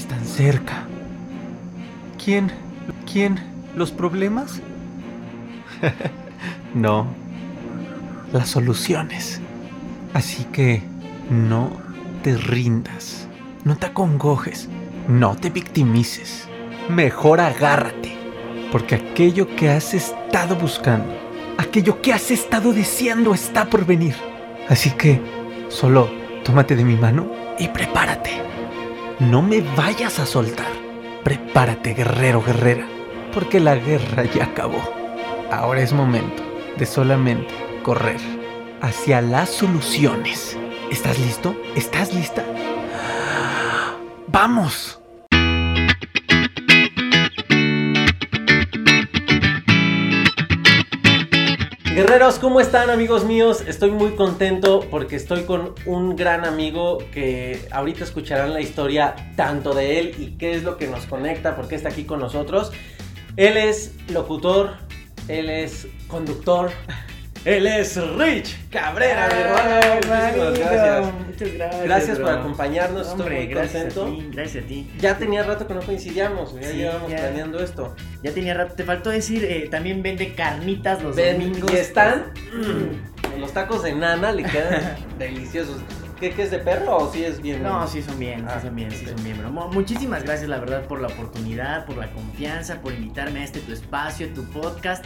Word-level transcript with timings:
están 0.00 0.24
cerca. 0.24 0.84
¿Quién? 2.22 2.50
¿Quién? 3.10 3.38
¿Los 3.76 3.90
problemas? 3.90 4.60
no, 6.74 7.06
las 8.32 8.48
soluciones. 8.48 9.40
Así 10.14 10.44
que 10.44 10.82
no 11.30 11.70
te 12.22 12.36
rindas, 12.36 13.28
no 13.64 13.76
te 13.76 13.86
acongojes, 13.86 14.68
no 15.06 15.36
te 15.36 15.50
victimices. 15.50 16.48
Mejor 16.88 17.40
agárrate, 17.40 18.16
porque 18.72 18.96
aquello 18.96 19.54
que 19.54 19.68
has 19.68 19.94
estado 19.94 20.56
buscando, 20.56 21.12
aquello 21.58 22.00
que 22.00 22.12
has 22.12 22.30
estado 22.30 22.72
deseando 22.72 23.34
está 23.34 23.66
por 23.66 23.84
venir. 23.84 24.16
Así 24.68 24.90
que 24.90 25.20
solo 25.68 26.10
tómate 26.42 26.74
de 26.74 26.84
mi 26.84 26.96
mano 26.96 27.30
y 27.58 27.68
prepárate. 27.68 28.49
No 29.20 29.42
me 29.42 29.60
vayas 29.60 30.18
a 30.18 30.24
soltar. 30.24 30.72
Prepárate, 31.22 31.92
guerrero, 31.92 32.42
guerrera, 32.42 32.86
porque 33.34 33.60
la 33.60 33.74
guerra 33.74 34.24
ya 34.24 34.44
acabó. 34.44 34.80
Ahora 35.52 35.82
es 35.82 35.92
momento 35.92 36.42
de 36.78 36.86
solamente 36.86 37.52
correr 37.82 38.20
hacia 38.80 39.20
las 39.20 39.50
soluciones. 39.50 40.56
¿Estás 40.90 41.18
listo? 41.18 41.54
¿Estás 41.76 42.14
lista? 42.14 42.46
¡Vamos! 44.28 44.99
Guerreros, 52.00 52.38
¿cómo 52.38 52.60
están 52.60 52.88
amigos 52.88 53.26
míos? 53.26 53.62
Estoy 53.66 53.90
muy 53.90 54.12
contento 54.12 54.80
porque 54.90 55.16
estoy 55.16 55.42
con 55.42 55.74
un 55.84 56.16
gran 56.16 56.46
amigo 56.46 56.96
que 57.12 57.68
ahorita 57.70 58.04
escucharán 58.04 58.54
la 58.54 58.62
historia 58.62 59.14
tanto 59.36 59.74
de 59.74 59.98
él 59.98 60.14
y 60.18 60.38
qué 60.38 60.54
es 60.54 60.62
lo 60.62 60.78
que 60.78 60.86
nos 60.86 61.04
conecta, 61.04 61.56
porque 61.56 61.74
está 61.74 61.90
aquí 61.90 62.04
con 62.04 62.18
nosotros. 62.18 62.72
Él 63.36 63.58
es 63.58 63.92
locutor, 64.08 64.76
él 65.28 65.50
es 65.50 65.88
conductor, 66.08 66.70
él 67.44 67.66
es 67.66 67.96
Rich 68.18 68.56
Cabrera, 68.70 69.28
mi 69.32 69.40
hermano. 69.40 70.50
Muchísimas 70.50 70.58
gracias. 70.58 71.12
Muchas 71.26 71.52
gracias. 71.54 71.84
Gracias 71.84 72.18
por 72.18 72.30
acompañarnos, 72.30 73.00
estoy 73.08 73.20
Hombre, 73.20 73.36
muy 73.38 73.46
gracias 73.46 73.94
contento. 73.94 74.04
A 74.04 74.10
ti, 74.10 74.28
gracias 74.32 74.64
a 74.64 74.66
ti. 74.66 74.90
Ya 74.98 75.18
tenía 75.18 75.42
rato 75.42 75.66
que 75.66 75.74
no 75.74 75.80
coincidíamos, 75.80 76.54
ya 76.60 76.70
Sí, 76.70 76.76
llevábamos 76.78 77.10
ya. 77.10 77.16
planeando 77.18 77.62
esto. 77.62 77.96
Ya 78.22 78.32
tenía 78.32 78.54
rato. 78.54 78.74
Te 78.74 78.84
faltó 78.84 79.10
decir, 79.10 79.44
eh, 79.44 79.68
también 79.70 80.02
vende 80.02 80.34
carnitas 80.34 81.02
los 81.02 81.16
Ven, 81.16 81.38
domingos. 81.38 81.72
y 81.72 81.76
están 81.76 82.32
mm, 82.52 83.40
los 83.40 83.52
tacos 83.52 83.82
de 83.82 83.94
nana 83.94 84.32
le 84.32 84.42
quedan 84.44 84.96
deliciosos. 85.18 85.76
¿Qué, 86.18 86.32
qué 86.32 86.42
es 86.42 86.50
de 86.50 86.58
perro 86.58 86.98
o 86.98 87.10
si 87.10 87.24
es 87.24 87.40
bien? 87.40 87.62
No, 87.62 87.86
sí 87.88 88.02
son 88.02 88.18
bien, 88.18 88.44
Ah, 88.46 88.58
sí 88.60 88.66
son 88.66 88.76
bien, 88.76 88.90
sí 88.90 89.06
son 89.06 89.24
bien, 89.24 89.38
bro. 89.38 89.50
Mu- 89.50 89.68
Muchísimas 89.72 90.22
gracias, 90.22 90.50
la 90.50 90.58
verdad, 90.58 90.82
por 90.84 91.00
la 91.00 91.06
oportunidad, 91.08 91.86
por 91.86 91.96
la 91.96 92.12
confianza, 92.12 92.82
por 92.82 92.92
invitarme 92.92 93.40
a 93.40 93.44
este 93.44 93.60
tu 93.60 93.72
espacio, 93.72 94.28
tu 94.34 94.44
podcast. 94.50 95.02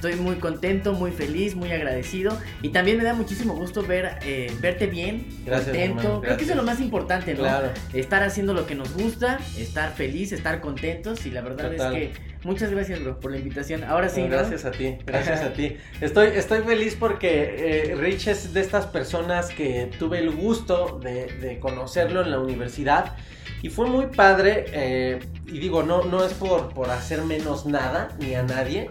Estoy 0.00 0.16
muy 0.16 0.36
contento, 0.36 0.94
muy 0.94 1.10
feliz, 1.10 1.54
muy 1.54 1.70
agradecido. 1.72 2.34
Y 2.62 2.70
también 2.70 2.96
me 2.96 3.04
da 3.04 3.12
muchísimo 3.12 3.54
gusto 3.54 3.82
ver, 3.82 4.18
eh, 4.22 4.50
verte 4.58 4.86
bien, 4.86 5.26
Gracias, 5.44 5.68
contento. 5.68 5.98
hermano, 6.00 6.20
Creo 6.22 6.36
que 6.38 6.42
eso 6.44 6.52
es 6.52 6.56
lo 6.56 6.62
más 6.62 6.80
importante, 6.80 7.34
¿no? 7.34 7.40
Claro. 7.40 7.68
Estar 7.92 8.22
haciendo 8.22 8.54
lo 8.54 8.66
que 8.66 8.74
nos 8.74 8.94
gusta, 8.94 9.38
estar 9.58 9.92
feliz, 9.92 10.32
estar 10.32 10.62
contentos. 10.62 11.26
Y 11.26 11.30
la 11.32 11.42
verdad 11.42 11.70
Total. 11.72 11.94
es 11.94 12.12
que 12.16 12.20
muchas 12.44 12.70
gracias, 12.70 13.02
bro, 13.02 13.20
por 13.20 13.30
la 13.30 13.36
invitación. 13.36 13.84
Ahora 13.84 14.08
sí, 14.08 14.22
No, 14.22 14.28
¿no? 14.28 14.36
gracias 14.36 14.64
a 14.64 14.70
ti, 14.70 14.96
gracias 15.04 15.42
a 15.42 15.52
ti. 15.52 15.76
Estoy, 16.00 16.28
estoy 16.28 16.62
feliz 16.62 16.96
porque 16.98 17.90
eh, 17.90 17.94
Rich 17.94 18.28
es 18.28 18.54
de 18.54 18.60
estas 18.62 18.86
personas 18.86 19.50
que 19.50 19.90
tuve 19.98 20.20
el 20.20 20.30
gusto 20.30 20.98
de, 21.04 21.26
de 21.26 21.58
conocerlo 21.58 22.22
en 22.22 22.30
la 22.30 22.38
universidad 22.40 23.16
y 23.60 23.68
fue 23.68 23.86
muy 23.86 24.06
padre. 24.06 24.64
eh, 24.72 25.18
y 25.46 25.58
digo, 25.58 25.82
no, 25.82 26.04
no 26.04 26.24
es 26.24 26.32
por, 26.32 26.72
por 26.72 26.88
hacer 26.90 27.22
menos 27.24 27.66
nada 27.66 28.08
ni 28.20 28.34
a 28.36 28.42
nadie, 28.44 28.88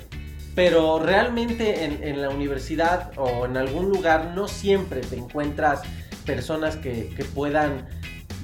pero 0.60 1.00
realmente 1.00 1.86
en, 1.86 2.22
la 2.22 2.30
universidad 2.30 3.14
o 3.16 3.46
en 3.46 3.56
algún 3.56 3.88
lugar 3.88 4.34
no 4.36 4.50
siempre 4.50 5.00
te 5.00 5.16
encuentras 5.16 5.80
personas 6.26 6.76
que, 6.76 7.16
puedan 7.34 7.88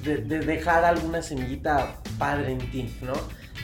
de- 0.02 0.22
de 0.22 0.38
dejar 0.38 0.86
alguna 0.86 1.20
semillita 1.20 2.00
padre 2.18 2.52
en 2.52 2.70
ti, 2.70 2.90
¿no? 3.02 3.12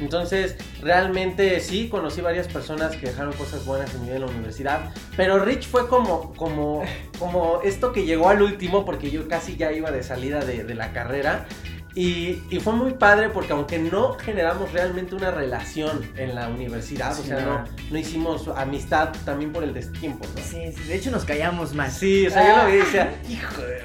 Entonces, 0.01 0.57
realmente 0.83 1.61
sí, 1.61 1.89
conocí 1.89 2.21
varias 2.21 2.47
personas 2.47 2.95
que 2.95 3.07
dejaron 3.07 3.33
cosas 3.33 3.65
buenas 3.65 3.95
en 3.95 4.05
vida 4.05 4.17
en 4.17 4.21
la 4.21 4.27
universidad, 4.27 4.93
pero 5.17 5.43
Rich 5.43 5.67
fue 5.67 5.89
como, 5.89 6.35
como, 6.35 6.83
como 7.19 7.63
esto 7.63 7.93
que 7.95 8.05
llegó 8.05 8.29
al 8.29 8.43
último, 8.43 8.85
porque 8.85 9.11
yo 9.11 9.29
casi 9.29 9.57
ya 9.57 9.73
iba 9.73 9.91
de 9.91 10.03
salida 10.03 10.45
de, 10.45 10.63
de 10.63 10.75
la 10.75 10.93
carrera, 10.93 11.47
y, 11.95 12.43
y 12.51 12.61
fue 12.61 12.73
muy 12.73 12.95
padre 12.95 13.29
porque 13.29 13.53
aunque 13.53 13.79
no 13.79 14.15
generamos 14.15 14.73
realmente 14.73 15.15
una 15.15 15.31
relación 15.31 16.01
en 16.17 16.35
la 16.35 16.49
universidad, 16.49 17.19
o 17.19 17.23
sea, 17.23 17.41
no. 17.41 17.65
no, 17.91 17.99
hicimos 17.99 18.49
amistad 18.49 19.11
también 19.25 19.53
por 19.53 19.65
el 19.65 19.75
destiempo, 19.75 20.27
¿no? 20.35 20.43
Sí, 20.43 20.73
sí, 20.73 20.89
de 20.89 20.97
hecho 20.97 21.11
nos 21.11 21.25
callamos 21.25 21.75
más. 21.75 21.95
Sí, 21.99 22.27
o 22.27 22.31
sea, 22.31 22.49
yo 22.49 22.63
lo 22.63 22.69
vi 22.69 22.75
y 22.75 22.79
decía, 22.79 23.15
hijo 23.29 23.63
de 23.63 23.83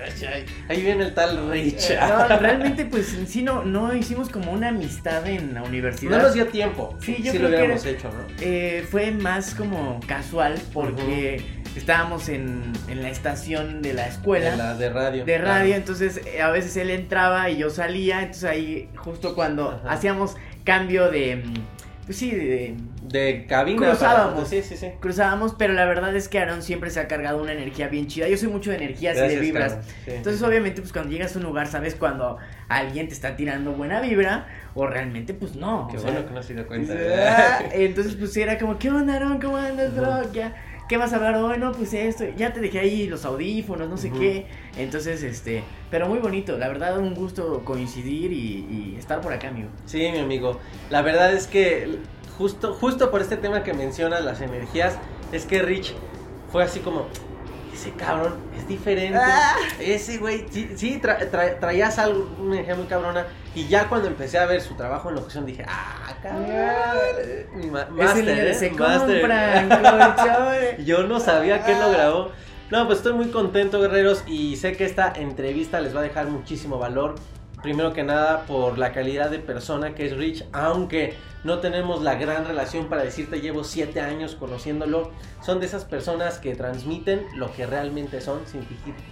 ahí 0.70 0.82
viene 0.82 1.04
el 1.06 1.14
tal 1.14 1.50
Rich. 1.52 1.92
Eh, 1.92 2.00
No, 2.00 2.40
realmente, 2.40 2.86
pues 2.86 3.14
en 3.14 3.28
sí 3.28 3.44
no, 3.44 3.64
no 3.64 3.94
hicimos 3.96 4.30
como 4.30 4.52
una 4.52 4.70
amistad 4.70 5.26
en 5.28 5.54
la 5.54 5.64
universidad. 5.64 6.18
No 6.18 6.24
nos 6.24 6.34
dio 6.34 6.48
tiempo. 6.48 6.98
Sí, 7.02 7.18
yo 7.20 7.32
sí 7.32 7.38
creo 7.38 7.44
lo 7.44 7.50
hubiéramos 7.50 7.86
hecho, 7.86 8.10
¿no? 8.10 8.26
Eh, 8.40 8.86
fue 8.90 9.12
más 9.12 9.54
como 9.54 10.00
casual 10.08 10.60
porque 10.74 11.42
estábamos 11.78 12.30
en, 12.30 12.74
en 12.88 13.02
la 13.04 13.10
estación 13.10 13.82
de 13.82 13.94
la 13.94 14.08
escuela. 14.08 14.52
De, 14.52 14.58
la, 14.58 14.74
de 14.76 14.90
radio. 14.90 15.26
de 15.26 15.38
radio, 15.38 15.66
claro. 15.66 15.76
entonces 15.76 16.22
eh, 16.26 16.42
a 16.42 16.50
veces 16.50 16.76
él 16.78 16.90
entraba 16.90 17.50
y 17.50 17.58
yo 17.58 17.70
salía, 17.70 18.20
entonces 18.20 18.44
ahí 18.46 18.90
justo 18.96 19.36
cuando 19.36 19.70
Ajá. 19.72 19.92
hacíamos 19.92 20.36
cambio 20.64 21.10
de, 21.10 21.38
mm, 21.38 21.54
pues 22.06 22.18
sí, 22.18 22.32
de, 22.32 22.76
De 23.04 23.46
cabina. 23.48 23.88
Cruzábamos. 23.88 24.34
para- 24.36 24.46
Sí, 24.48 24.62
sí, 24.62 24.76
sí. 24.78 24.92
cruzábamos, 25.00 25.56
pero 25.58 25.74
la 25.74 25.86
verdad 25.86 26.14
es 26.16 26.28
que 26.30 26.40
Aaron 26.40 26.62
siempre 26.62 26.90
se 26.90 27.00
ha 27.00 27.08
cargado 27.08 27.42
una 27.42 27.54
energía 27.54 27.88
bien 27.88 28.08
chida, 28.08 28.28
yo 28.28 28.38
soy 28.38 28.50
mucho 28.50 28.70
de 28.72 28.78
energías 28.78 29.18
y 29.18 29.22
de 29.22 29.40
vibras. 29.40 29.78
Sí. 30.06 30.12
entonces 30.12 30.42
obviamente 30.44 30.82
pues 30.82 30.92
cuando 30.94 31.12
llegas 31.12 31.36
a 31.36 31.40
un 31.40 31.46
lugar 31.46 31.68
sabes 31.68 31.96
cuando 31.96 32.38
alguien 32.70 33.08
te 33.08 33.14
está 33.14 33.36
tirando 33.38 33.72
buena 33.72 34.02
vibra 34.02 34.48
o 34.74 34.88
realmente 34.88 35.34
pues 35.34 35.56
no. 35.56 35.88
Qué 35.92 35.98
sea, 36.00 36.12
bueno 36.12 36.28
que 36.28 36.34
no 36.34 36.44
se 36.44 36.54
dio 36.54 36.68
cuenta. 36.68 36.94
"Ah", 36.94 37.60
Entonces, 37.74 38.16
pues 38.16 38.36
era 38.38 38.58
como, 38.60 38.78
¿qué 38.78 38.90
onda, 38.90 39.16
Aaron? 39.16 39.40
¿Cómo 39.40 39.58
andas, 39.58 39.96
bro? 39.96 40.32
¿Ya? 40.34 40.54
¿Qué 40.88 40.96
vas 40.96 41.12
a 41.12 41.18
hablar 41.18 41.36
hoy? 41.36 41.58
No, 41.58 41.74
pues 41.74 41.94
esto. 41.94 42.24
Ya 42.38 42.54
te 42.54 42.62
dejé 42.62 42.80
ahí 42.80 43.08
los 43.08 43.26
audífonos, 43.26 43.90
no 43.90 43.98
sé 43.98 44.10
qué. 44.10 44.48
Entonces, 44.78 45.22
este. 45.22 45.64
Pero 45.92 46.08
muy 46.08 46.20
bonito, 46.20 46.58
la 46.58 46.70
verdad, 46.70 46.98
un 46.98 47.14
gusto 47.14 47.64
coincidir 47.66 48.32
y, 48.32 48.66
y 48.70 48.96
estar 48.98 49.20
por 49.20 49.34
acá, 49.34 49.50
amigo. 49.50 49.68
Sí, 49.86 50.00
mi 50.12 50.20
amigo. 50.20 50.60
La 50.90 51.02
verdad 51.02 51.34
es 51.34 51.48
que 51.48 52.00
justo, 52.38 52.74
justo 52.74 53.12
por 53.12 53.22
este 53.22 53.36
tema 53.36 53.64
que 53.64 53.74
mencionas, 53.74 54.24
las 54.24 54.42
energías, 54.42 54.98
es 55.32 55.46
que 55.46 55.62
Rich 55.62 55.94
fue 56.52 56.64
así 56.64 56.80
como, 56.80 57.08
ese 57.78 57.92
cabrón 57.92 58.36
es 58.58 58.68
diferente. 58.68 59.20
Ah. 59.22 59.54
Ese 59.80 60.18
güey, 60.18 60.46
sí, 60.50 60.72
sí 60.76 61.00
tra- 61.02 61.30
tra- 61.30 61.60
traías 61.60 62.00
algo, 62.00 62.28
una 62.40 62.56
energía 62.56 62.76
muy 62.76 62.86
cabrona. 62.88 63.26
Y 63.54 63.68
ya 63.68 63.88
cuando 63.88 64.08
empecé 64.08 64.38
a 64.40 64.46
ver 64.46 64.62
su 64.62 64.76
trabajo 64.76 65.10
en 65.10 65.16
locución 65.16 65.46
dije, 65.46 65.64
ah, 65.68 66.14
cabrón. 66.22 66.48
Mi 67.56 67.68
ma- 67.68 67.82
Ese 67.84 67.92
máster, 67.92 68.24
líder 68.26 68.48
¿eh? 68.48 68.54
se 68.56 68.70
compran. 68.72 69.70
Yo 70.86 71.04
no 71.04 71.20
sabía 71.20 71.64
que 71.64 71.72
él 71.74 71.80
lo 71.80 71.92
grabó. 71.92 72.32
No, 72.70 72.86
pues 72.86 72.98
estoy 72.98 73.14
muy 73.14 73.28
contento, 73.30 73.80
guerreros, 73.80 74.24
y 74.28 74.58
sé 74.58 74.76
que 74.76 74.84
esta 74.86 75.14
entrevista 75.16 75.80
les 75.80 75.96
va 75.96 76.02
a 76.02 76.04
dejar 76.04 76.28
muchísimo 76.28 76.78
valor. 76.78 77.16
Primero 77.62 77.92
que 77.92 78.04
nada, 78.04 78.46
por 78.46 78.78
la 78.78 78.94
calidad 78.94 79.32
de 79.32 79.40
persona 79.40 79.96
que 79.96 80.06
es 80.06 80.16
Rich, 80.16 80.46
aunque 80.54 81.16
no 81.44 81.58
tenemos 81.60 82.04
la 82.04 82.14
gran 82.16 82.46
relación 82.46 82.88
para 82.88 83.04
decirte 83.04 83.42
llevo 83.42 83.64
7 83.64 84.00
años 84.00 84.36
conociéndolo, 84.36 85.12
son 85.42 85.60
de 85.60 85.66
esas 85.66 85.84
personas 85.84 86.38
que 86.38 86.56
transmiten 86.56 87.26
lo 87.36 87.52
que 87.54 87.66
realmente 87.66 88.22
son 88.22 88.42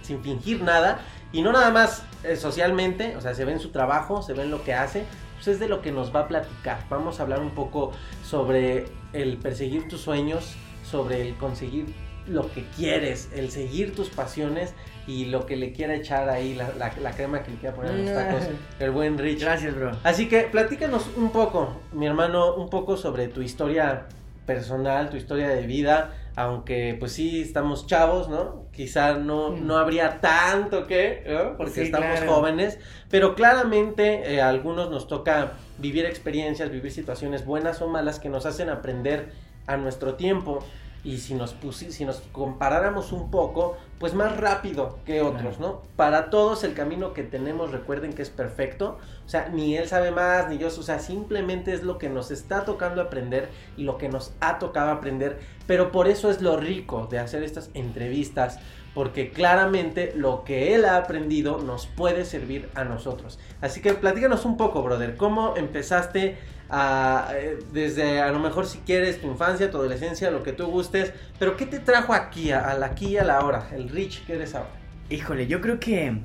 sin 0.02 0.22
fingir, 0.22 0.62
nada, 0.62 1.00
y 1.32 1.42
no 1.42 1.50
nada 1.50 1.70
más 1.70 2.04
eh, 2.22 2.36
socialmente, 2.36 3.16
o 3.16 3.20
sea, 3.20 3.34
se 3.34 3.44
ve 3.44 3.52
en 3.52 3.60
su 3.60 3.70
trabajo, 3.70 4.22
se 4.22 4.32
ve 4.32 4.44
en 4.44 4.52
lo 4.52 4.62
que 4.62 4.74
hace, 4.74 5.04
pues 5.34 5.48
es 5.48 5.58
de 5.58 5.68
lo 5.68 5.82
que 5.82 5.90
nos 5.90 6.14
va 6.14 6.20
a 6.20 6.28
platicar. 6.28 6.84
Vamos 6.88 7.18
a 7.18 7.24
hablar 7.24 7.40
un 7.40 7.50
poco 7.50 7.92
sobre 8.24 8.86
el 9.12 9.38
perseguir 9.38 9.88
tus 9.88 10.02
sueños, 10.02 10.54
sobre 10.84 11.20
el 11.20 11.36
conseguir 11.36 11.86
lo 12.28 12.50
que 12.52 12.64
quieres, 12.76 13.28
el 13.34 13.50
seguir 13.50 13.94
tus 13.94 14.08
pasiones 14.08 14.72
y 15.06 15.26
lo 15.26 15.46
que 15.46 15.56
le 15.56 15.72
quiera 15.72 15.94
echar 15.94 16.28
ahí, 16.28 16.54
la, 16.54 16.68
la- 16.78 16.92
la 17.00 17.10
crema 17.12 17.42
que 17.42 17.52
le 17.52 17.56
quiera 17.58 17.74
poner 17.76 17.92
a 17.92 17.94
los 17.96 18.12
tacos, 18.14 18.42
el 18.80 18.90
buen 18.90 19.18
Rich. 19.18 19.40
Gracias, 19.42 19.74
bro. 19.74 19.92
Así 20.02 20.28
que 20.28 20.42
platícanos 20.42 21.08
un 21.16 21.30
poco, 21.30 21.80
mi 21.92 22.06
hermano, 22.06 22.54
un 22.56 22.68
poco 22.70 22.96
sobre 22.96 23.28
tu 23.28 23.40
historia 23.42 24.06
personal, 24.46 25.10
tu 25.10 25.16
historia 25.16 25.48
de 25.48 25.66
vida, 25.66 26.12
aunque 26.36 26.96
pues 26.98 27.12
sí 27.12 27.40
estamos 27.42 27.86
chavos, 27.86 28.28
¿no? 28.28 28.66
Quizá 28.72 29.14
no, 29.14 29.50
no 29.50 29.76
habría 29.78 30.20
tanto 30.20 30.86
que, 30.86 31.24
¿no? 31.28 31.56
Porque 31.56 31.72
Sí, 31.72 31.80
estamos 31.82 32.18
claro. 32.20 32.32
jóvenes, 32.34 32.78
pero 33.10 33.34
claramente 33.34 34.34
eh, 34.34 34.40
a 34.42 34.48
algunos 34.48 34.90
nos 34.90 35.08
toca 35.08 35.52
vivir 35.78 36.04
experiencias, 36.04 36.70
vivir 36.70 36.92
situaciones 36.92 37.44
buenas 37.44 37.80
o 37.82 37.88
malas 37.88 38.20
que 38.20 38.28
nos 38.28 38.44
hacen 38.46 38.68
aprender 38.68 39.30
a 39.66 39.76
nuestro 39.76 40.14
tiempo. 40.14 40.60
Y 41.06 41.18
si 41.18 41.34
nos, 41.34 41.54
si 41.70 42.04
nos 42.04 42.16
comparáramos 42.32 43.12
un 43.12 43.30
poco, 43.30 43.76
pues 44.00 44.12
más 44.12 44.36
rápido 44.38 44.98
que 45.06 45.22
otros, 45.22 45.60
¿no? 45.60 45.82
Para 45.94 46.30
todos 46.30 46.64
el 46.64 46.74
camino 46.74 47.12
que 47.12 47.22
tenemos, 47.22 47.70
recuerden 47.70 48.12
que 48.12 48.22
es 48.22 48.30
perfecto, 48.30 48.98
o 49.24 49.28
sea, 49.28 49.48
ni 49.48 49.76
él 49.76 49.86
sabe 49.86 50.10
más, 50.10 50.48
ni 50.48 50.58
yo, 50.58 50.66
o 50.66 50.70
sea, 50.70 50.98
simplemente 50.98 51.72
es 51.72 51.84
lo 51.84 51.98
que 51.98 52.08
nos 52.08 52.32
está 52.32 52.64
tocando 52.64 53.00
aprender 53.00 53.48
y 53.76 53.84
lo 53.84 53.98
que 53.98 54.08
nos 54.08 54.32
ha 54.40 54.58
tocado 54.58 54.90
aprender, 54.90 55.38
pero 55.68 55.92
por 55.92 56.08
eso 56.08 56.28
es 56.28 56.42
lo 56.42 56.56
rico 56.56 57.06
de 57.08 57.20
hacer 57.20 57.44
estas 57.44 57.70
entrevistas, 57.74 58.58
porque 58.92 59.30
claramente 59.30 60.12
lo 60.16 60.42
que 60.42 60.74
él 60.74 60.84
ha 60.86 60.96
aprendido 60.96 61.58
nos 61.58 61.86
puede 61.86 62.24
servir 62.24 62.68
a 62.74 62.82
nosotros. 62.82 63.38
Así 63.60 63.80
que 63.80 63.94
platícanos 63.94 64.44
un 64.44 64.56
poco, 64.56 64.82
brother, 64.82 65.16
¿cómo 65.16 65.56
empezaste 65.56 66.36
eh, 66.72 67.58
desde 67.72 68.20
a 68.20 68.32
lo 68.32 68.40
mejor 68.40 68.66
si 68.66 68.78
quieres 68.78 69.20
tu 69.20 69.28
infancia, 69.28 69.70
tu 69.70 69.76
adolescencia, 69.76 70.30
lo 70.30 70.42
que 70.42 70.52
tú 70.52 70.66
gustes, 70.66 71.12
pero 71.38 71.56
¿qué 71.56 71.66
te 71.66 71.78
trajo 71.78 72.12
aquí, 72.12 72.50
a, 72.50 72.74
la 72.74 72.86
aquí 72.86 73.08
y 73.08 73.18
a 73.18 73.24
la 73.24 73.40
hora, 73.40 73.68
el 73.72 73.88
Rich 73.88 74.26
que 74.26 74.34
eres 74.34 74.54
ahora? 74.54 74.70
Híjole, 75.08 75.46
yo 75.46 75.60
creo 75.60 75.78
que 75.78 76.18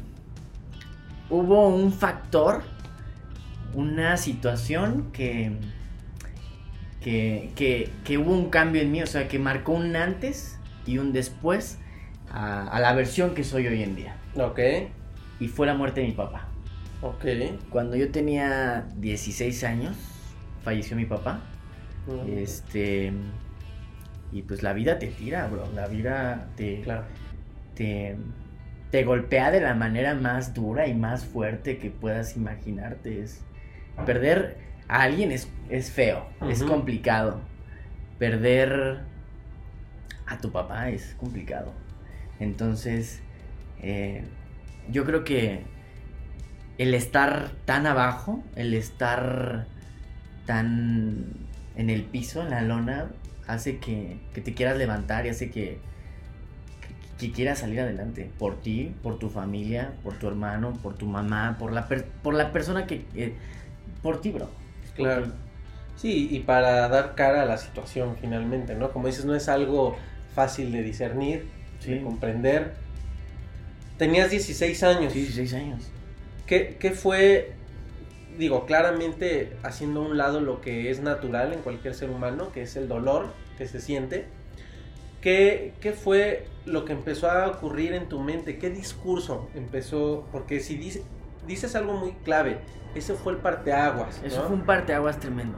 hubo 1.29 1.67
un 1.67 1.93
factor, 1.93 2.63
una 3.75 4.17
situación 4.17 5.11
que, 5.11 5.51
que, 7.01 7.91
que, 8.03 8.17
hubo 8.17 8.31
un 8.31 8.49
cambio 8.49 8.81
en 8.81 8.91
mí, 8.91 9.03
o 9.03 9.07
sea, 9.07 9.27
que 9.27 9.37
marcó 9.37 9.73
un 9.73 9.95
antes 9.95 10.57
y 10.87 10.97
un 10.97 11.13
después 11.13 11.77
a, 12.31 12.67
a 12.67 12.79
la 12.79 12.94
versión 12.94 13.35
que 13.35 13.44
soy 13.44 13.67
hoy 13.67 13.83
en 13.83 13.95
día. 13.95 14.15
Ok. 14.35 14.59
Y 15.39 15.47
fue 15.47 15.67
la 15.67 15.75
muerte 15.75 16.01
de 16.01 16.07
mi 16.07 16.13
papá. 16.13 16.47
Ok. 17.01 17.25
Cuando 17.69 17.95
yo 17.95 18.11
tenía 18.11 18.87
16 18.97 19.63
años, 19.63 19.95
falleció 20.63 20.95
mi 20.95 21.05
papá. 21.05 21.41
Este. 22.27 23.11
Y 24.31 24.43
pues 24.43 24.63
la 24.63 24.73
vida 24.73 24.99
te 24.99 25.07
tira, 25.07 25.47
bro. 25.47 25.71
La 25.73 25.87
vida 25.87 26.47
te. 26.55 26.83
Te. 27.75 28.17
Te 28.91 29.05
golpea 29.05 29.51
de 29.51 29.61
la 29.61 29.73
manera 29.73 30.15
más 30.15 30.53
dura 30.53 30.85
y 30.85 30.93
más 30.93 31.25
fuerte 31.25 31.77
que 31.77 31.91
puedas 31.91 32.35
imaginarte. 32.35 33.21
Es, 33.21 33.41
perder 34.05 34.57
a 34.89 35.03
alguien 35.03 35.31
es, 35.31 35.49
es 35.69 35.91
feo, 35.91 36.27
es 36.49 36.61
complicado. 36.61 37.39
Perder 38.19 38.99
a 40.27 40.37
tu 40.39 40.51
papá 40.51 40.89
es 40.89 41.15
complicado. 41.17 41.71
Entonces, 42.41 43.21
eh, 43.81 44.25
yo 44.89 45.05
creo 45.05 45.23
que 45.23 45.63
el 46.77 46.93
estar 46.93 47.51
tan 47.65 47.85
abajo, 47.85 48.43
el 48.55 48.73
estar 48.73 49.67
tan 50.51 51.27
en 51.77 51.89
el 51.89 52.03
piso, 52.03 52.42
en 52.42 52.50
la 52.50 52.62
lona, 52.62 53.07
hace 53.48 53.77
que, 53.77 54.18
te 54.33 54.53
quieras 54.53 54.77
levantar 54.77 55.25
y 55.25 55.30
hace 55.30 55.50
que, 55.50 55.77
que, 57.18 57.31
quieras 57.31 57.59
salir 57.59 57.80
adelante. 57.80 58.30
Por 58.38 58.62
ti, 58.62 58.94
por 59.01 59.18
tu 59.18 59.30
familia, 59.30 59.94
por 60.03 60.15
tu 60.15 60.27
hermano, 60.27 60.77
por 60.83 60.95
tu 60.95 61.06
mamá, 61.06 61.56
por 61.57 61.71
la, 61.71 61.88
por 62.21 62.33
la 62.33 62.51
persona 62.51 62.86
que... 62.86 63.06
Eh, 63.15 63.33
por 64.03 64.19
ti, 64.19 64.31
bro. 64.31 64.50
Claro. 64.94 65.27
Sí, 65.95 66.27
y 66.30 66.39
para 66.39 66.89
dar 66.89 67.15
cara 67.15 67.44
a 67.44 67.45
la 67.45 67.57
situación 67.57 68.18
finalmente, 68.19 68.75
¿no? 68.75 68.92
Como 68.92 69.07
dices, 69.07 69.24
no 69.24 69.36
es 69.36 69.47
algo 69.47 69.95
fácil 70.36 70.74
de 70.74 70.83
discernir, 70.83 71.47
de 71.86 72.01
comprender. 72.01 72.74
Tenías 73.97 74.30
16 74.30 74.83
años. 74.83 75.13
16 75.13 75.54
años. 75.54 75.88
¿Qué, 76.45 76.75
¿Qué, 76.77 76.92
fue 76.92 77.54
digo, 78.38 78.66
claramente 78.66 79.57
haciendo 79.63 80.01
a 80.01 80.06
un 80.07 80.18
lado 80.18 80.42
lo 80.42 80.62
que 80.62 80.89
es 80.89 81.01
natural 81.01 81.54
en 81.54 81.62
cualquier 81.62 81.94
ser 81.95 82.10
humano, 82.10 82.51
que 82.51 82.63
es 82.63 82.75
el 82.75 82.88
dolor 82.88 83.28
que 83.57 83.68
se 83.68 83.80
siente. 83.80 84.25
¿Qué, 85.22 85.74
¿Qué, 85.81 85.94
fue 85.94 86.48
lo 86.66 86.83
que 86.83 86.94
empezó 86.94 87.30
a 87.30 87.48
ocurrir 87.48 87.94
en 87.94 88.10
tu 88.10 88.19
mente? 88.19 88.57
¿Qué 88.57 88.69
discurso 88.69 89.50
empezó? 89.54 90.25
Porque 90.31 90.60
si 90.60 90.75
dice, 90.75 91.04
dices 91.45 91.75
algo 91.75 91.94
muy 91.94 92.13
clave, 92.24 92.60
ese 92.95 93.13
fue 93.13 93.33
el 93.33 93.39
parteaguas. 93.39 94.22
Eso 94.24 94.44
fue 94.44 94.56
un 94.56 94.66
parteaguas 94.66 95.19
tremendo. 95.19 95.57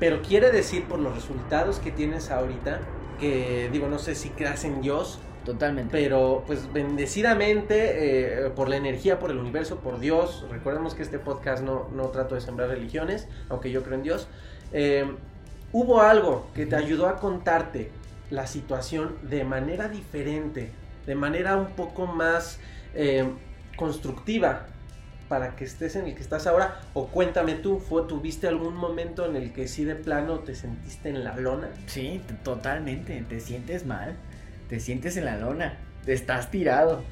Pero 0.00 0.20
quiere 0.22 0.50
decir 0.50 0.84
por 0.84 0.98
los 0.98 1.14
resultados 1.14 1.78
que 1.78 1.90
tienes 1.90 2.30
ahorita, 2.30 2.80
que 3.20 3.68
digo, 3.72 3.88
no 3.88 3.98
sé 3.98 4.14
si 4.14 4.30
creas 4.30 4.64
en 4.64 4.82
Dios, 4.82 5.20
Totalmente. 5.44 5.90
Pero 5.92 6.42
pues 6.46 6.72
bendecidamente 6.72 8.46
eh, 8.46 8.50
por 8.50 8.68
la 8.68 8.76
energía, 8.76 9.18
por 9.18 9.30
el 9.30 9.38
universo, 9.38 9.80
por 9.80 10.00
Dios. 10.00 10.46
Recordemos 10.50 10.94
que 10.94 11.02
este 11.02 11.18
podcast 11.18 11.62
no, 11.62 11.88
no 11.94 12.08
trato 12.08 12.34
de 12.34 12.40
sembrar 12.40 12.68
religiones, 12.68 13.28
aunque 13.48 13.70
yo 13.70 13.82
creo 13.82 13.96
en 13.96 14.02
Dios. 14.02 14.28
Eh, 14.72 15.04
hubo 15.72 16.00
algo 16.00 16.48
que 16.54 16.66
te 16.66 16.76
ayudó 16.76 17.08
a 17.08 17.16
contarte 17.16 17.90
la 18.30 18.46
situación 18.46 19.16
de 19.22 19.44
manera 19.44 19.88
diferente, 19.88 20.72
de 21.06 21.14
manera 21.14 21.56
un 21.56 21.72
poco 21.72 22.06
más 22.06 22.58
eh, 22.94 23.28
constructiva 23.76 24.66
para 25.28 25.56
que 25.56 25.64
estés 25.64 25.96
en 25.96 26.06
el 26.06 26.14
que 26.14 26.22
estás 26.22 26.46
ahora. 26.46 26.80
O 26.94 27.08
cuéntame 27.08 27.54
tú, 27.54 27.80
¿fue, 27.80 28.04
¿tuviste 28.04 28.48
algún 28.48 28.76
momento 28.76 29.26
en 29.26 29.36
el 29.36 29.52
que 29.52 29.68
sí 29.68 29.84
de 29.84 29.94
plano 29.94 30.38
te 30.38 30.54
sentiste 30.54 31.10
en 31.10 31.22
la 31.22 31.36
lona? 31.36 31.68
Sí, 31.86 32.22
totalmente, 32.42 33.22
te 33.28 33.40
sientes 33.40 33.84
mal 33.84 34.16
te 34.68 34.80
sientes 34.80 35.16
en 35.16 35.24
la 35.24 35.36
lona, 35.36 35.78
estás 36.06 36.50
tirado 36.50 37.04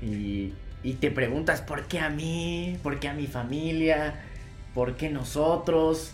y, 0.00 0.52
te 1.00 1.10
preguntas, 1.10 1.62
¿por 1.62 1.86
qué 1.88 1.98
a 1.98 2.10
mí? 2.10 2.78
¿Por 2.82 3.00
qué 3.00 3.08
a 3.08 3.12
mi 3.12 3.26
familia? 3.26 4.20
¿Por 4.72 4.96
qué 4.96 5.10
nosotros? 5.10 6.12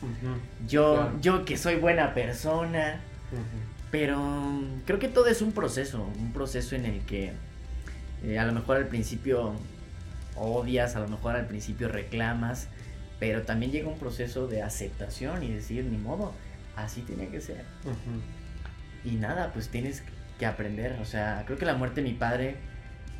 Yo, 0.66 1.12
yo 1.20 1.44
que 1.44 1.58
soy 1.58 1.76
buena 1.76 2.14
persona. 2.14 3.00
Pero 3.90 4.62
creo 4.86 4.98
que 4.98 5.08
todo 5.08 5.26
es 5.26 5.42
un 5.42 5.52
proceso, 5.52 6.10
un 6.18 6.32
proceso 6.32 6.74
en 6.74 6.86
el 6.86 7.00
que 7.00 7.32
eh, 8.24 8.38
a 8.38 8.46
lo 8.46 8.52
mejor 8.52 8.78
al 8.78 8.86
principio 8.86 9.52
odias, 10.36 10.96
a 10.96 11.00
lo 11.00 11.08
mejor 11.08 11.36
al 11.36 11.46
principio 11.46 11.88
reclamas, 11.88 12.68
pero 13.20 13.42
también 13.42 13.70
llega 13.70 13.88
un 13.88 13.98
proceso 13.98 14.46
de 14.46 14.62
aceptación 14.62 15.42
y 15.42 15.52
decir, 15.52 15.84
ni 15.84 15.98
modo, 15.98 16.32
así 16.74 17.02
tiene 17.02 17.28
que 17.28 17.40
ser. 17.40 17.64
Y 19.04 19.16
nada, 19.16 19.52
pues 19.52 19.68
tienes 19.68 20.02
que 20.38 20.46
aprender. 20.46 20.98
O 21.00 21.04
sea, 21.04 21.44
creo 21.46 21.58
que 21.58 21.66
la 21.66 21.74
muerte 21.74 22.02
de 22.02 22.08
mi 22.08 22.14
padre 22.14 22.56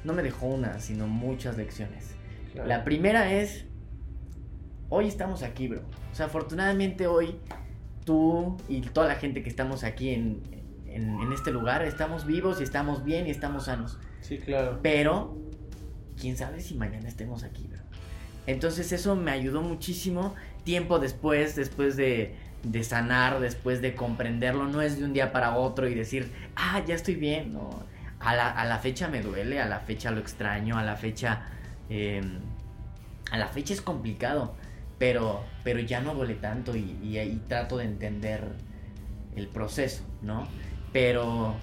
no 0.04 0.12
me 0.12 0.22
dejó 0.22 0.46
una, 0.46 0.80
sino 0.80 1.06
muchas 1.06 1.56
lecciones. 1.56 2.14
La 2.54 2.84
primera 2.84 3.32
es, 3.32 3.64
hoy 4.88 5.08
estamos 5.08 5.42
aquí, 5.42 5.68
bro. 5.68 5.82
O 6.10 6.14
sea, 6.14 6.26
afortunadamente 6.26 7.06
hoy 7.06 7.38
tú 8.04 8.58
y 8.68 8.80
toda 8.82 9.08
la 9.08 9.14
gente 9.14 9.42
que 9.42 9.48
estamos 9.48 9.84
aquí 9.84 10.10
en, 10.10 10.42
en, 10.86 11.32
este 11.32 11.50
lugar, 11.50 11.82
estamos 11.82 12.26
vivos 12.26 12.60
y 12.60 12.64
estamos 12.64 13.04
bien 13.04 13.26
y 13.26 13.30
estamos 13.30 13.64
sanos. 13.66 13.98
Sí, 14.20 14.38
claro. 14.38 14.80
Pero, 14.82 15.38
quién 16.20 16.36
sabe 16.36 16.60
si 16.60 16.74
mañana 16.74 17.08
estemos 17.08 17.42
aquí, 17.42 17.66
bro. 17.68 17.80
Entonces 18.46 18.92
eso 18.92 19.16
me 19.16 19.30
ayudó 19.30 19.62
muchísimo. 19.62 20.34
Tiempo 20.64 20.98
después, 20.98 21.56
después 21.56 21.96
de 21.96 22.36
de 22.62 22.84
sanar, 22.84 23.40
después 23.40 23.82
de 23.82 23.94
comprenderlo, 23.94 24.66
no 24.68 24.82
es 24.82 24.98
de 24.98 25.04
un 25.04 25.12
día 25.12 25.32
para 25.32 25.56
otro 25.56 25.88
y 25.88 25.94
decir, 25.94 26.30
ah, 26.56 26.82
ya 26.86 26.94
estoy 26.94 27.16
bien, 27.16 27.52
no. 27.52 27.84
A 28.20 28.36
la, 28.36 28.50
a 28.50 28.64
la 28.64 28.78
fecha 28.78 29.08
me 29.08 29.20
duele, 29.20 29.60
a 29.60 29.66
la 29.66 29.80
fecha 29.80 30.10
lo 30.10 30.20
extraño, 30.20 30.78
a 30.78 30.82
la 30.82 30.96
fecha... 30.96 31.42
Em, 31.88 32.38
a 33.30 33.38
la 33.38 33.48
fecha 33.48 33.72
es 33.72 33.80
complicado, 33.80 34.54
pero, 34.98 35.42
pero 35.64 35.80
ya 35.80 36.00
no 36.00 36.14
duele 36.14 36.34
tanto 36.34 36.76
y, 36.76 37.16
ahí 37.16 37.40
trato 37.48 37.78
de 37.78 37.84
entender 37.84 38.44
el 39.34 39.48
proceso, 39.48 40.04
¿no? 40.20 40.46
Pero, 40.92 41.54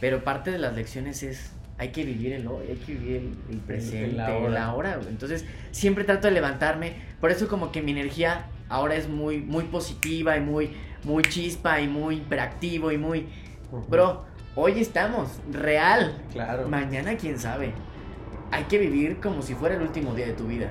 pero 0.00 0.24
parte 0.24 0.50
de 0.50 0.58
las 0.58 0.74
lecciones 0.74 1.22
es, 1.22 1.52
hay 1.76 1.90
que 1.90 2.04
vivir 2.04 2.32
el 2.32 2.46
hoy, 2.46 2.66
hay 2.70 2.76
que 2.76 2.94
vivir 2.94 3.36
el, 3.50 3.58
presente, 3.58 4.16
la 4.16 4.72
hora. 4.72 4.98
Entonces, 5.06 5.44
siempre 5.70 6.04
trato 6.04 6.28
de 6.28 6.32
levantarme, 6.32 6.94
por 7.20 7.30
eso 7.30 7.46
como 7.46 7.72
que 7.72 7.82
mi 7.82 7.92
energía 7.92 8.46
ahora 8.72 8.94
es 8.94 9.08
muy, 9.08 9.40
muy 9.40 9.64
positiva 9.64 10.36
y 10.36 10.40
muy, 10.40 10.70
muy 11.04 11.22
chispa 11.24 11.80
y 11.80 11.88
muy 11.88 12.16
hiperactivo 12.16 12.90
y 12.90 12.96
muy... 12.96 13.28
Bro, 13.88 14.24
hoy 14.56 14.80
estamos, 14.80 15.40
real. 15.50 16.22
Claro. 16.32 16.68
Mañana 16.68 17.16
quién 17.16 17.38
sabe. 17.38 17.74
Hay 18.50 18.64
que 18.64 18.78
vivir 18.78 19.20
como 19.20 19.42
si 19.42 19.54
fuera 19.54 19.74
el 19.74 19.82
último 19.82 20.14
día 20.14 20.26
de 20.26 20.32
tu 20.32 20.46
vida. 20.46 20.68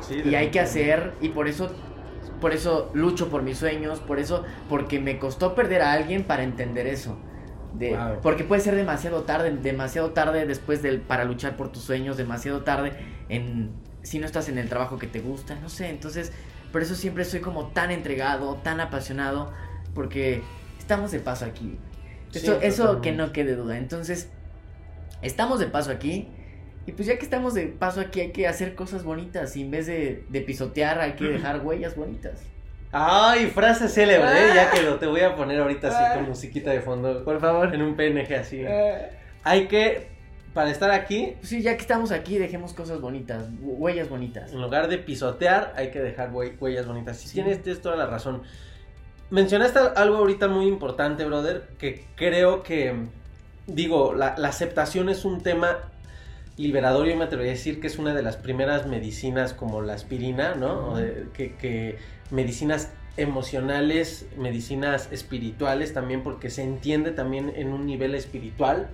Sí, 0.00 0.20
y 0.24 0.34
hay 0.34 0.50
que 0.50 0.60
hacer, 0.60 1.14
y 1.20 1.30
por 1.30 1.48
eso, 1.48 1.70
por 2.40 2.52
eso 2.52 2.90
lucho 2.92 3.28
por 3.28 3.42
mis 3.42 3.58
sueños, 3.58 4.00
por 4.00 4.18
eso, 4.18 4.44
porque 4.68 5.00
me 5.00 5.18
costó 5.18 5.54
perder 5.54 5.82
a 5.82 5.92
alguien 5.92 6.24
para 6.24 6.42
entender 6.42 6.86
eso. 6.86 7.18
De, 7.74 7.96
Porque 8.22 8.44
puede 8.44 8.62
ser 8.62 8.74
demasiado 8.74 9.22
tarde, 9.22 9.50
demasiado 9.50 10.10
tarde 10.10 10.46
después 10.46 10.82
del, 10.82 11.00
para 11.00 11.24
luchar 11.24 11.56
por 11.56 11.70
tus 11.70 11.82
sueños, 11.82 12.16
demasiado 12.16 12.62
tarde 12.62 12.92
en, 13.28 13.70
si 14.02 14.18
no 14.18 14.26
estás 14.26 14.48
en 14.48 14.58
el 14.58 14.68
trabajo 14.68 14.98
que 14.98 15.06
te 15.06 15.20
gusta, 15.20 15.56
no 15.56 15.68
sé, 15.68 15.90
entonces 15.90 16.32
por 16.72 16.82
eso 16.82 16.94
siempre 16.94 17.24
soy 17.24 17.40
como 17.40 17.68
tan 17.68 17.90
entregado, 17.90 18.56
tan 18.56 18.80
apasionado, 18.80 19.52
porque 19.94 20.42
estamos 20.78 21.10
de 21.10 21.20
paso 21.20 21.44
aquí. 21.44 21.78
Eso, 22.34 22.60
eso 22.60 23.00
que 23.00 23.12
no 23.12 23.32
quede 23.32 23.54
duda. 23.56 23.78
Entonces, 23.78 24.28
estamos 25.22 25.60
de 25.60 25.66
paso 25.66 25.90
aquí. 25.90 26.28
Y 26.86 26.92
pues 26.92 27.06
ya 27.06 27.18
que 27.18 27.24
estamos 27.24 27.52
de 27.54 27.66
paso 27.66 28.00
aquí 28.00 28.20
hay 28.20 28.32
que 28.32 28.46
hacer 28.48 28.74
cosas 28.74 29.04
bonitas. 29.04 29.56
Y 29.56 29.62
en 29.62 29.70
vez 29.70 29.86
de, 29.86 30.24
pisotear 30.46 31.00
hay 31.00 31.12
que 31.12 31.24
dejar 31.24 31.60
huellas 31.60 31.96
bonitas. 31.96 32.40
Ay, 32.92 33.48
frase 33.48 33.88
célebre, 33.88 34.26
¿eh? 34.26 34.48
Ah. 34.50 34.54
ya 34.54 34.70
que 34.70 34.82
lo 34.82 34.98
te 34.98 35.06
voy 35.06 35.20
a 35.20 35.36
poner 35.36 35.60
ahorita 35.60 35.88
así 35.88 35.98
Ah. 36.00 36.14
con 36.14 36.28
musiquita 36.28 36.70
de 36.70 36.80
fondo. 36.80 37.22
Por 37.24 37.38
favor. 37.40 37.74
En 37.74 37.82
un 37.82 37.94
PNG 37.94 38.34
así. 38.34 38.62
Eh, 38.66 39.10
Hay 39.44 39.68
que, 39.68 40.08
para 40.58 40.72
estar 40.72 40.90
aquí, 40.90 41.34
sí, 41.42 41.62
ya 41.62 41.76
que 41.76 41.82
estamos 41.82 42.10
aquí, 42.10 42.36
dejemos 42.36 42.72
cosas 42.72 43.00
bonitas, 43.00 43.44
hu- 43.62 43.76
huellas 43.78 44.08
bonitas. 44.08 44.52
en 44.52 44.60
lugar 44.60 44.88
de 44.88 44.98
pisotear, 44.98 45.72
hay 45.76 45.92
que 45.92 46.00
dejar 46.00 46.32
hue- 46.32 46.56
huellas 46.58 46.84
bonitas. 46.84 47.16
Si 47.16 47.28
Sí. 47.28 47.34
tienes, 47.34 47.62
tienes 47.62 47.80
toda 47.80 47.94
la 47.94 48.06
razón. 48.06 48.42
Mencionaste 49.30 49.78
algo 49.94 50.16
ahorita 50.16 50.48
muy 50.48 50.66
importante, 50.66 51.24
brother, 51.24 51.68
que 51.78 52.06
creo 52.16 52.64
que, 52.64 52.92
digo, 53.68 54.14
la, 54.14 54.34
la 54.36 54.48
aceptación 54.48 55.08
es 55.08 55.24
un 55.24 55.42
tema 55.42 55.78
liberador. 56.56 57.06
Yo 57.06 57.14
me 57.16 57.26
atrevería 57.26 57.52
a 57.52 57.54
decir 57.54 57.78
que 57.80 57.86
es 57.86 57.96
una 57.96 58.12
de 58.12 58.24
las 58.24 58.36
primeras 58.36 58.88
medicinas 58.88 59.52
como 59.54 59.80
la 59.80 59.92
aspirina, 59.94 60.56
¿no? 60.56 60.88
O 60.88 60.96
de- 60.96 61.26
que, 61.34 61.54
que 61.54 61.98
medicinas 62.32 62.90
emocionales, 63.16 64.26
medicinas 64.36 65.08
espirituales 65.12 65.94
también, 65.94 66.24
porque 66.24 66.50
se 66.50 66.64
entiende 66.64 67.12
también 67.12 67.52
en 67.54 67.68
un 67.72 67.86
nivel 67.86 68.16
espiritual. 68.16 68.88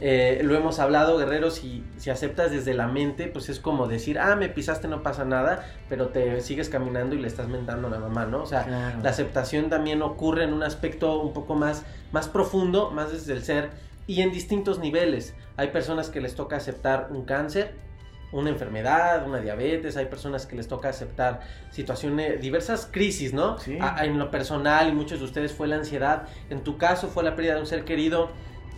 Eh, 0.00 0.40
lo 0.42 0.56
hemos 0.56 0.80
hablado, 0.80 1.16
guerreros, 1.18 1.54
si, 1.54 1.84
si 1.98 2.10
aceptas 2.10 2.50
desde 2.50 2.74
la 2.74 2.88
mente, 2.88 3.28
pues 3.28 3.48
es 3.48 3.60
como 3.60 3.86
decir, 3.86 4.18
ah, 4.18 4.34
me 4.34 4.48
pisaste, 4.48 4.88
no 4.88 5.02
pasa 5.04 5.24
nada, 5.24 5.64
pero 5.88 6.08
te 6.08 6.40
sigues 6.40 6.68
caminando 6.68 7.14
y 7.14 7.20
le 7.20 7.28
estás 7.28 7.46
mentando 7.48 7.86
a 7.86 7.90
la 7.90 8.00
mamá, 8.00 8.26
¿no? 8.26 8.42
O 8.42 8.46
sea, 8.46 8.64
Claro. 8.64 8.98
la 9.02 9.10
aceptación 9.10 9.70
también 9.70 10.02
ocurre 10.02 10.44
en 10.44 10.52
un 10.52 10.64
aspecto 10.64 11.20
un 11.20 11.32
poco 11.32 11.54
más, 11.54 11.84
más 12.10 12.28
profundo, 12.28 12.90
más 12.90 13.12
desde 13.12 13.34
el 13.34 13.44
ser 13.44 13.70
y 14.08 14.20
en 14.22 14.32
distintos 14.32 14.80
niveles. 14.80 15.34
Hay 15.56 15.68
personas 15.68 16.08
que 16.10 16.20
les 16.20 16.34
toca 16.34 16.56
aceptar 16.56 17.08
un 17.10 17.24
cáncer, 17.24 17.72
una 18.32 18.50
enfermedad, 18.50 19.24
una 19.28 19.38
diabetes, 19.38 19.96
hay 19.96 20.06
personas 20.06 20.44
que 20.44 20.56
les 20.56 20.66
toca 20.66 20.88
aceptar 20.88 21.40
situaciones, 21.70 22.40
diversas 22.40 22.88
crisis, 22.90 23.32
¿no? 23.32 23.58
Sí. 23.60 23.78
A- 23.80 24.04
en 24.04 24.18
lo 24.18 24.32
personal 24.32 24.88
y 24.88 24.92
muchos 24.92 25.20
de 25.20 25.24
ustedes 25.26 25.52
fue 25.52 25.68
la 25.68 25.76
ansiedad, 25.76 26.24
en 26.50 26.64
tu 26.64 26.76
caso 26.78 27.06
fue 27.06 27.22
la 27.22 27.36
pérdida 27.36 27.54
de 27.54 27.60
un 27.60 27.66
ser 27.68 27.84
querido. 27.84 28.30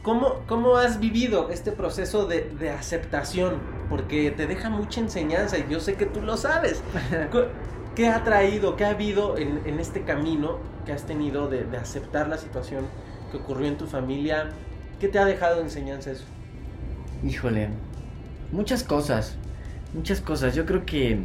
¿Cómo, 0.07 0.45
cómo 0.47 0.77
has 0.77 1.01
vivido 1.01 1.51
este 1.51 1.73
proceso 1.73 2.27
de, 2.27 2.43
de 2.61 2.71
aceptación? 2.71 3.55
Porque 3.91 4.31
te 4.31 4.47
deja 4.47 4.71
mucha 4.71 5.01
enseñanza 5.01 5.59
y 5.59 5.67
yo 5.69 5.81
sé 5.81 5.95
que 5.95 6.07
tú 6.07 6.21
lo 6.21 6.37
sabes. 6.37 6.81
¿Qué 7.97 8.07
ha 8.07 8.23
traído, 8.23 8.77
qué 8.77 8.85
ha 8.85 8.91
habido 8.91 9.37
en, 9.37 9.63
en 9.67 9.81
este 9.81 10.03
camino 10.03 10.61
que 10.85 10.93
has 10.93 11.07
tenido 11.07 11.49
de, 11.49 11.65
de 11.65 11.77
aceptar 11.77 12.29
la 12.29 12.39
situación 12.39 12.87
que 13.33 13.39
ocurrió 13.39 13.67
en 13.67 13.79
tu 13.79 13.89
familia? 13.89 14.51
¿Qué 15.01 15.09
te 15.09 15.19
ha 15.19 15.25
dejado 15.25 15.57
de 15.57 15.63
enseñanza 15.63 16.13
eso? 16.13 16.25
Híjole, 17.25 17.71
muchas 18.53 18.85
cosas, 18.85 19.35
muchas 19.93 20.21
cosas. 20.21 20.55
Yo 20.55 20.67
creo 20.67 20.87
que, 20.87 21.19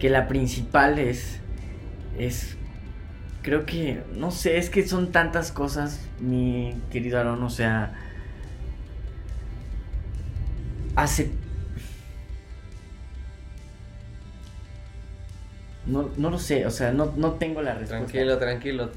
que 0.00 0.10
la 0.10 0.26
principal 0.26 0.98
es, 0.98 1.38
es, 2.18 2.56
creo 3.42 3.66
que, 3.66 4.02
no 4.14 4.30
sé, 4.30 4.58
es 4.58 4.70
que 4.70 4.86
son 4.86 5.12
tantas 5.12 5.52
cosas, 5.52 6.00
mi 6.20 6.74
querido 6.90 7.18
Aaron, 7.18 7.42
o 7.42 7.50
sea, 7.50 7.92
hace... 10.96 11.30
No, 15.86 16.10
no 16.16 16.30
lo 16.30 16.38
sé, 16.38 16.66
o 16.66 16.70
sea, 16.70 16.92
no, 16.92 17.12
no 17.16 17.32
tengo 17.32 17.62
la 17.62 17.72
respuesta. 17.74 18.06
Tranquilo, 18.06 18.38
tranquilo. 18.38 18.90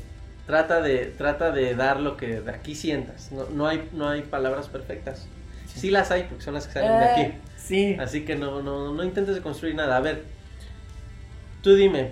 Trata 0.45 0.81
de, 0.81 1.05
trata 1.17 1.51
de 1.51 1.73
dar 1.75 2.00
lo 2.00 2.17
que 2.17 2.41
de 2.41 2.51
aquí 2.51 2.75
sientas. 2.75 3.31
No, 3.31 3.45
no, 3.50 3.67
hay, 3.67 3.89
no 3.93 4.09
hay 4.09 4.21
palabras 4.21 4.67
perfectas. 4.67 5.25
Sí 5.65 5.89
las 5.89 6.12
hay 6.12 6.23
porque 6.23 6.43
son 6.43 6.53
las 6.53 6.67
que 6.67 6.73
salen 6.73 7.00
de 7.00 7.05
aquí. 7.05 7.21
Eh, 7.21 7.41
Sí. 7.63 7.95
Así 8.00 8.25
que 8.25 8.35
no, 8.35 8.62
no, 8.62 8.93
no 8.93 9.03
intentes 9.03 9.35
de 9.35 9.41
construir 9.41 9.75
nada. 9.75 9.95
A 9.95 10.01
ver, 10.01 10.23
tú 11.62 11.75
dime, 11.75 12.12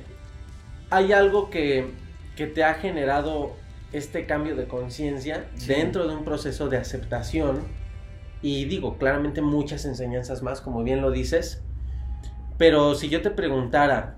¿hay 0.89 1.11
algo 1.11 1.49
que, 1.49 1.91
que 2.41 2.47
te 2.47 2.63
ha 2.63 2.73
generado 2.73 3.51
este 3.93 4.25
cambio 4.25 4.55
de 4.55 4.65
conciencia 4.67 5.45
Sí. 5.53 5.67
dentro 5.67 6.07
de 6.07 6.15
un 6.15 6.23
proceso 6.23 6.69
de 6.69 6.77
aceptación? 6.77 7.59
Y 8.41 8.65
digo, 8.65 8.97
claramente 8.97 9.43
muchas 9.43 9.85
enseñanzas 9.85 10.41
más, 10.41 10.59
como 10.59 10.81
bien 10.83 11.01
lo 11.03 11.11
dices. 11.11 11.61
Pero 12.57 12.95
si 12.95 13.09
yo 13.09 13.21
te 13.21 13.29
preguntara, 13.29 14.15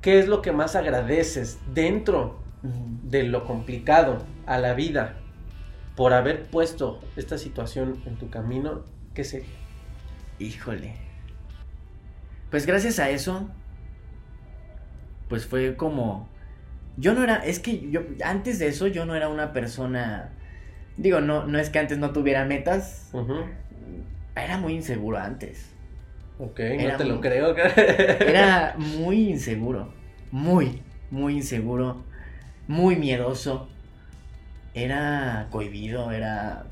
¿qué 0.00 0.18
es 0.18 0.28
lo 0.28 0.40
que 0.40 0.52
más 0.52 0.76
agradeces 0.76 1.58
dentro 1.74 2.38
de 2.62 3.24
lo 3.24 3.44
complicado 3.44 4.24
a 4.46 4.56
la 4.56 4.72
vida 4.72 5.16
por 5.96 6.14
haber 6.14 6.44
puesto 6.44 7.00
esta 7.16 7.36
situación 7.36 8.00
en 8.06 8.16
tu 8.16 8.30
camino? 8.30 8.84
¿Qué 9.12 9.24
sería? 9.24 9.48
Híjole. 10.38 10.96
Pues 12.50 12.64
gracias 12.64 12.98
a 12.98 13.10
eso, 13.10 13.46
pues 15.28 15.44
fue 15.44 15.76
como... 15.76 16.32
Yo 16.96 17.14
no 17.14 17.24
era, 17.24 17.36
es 17.44 17.58
que 17.58 17.90
yo, 17.90 18.02
antes 18.24 18.58
de 18.58 18.68
eso 18.68 18.86
yo 18.86 19.06
no 19.06 19.14
era 19.14 19.28
una 19.28 19.52
persona... 19.52 20.30
Digo, 20.96 21.20
no, 21.20 21.44
no 21.46 21.58
es 21.58 21.70
que 21.70 21.80
antes 21.80 21.98
no 21.98 22.12
tuviera 22.12 22.44
metas, 22.44 23.10
era 24.36 24.58
muy 24.58 24.74
inseguro 24.74 25.18
antes. 25.18 25.70
Ok, 26.38 26.60
Era 26.60 26.92
no 26.92 26.98
te 26.98 27.04
lo 27.04 27.20
creo. 27.20 27.56
Era 27.56 28.74
muy 28.78 29.30
inseguro, 29.30 29.92
muy, 30.30 30.82
muy 31.10 31.34
inseguro, 31.36 32.04
muy 32.68 32.96
miedoso. 32.96 33.68
Era 34.74 35.48
cohibido, 35.50 36.10
era... 36.10 36.66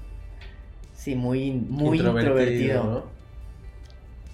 Sí, 0.95 1.15
muy, 1.15 1.53
muy 1.53 1.99
introvertido. 1.99 2.85
¿no? 2.85 3.05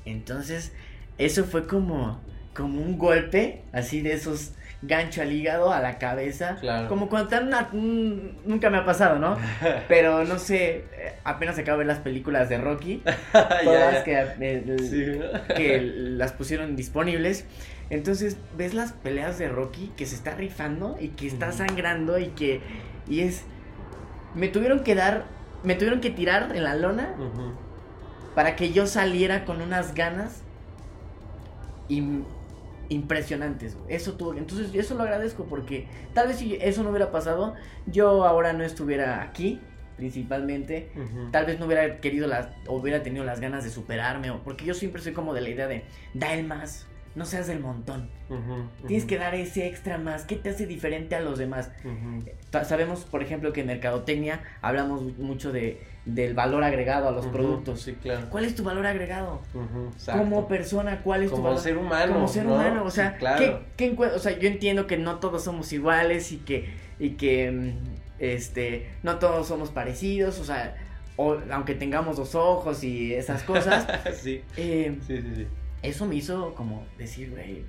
Entonces, 0.04 0.72
eso 1.18 1.44
fue 1.44 1.66
como, 1.66 2.20
como 2.54 2.80
un 2.80 2.96
golpe, 2.96 3.62
así 3.72 4.00
de 4.00 4.12
esos 4.14 4.52
gancho 4.82 5.22
al 5.22 5.32
hígado, 5.32 5.72
a 5.72 5.80
la 5.80 5.98
cabeza. 5.98 6.56
Claro. 6.60 6.88
Como 6.88 7.08
cuando 7.08 7.36
una- 7.40 7.68
un- 7.72 8.38
nunca 8.44 8.70
me 8.70 8.78
ha 8.78 8.84
pasado, 8.84 9.18
¿no? 9.18 9.36
Pero 9.88 10.24
no 10.24 10.38
sé, 10.38 10.84
eh, 10.92 11.14
apenas 11.24 11.58
acabo 11.58 11.78
de 11.78 11.84
ver 11.84 11.86
las 11.94 11.98
películas 12.02 12.48
de 12.48 12.58
Rocky, 12.58 13.02
todas 13.64 14.04
que, 14.04 14.18
el- 14.40 14.78
Sí. 14.78 15.54
que 15.56 15.80
las 15.94 16.32
pusieron 16.32 16.76
disponibles. 16.76 17.44
Entonces, 17.90 18.36
ves 18.56 18.74
las 18.74 18.92
peleas 18.92 19.38
de 19.38 19.48
Rocky 19.48 19.90
que 19.96 20.04
se 20.06 20.14
está 20.14 20.34
rifando 20.34 20.96
y 21.00 21.08
que 21.08 21.26
está 21.26 21.52
sangrando 21.52 22.18
y 22.18 22.26
que 22.28 22.60
y 23.08 23.20
es 23.22 23.44
me 24.34 24.48
tuvieron 24.48 24.80
que 24.84 24.94
dar, 24.94 25.24
me 25.64 25.74
tuvieron 25.74 26.00
que 26.02 26.10
tirar 26.10 26.54
en 26.54 26.62
la 26.64 26.74
lona 26.76 27.14
para 28.34 28.54
que 28.56 28.72
yo 28.72 28.86
saliera 28.86 29.46
con 29.46 29.62
unas 29.62 29.94
ganas 29.94 30.42
im- 31.88 32.24
impresionantes. 32.88 33.76
güey. 33.76 33.94
Eso 33.94 34.14
tuvo, 34.14 34.34
entonces 34.34 34.70
eso 34.74 34.94
lo 34.94 35.02
agradezco 35.02 35.44
porque 35.44 35.86
tal 36.14 36.28
vez 36.28 36.38
si 36.38 36.56
eso 36.56 36.82
no 36.82 36.90
hubiera 36.90 37.10
pasado, 37.10 37.54
yo 37.86 38.24
ahora 38.24 38.52
no 38.52 38.64
estuviera 38.64 39.22
aquí 39.22 39.60
principalmente. 39.96 40.90
Tal 41.32 41.44
vez 41.44 41.58
no 41.58 41.66
hubiera 41.66 42.00
querido 42.00 42.28
las 42.28 42.48
o 42.66 42.76
hubiera 42.76 43.02
tenido 43.02 43.24
las 43.24 43.40
ganas 43.40 43.64
de 43.64 43.70
superarme 43.70 44.30
o 44.30 44.42
porque 44.44 44.64
yo 44.64 44.74
siempre 44.74 45.02
soy 45.02 45.12
como 45.12 45.34
de 45.34 45.40
la 45.40 45.48
idea 45.48 45.66
de 45.66 45.84
da 46.14 46.32
el 46.34 46.46
más, 46.46 46.86
no 47.16 47.24
seas 47.24 47.48
del 47.48 47.58
montón. 47.58 48.08
Tienes 48.86 49.04
que 49.04 49.18
dar 49.18 49.34
ese 49.34 49.66
extra 49.66 49.98
más, 49.98 50.24
¿qué 50.24 50.36
te 50.36 50.50
hace 50.50 50.66
diferente 50.66 51.16
a 51.16 51.20
los 51.20 51.36
demás? 51.38 51.72
Sabemos, 52.62 53.04
por 53.06 53.22
ejemplo, 53.22 53.52
que 53.52 53.62
en 53.62 53.66
mercadotecnia 53.66 54.40
hablamos 54.62 55.02
mucho 55.18 55.50
de 55.50 55.80
del 56.08 56.34
valor 56.34 56.64
agregado 56.64 57.08
a 57.08 57.12
los 57.12 57.26
productos. 57.26 57.82
Sí, 57.82 57.92
claro. 57.94 58.26
¿Cuál 58.30 58.44
es 58.44 58.54
tu 58.54 58.62
valor 58.64 58.86
agregado? 58.86 59.42
Como 60.06 60.48
persona, 60.48 61.00
cuál 61.02 61.22
es 61.22 61.28
tu 61.30 61.36
Como 61.36 61.48
valor? 61.48 61.60
ser 61.60 61.76
humano. 61.76 62.14
como 62.14 62.28
ser 62.28 62.44
¿no? 62.46 62.54
humano, 62.54 62.84
o 62.84 62.90
sea, 62.90 63.12
Sí, 63.12 63.16
claro. 63.18 63.60
¿qué, 63.76 63.94
qué 63.94 64.02
o 64.04 64.18
sea, 64.18 64.38
yo 64.38 64.48
entiendo 64.48 64.86
que 64.86 64.96
no 64.96 65.16
todos 65.18 65.44
somos 65.44 65.72
iguales 65.72 66.32
y 66.32 66.38
que 66.38 66.68
y 66.98 67.10
que 67.10 67.50
mm, 67.50 67.70
este 68.18 68.90
no 69.02 69.18
todos 69.18 69.46
somos 69.48 69.70
parecidos, 69.70 70.38
o 70.40 70.44
sea, 70.44 70.76
o- 71.16 71.38
aunque 71.52 71.74
tengamos 71.74 72.16
dos 72.16 72.34
ojos 72.34 72.82
y 72.84 73.14
esas 73.14 73.42
cosas, 73.42 73.86
sí, 74.14 74.42
eh, 74.56 74.96
sí, 75.06 75.18
sí, 75.18 75.32
sí. 75.36 75.46
eso 75.82 76.06
me 76.06 76.14
hizo 76.16 76.54
como 76.54 76.84
decir, 76.96 77.30
güey, 77.30 77.64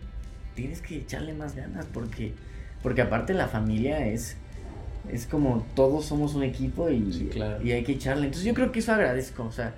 tienes 0.55 0.81
que 0.81 0.97
echarle 0.97 1.33
más 1.33 1.55
ganas 1.55 1.85
porque 1.93 2.33
porque 2.81 3.01
aparte 3.01 3.33
la 3.33 3.47
familia 3.47 4.05
es 4.07 4.37
es 5.11 5.25
como 5.27 5.65
todos 5.75 6.05
somos 6.05 6.35
un 6.35 6.43
equipo 6.43 6.89
y, 6.89 7.11
Sí, 7.13 7.29
claro. 7.31 7.63
y 7.63 7.71
hay 7.71 7.83
que 7.83 7.93
echarle. 7.93 8.25
Entonces 8.25 8.45
yo 8.45 8.53
creo 8.53 8.71
que 8.71 8.79
eso 8.79 8.93
agradezco, 8.93 9.43
o 9.43 9.51
sea, 9.51 9.73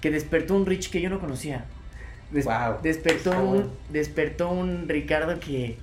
que 0.00 0.10
despertó 0.10 0.54
un 0.56 0.66
Rich 0.66 0.90
que 0.90 1.00
yo 1.00 1.10
no 1.10 1.20
conocía. 1.20 1.64
Des- 2.30 2.44
Wow, 2.44 2.80
despertó 2.82 3.30
un 3.40 3.48
bueno. 3.48 3.70
despertó 3.90 4.50
un 4.50 4.88
Ricardo 4.88 5.38
que 5.40 5.76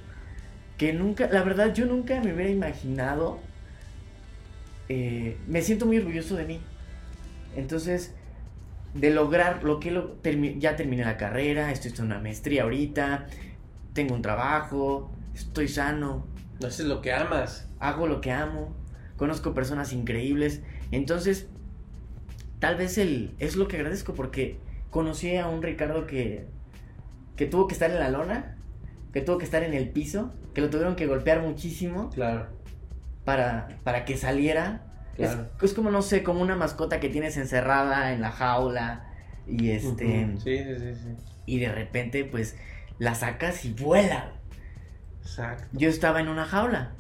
que 0.78 0.92
nunca, 0.94 1.28
la 1.32 1.42
verdad 1.44 1.74
yo 1.74 1.86
nunca 1.86 2.20
me 2.22 2.34
hubiera 2.34 2.52
imaginado 2.52 3.40
eh, 4.90 5.38
me 5.48 5.62
siento 5.62 5.86
muy 5.86 5.98
orgulloso 5.98 6.36
de 6.36 6.46
mí. 6.46 6.60
Entonces, 7.56 8.14
de 8.94 9.10
lograr 9.10 9.64
lo 9.64 9.80
que 9.80 9.92
lo, 9.92 10.22
termi- 10.22 10.60
ya 10.60 10.76
terminé 10.76 11.04
la 11.04 11.18
carrera, 11.18 11.72
estoy 11.72 11.94
en 11.98 12.06
una 12.06 12.20
maestría 12.20 12.64
ahorita, 12.64 13.28
tengo 13.94 14.14
un 14.16 14.22
trabajo, 14.22 15.10
estoy 15.34 15.68
sano, 15.68 16.26
No 16.60 16.68
es 16.68 16.80
lo 16.82 17.02
que 17.02 17.12
amas. 17.14 17.68
hago 17.80 18.08
lo 18.08 18.22
que 18.22 18.32
amo, 18.32 18.74
conozco 19.18 19.54
personas 19.54 19.94
increíbles. 19.94 20.62
Entonces, 20.92 21.48
tal 22.60 22.76
vez 22.76 22.98
el, 22.98 23.36
es 23.40 23.56
lo 23.56 23.68
que 23.68 23.78
agradezco 23.78 24.14
porque 24.14 24.58
conocí 24.90 25.36
a 25.38 25.48
un 25.48 25.62
Ricardo 25.62 26.08
que, 26.08 26.48
que 27.36 27.46
tuvo 27.46 27.68
que 27.68 27.74
estar 27.74 27.92
en 27.92 28.00
la 28.00 28.10
lona, 28.10 28.56
que 29.14 29.22
tuvo 29.22 29.38
que 29.38 29.46
estar 29.46 29.64
en 29.64 29.74
el 29.74 29.90
piso, 29.90 30.34
que 30.54 30.62
lo 30.62 30.70
tuvieron 30.70 30.96
que 30.96 31.06
golpear 31.08 31.42
muchísimo 31.42 32.10
Claro. 32.12 32.48
para, 33.24 33.68
para 33.84 34.06
que 34.06 34.18
saliera. 34.18 34.82
Claro. 35.16 35.48
Es, 35.62 35.74
como, 35.74 35.92
no 35.92 36.02
sé, 36.02 36.24
como 36.24 36.42
una 36.42 36.56
mascota 36.58 37.00
que 37.00 37.10
tienes 37.10 37.38
encerrada 37.38 38.14
en 38.14 38.22
la 38.22 38.32
jaula 38.32 39.06
y 39.48 39.70
este... 39.72 40.28
Sí, 40.44 40.58
sí, 40.58 40.76
sí, 40.80 40.94
sí. 40.96 41.16
Y 41.46 41.60
de 41.60 41.72
repente, 41.72 42.26
pues, 42.26 42.58
la 43.00 43.16
sacas 43.16 43.64
y 43.66 43.72
vuela. 43.74 44.34
Exacto. 45.22 45.66
Yo 45.72 45.90
estaba 45.90 46.20
en 46.20 46.28
una 46.28 46.46
jaula. 46.46 46.92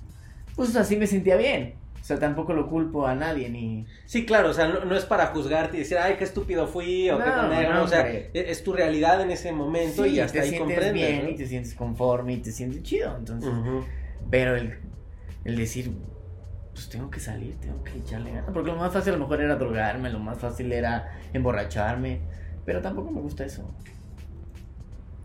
Pues 0.55 0.75
así 0.75 0.95
me 0.95 1.07
sentía 1.07 1.36
bien. 1.36 1.75
O 2.05 2.07
sea, 2.07 2.19
tampoco 2.19 2.53
lo 2.53 2.69
culpo 2.69 3.07
a 3.07 3.15
nadie 3.15 3.50
ni... 3.50 3.88
Sí, 4.05 4.27
claro, 4.27 4.51
o 4.51 4.53
sea, 4.53 4.67
no, 4.67 4.85
no 4.85 4.95
es 4.95 5.05
para 5.05 5.25
juzgarte 5.25 5.75
y 5.77 5.79
decir, 5.79 5.97
ay, 5.97 6.17
qué 6.19 6.24
estúpido 6.24 6.67
fui 6.67 7.09
o 7.09 7.17
qué 7.17 7.24
pendejo, 7.24 7.74
no, 7.74 7.83
o 7.83 7.88
sea, 7.88 8.01
hombre. 8.01 8.29
es, 8.31 8.50
es 8.59 8.63
tu 8.63 8.74
realidad 8.74 9.21
en 9.21 9.31
ese 9.31 9.51
momento 9.51 10.03
Sí, 10.03 10.12
y 10.12 10.19
hasta 10.19 10.33
te 10.33 10.41
ahí 10.41 10.50
sientes 10.50 10.75
comprendes. 10.75 10.93
bien 10.93 11.29
y 11.31 11.35
te 11.35 11.47
sientes 11.47 11.74
conforme 11.74 12.33
y 12.33 12.38
te 12.38 12.51
sientes 12.51 12.83
chido. 12.83 13.17
Entonces, 13.17 13.50
pero 14.29 14.55
el, 14.55 14.77
el 15.45 15.55
decir, 15.55 15.93
pues 16.74 16.89
tengo 16.89 17.09
que 17.09 17.19
salir, 17.19 17.55
tengo 17.59 17.83
que 17.83 17.97
echarle 17.97 18.33
ganas. 18.33 18.51
Porque 18.53 18.69
lo 18.69 18.77
más 18.77 18.93
fácil 18.93 19.13
a 19.13 19.17
lo 19.17 19.24
mejor 19.24 19.41
era 19.41 19.55
drogarme, 19.55 20.12
lo 20.12 20.19
más 20.19 20.38
fácil 20.38 20.71
era 20.74 21.12
emborracharme. 21.33 22.19
Pero 22.65 22.83
tampoco 22.83 23.09
me 23.09 23.21
gusta 23.21 23.45
eso. 23.45 23.67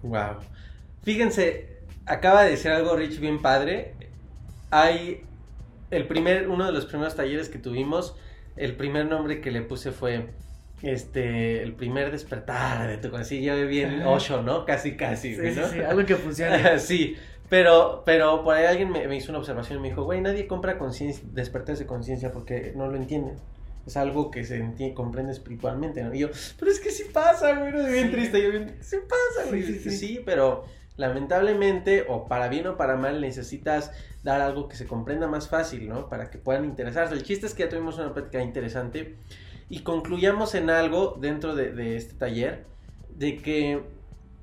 Wow. 0.03 0.37
Fíjense, 1.03 1.81
acaba 2.07 2.45
de 2.45 2.53
decir 2.53 2.71
algo 2.71 2.97
Rich 2.97 3.21
bien 3.21 3.43
padre. 3.43 3.93
Hay 4.71 5.25
el 5.91 6.07
primer, 6.07 6.49
uno 6.49 6.67
de 6.67 6.73
los 6.73 6.87
primeros 6.87 7.15
talleres 7.17 7.49
que 7.49 7.59
tuvimos, 7.59 8.17
el 8.57 8.77
primer 8.77 9.07
nombre 9.07 9.41
que 9.41 9.51
le 9.51 9.63
puse 9.63 9.93
fue 9.93 10.27
este, 10.83 11.63
el 11.63 11.75
primer 11.75 12.11
despertar 12.11 12.89
de 12.89 12.97
tu 12.99 13.11
conciencia. 13.11 13.57
Yo 13.57 13.67
bien. 13.67 14.03
Osho, 14.03 14.43
¿no? 14.43 14.65
Casi, 14.65 14.97
casi, 14.97 15.35
Sí, 15.35 15.41
¿no? 15.61 15.69
sí, 15.69 15.81
algo 15.81 16.05
que 16.07 16.17
funcione. 16.17 16.79
sí, 16.79 17.17
pero, 17.49 18.03
pero 18.07 18.43
por 18.45 18.55
ahí 18.57 18.65
alguien 18.67 18.91
me, 18.91 19.07
me 19.09 19.17
hizo 19.17 19.31
una 19.33 19.39
observación 19.41 19.79
y 19.79 19.83
me 19.83 19.89
dijo, 19.89 20.05
güey, 20.05 20.21
nadie 20.21 20.47
compra 20.47 20.79
conciencia, 20.79 21.23
despertar 21.33 21.77
de 21.77 21.87
conciencia 21.87 22.33
porque 22.33 22.73
no 22.77 22.87
lo 22.89 22.97
entienden. 22.97 23.37
Es 23.87 23.97
algo 23.97 24.31
que 24.31 24.45
se 24.45 24.63
enti- 24.63 24.93
comprende 24.95 25.33
espiritualmente, 25.33 26.03
¿no? 26.05 26.15
Y 26.15 26.21
yo, 26.21 26.29
pero 26.59 26.71
es 26.71 26.79
que 26.81 26.91
sí 26.91 27.05
pasa, 27.13 27.55
güey, 27.59 27.73
no 27.73 27.87
bien 27.87 28.07
Sí. 28.07 28.13
triste. 28.13 28.43
Yo, 28.43 28.51
bien, 28.51 28.77
sí 28.81 28.97
pasa, 29.09 29.49
güey. 29.49 29.63
Sí, 29.63 29.79
sí, 29.79 29.91
Sí, 29.91 29.97
sí. 29.99 30.23
pero 30.25 30.65
lamentablemente, 31.01 32.05
o 32.09 32.27
para 32.29 32.49
bien 32.49 32.67
o 32.67 32.77
para 32.77 32.97
mal, 32.97 33.21
necesitas 33.21 33.91
dar 34.23 34.41
algo 34.41 34.69
que 34.69 34.77
se 34.77 34.87
comprenda 34.87 35.27
más 35.27 35.49
fácil, 35.49 35.89
¿no? 35.89 36.09
Para 36.09 36.31
que 36.31 36.39
puedan 36.39 36.65
interesarse. 36.65 37.15
El 37.15 37.23
chiste 37.23 37.47
es 37.47 37.55
que 37.55 37.65
ya 37.65 37.69
tuvimos 37.69 37.99
una 37.99 38.13
plática 38.13 38.43
interesante 38.43 39.17
y 39.69 39.81
concluyamos 39.81 40.55
en 40.55 40.71
algo 40.71 41.17
dentro 41.21 41.55
de, 41.55 41.73
de 41.73 41.97
este 41.97 42.15
taller, 42.15 42.67
de 43.17 43.37
que 43.39 43.83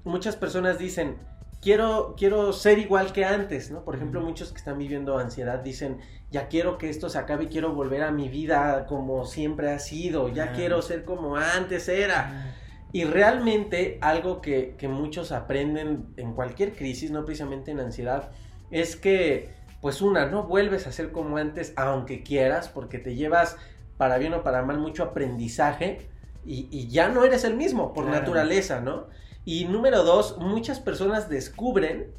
muchas 0.04 0.36
personas 0.36 0.80
dicen, 0.80 1.18
quiero, 1.62 2.16
quiero 2.18 2.54
ser 2.54 2.80
igual 2.80 3.14
que 3.14 3.26
antes, 3.26 3.70
¿no? 3.72 3.84
Por 3.84 3.96
ejemplo, 3.96 4.22
muchos 4.22 4.52
que 4.52 4.58
están 4.58 4.78
viviendo 4.78 5.18
ansiedad 5.18 5.60
dicen, 5.60 6.00
ya 6.32 6.48
quiero 6.48 6.78
que 6.78 6.90
esto 6.90 7.10
se 7.10 7.18
acabe 7.20 7.48
quiero 7.48 7.74
volver 7.74 8.04
a 8.04 8.12
mi 8.12 8.30
vida 8.30 8.86
como 8.88 9.26
siempre 9.26 9.72
ha 9.72 9.80
sido, 9.80 10.30
ya 10.30 10.46
Ah. 10.46 10.54
quiero 10.56 10.82
ser 10.82 11.06
como 11.06 11.36
antes 11.38 11.88
era. 11.88 12.56
Y 12.94 13.04
realmente 13.04 13.98
algo 14.02 14.42
que, 14.42 14.76
que 14.78 14.88
muchos 14.88 15.32
aprenden 15.32 16.06
en 16.18 16.34
cualquier 16.34 16.74
crisis, 16.76 17.12
no 17.12 17.26
precisamente 17.26 17.72
en 17.72 17.80
ansiedad, 17.80 18.32
es 18.72 18.96
que, 18.96 19.50
pues 19.82 20.02
una, 20.02 20.26
no 20.28 20.44
vuelves 20.44 20.88
a 20.88 20.92
ser 20.92 21.12
como 21.12 21.38
antes, 21.38 21.74
aunque 21.76 22.24
quieras, 22.24 22.70
porque 22.70 22.98
te 23.00 23.16
llevas, 23.16 23.58
para 23.98 24.18
bien 24.18 24.34
o 24.34 24.44
para 24.44 24.64
mal, 24.64 24.80
mucho 24.80 25.04
aprendizaje 25.04 26.10
y, 26.46 26.68
y 26.72 26.88
ya 26.90 27.10
no 27.10 27.24
eres 27.26 27.44
el 27.44 27.56
mismo 27.56 27.94
por 27.94 28.06
Claro. 28.06 28.20
naturaleza, 28.20 28.80
¿no? 28.82 29.08
Y 29.46 29.66
número 29.66 30.04
dos, 30.04 30.38
muchas 30.40 30.80
personas 30.80 31.30
descubren 31.30 32.14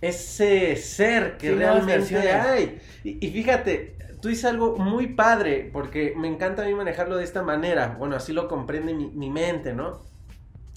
ese 0.00 0.76
ser 0.76 1.36
que 1.38 1.48
Sí, 1.48 1.54
realmente 1.54 2.30
hay. 2.32 2.78
Y, 3.02 3.26
y 3.26 3.30
fíjate, 3.32 3.96
tú 4.20 4.28
dices 4.28 4.44
algo 4.46 4.76
muy 4.76 5.08
padre, 5.08 5.70
porque 5.72 6.14
me 6.16 6.28
encanta 6.28 6.62
a 6.62 6.66
mí 6.66 6.74
manejarlo 6.74 7.16
de 7.16 7.24
esta 7.24 7.42
manera. 7.42 7.96
Bueno, 7.98 8.16
así 8.16 8.32
lo 8.32 8.48
comprende 8.48 8.94
mi, 8.94 9.06
mi 9.08 9.30
mente, 9.30 9.72
¿no? 9.74 10.00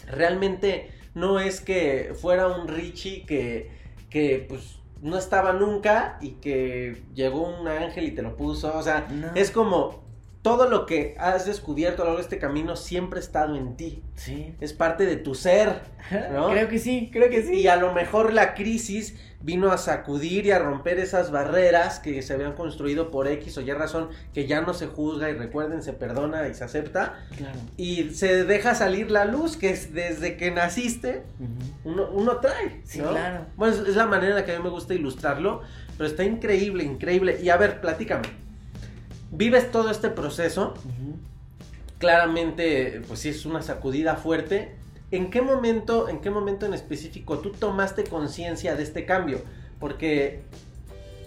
Realmente 0.07 0.91
no 1.13 1.39
es 1.39 1.62
que 1.62 2.13
fuera 2.19 2.48
un 2.48 2.67
Richie 2.67 3.25
que, 3.25 3.71
que 4.10 4.45
pues 4.48 4.79
no 5.01 5.17
estaba 5.17 5.53
nunca 5.53 6.17
y 6.21 6.31
que 6.33 7.01
llegó 7.13 7.42
un 7.48 7.68
ángel 7.68 8.05
y 8.05 8.11
te 8.11 8.22
lo 8.22 8.35
puso. 8.35 8.75
O 8.77 8.83
sea, 8.83 9.07
No. 9.09 9.31
es 9.35 9.51
como 9.51 10.00
todo 10.42 10.68
lo 10.68 10.88
que 10.88 11.16
has 11.20 11.46
descubierto 11.46 12.01
a 12.01 12.06
lo 12.06 12.12
largo 12.12 12.18
de 12.18 12.24
este 12.24 12.40
camino 12.40 12.75
siempre 12.75 13.20
ha 13.20 13.24
estado 13.24 13.56
en 13.56 13.77
ti. 13.77 14.01
Sí. 14.16 14.56
Es 14.60 14.74
parte 14.74 15.06
de 15.06 15.18
tu 15.18 15.36
ser. 15.36 15.82
¿No? 16.34 16.50
Creo 16.50 16.68
que 16.68 16.80
sí, 16.80 17.10
creo 17.14 17.30
que 17.30 17.44
sí. 17.44 17.62
Y 17.62 17.68
a 17.68 17.75
lo 17.75 17.94
mejor 17.94 18.34
la 18.34 18.56
crisis 18.56 19.16
vino 19.44 19.72
a 19.72 19.77
sacudir 19.77 20.48
y 20.48 20.51
a 20.51 20.60
romper 20.60 21.00
esas 21.00 21.32
barreras 21.32 22.00
que 22.00 22.22
se 22.24 22.34
habían 22.34 22.54
construido 22.54 23.12
por 23.12 23.27
X 23.27 23.58
o 23.58 23.62
Y 23.62 23.72
razón, 23.72 24.10
que 24.34 24.48
ya 24.48 24.62
no 24.62 24.74
se 24.74 24.88
juzga 24.88 25.30
y 25.30 25.34
recuerden, 25.34 25.84
se 25.84 25.94
perdona 25.94 26.48
y 26.48 26.56
se 26.56 26.64
acepta. 26.64 27.20
Claro. 27.38 27.60
Y 27.77 28.10
se 28.12 28.44
deja 28.44 28.74
salir 28.74 29.12
la 29.12 29.25
luz 29.25 29.58
que 29.58 29.70
es 29.70 29.94
desde 29.94 30.38
que 30.38 30.50
naciste 30.50 31.22
uno, 31.84 32.10
uno 32.12 32.38
trae. 32.38 32.82
Sí, 32.84 33.00
¿no? 33.00 33.12
claro. 33.12 33.46
Bueno, 33.58 33.75
es, 33.75 33.88
es 33.88 33.96
la 33.96 34.08
manera 34.08 34.32
en 34.32 34.36
la 34.38 34.46
que 34.46 34.54
a 34.54 34.58
mí 34.58 34.64
me 34.64 34.70
gusta 34.70 34.96
ilustrarlo, 34.96 35.62
pero 35.98 36.10
está 36.10 36.24
increíble, 36.24 36.84
increíble. 36.84 37.40
Y 37.44 37.50
a 37.50 37.58
ver, 37.58 37.80
platícame. 37.80 38.50
Vives 39.31 39.72
todo 39.72 39.89
este 39.89 40.09
proceso, 40.09 40.74
claramente, 42.00 43.01
pues 43.07 43.22
sí 43.22 43.29
es 43.29 43.46
una 43.46 43.61
sacudida 43.61 44.17
fuerte. 44.17 44.75
¿En 45.09 45.29
qué 45.29 45.41
momento, 45.41 46.09
en 46.09 46.20
qué 46.20 46.29
momento 46.29 46.65
en 46.65 46.74
específico 46.74 47.39
tú 47.39 47.51
tomaste 47.51 48.03
conciencia 48.03 48.75
de 48.75 48.83
este 48.83 49.05
cambio? 49.05 49.41
Porque 49.79 50.44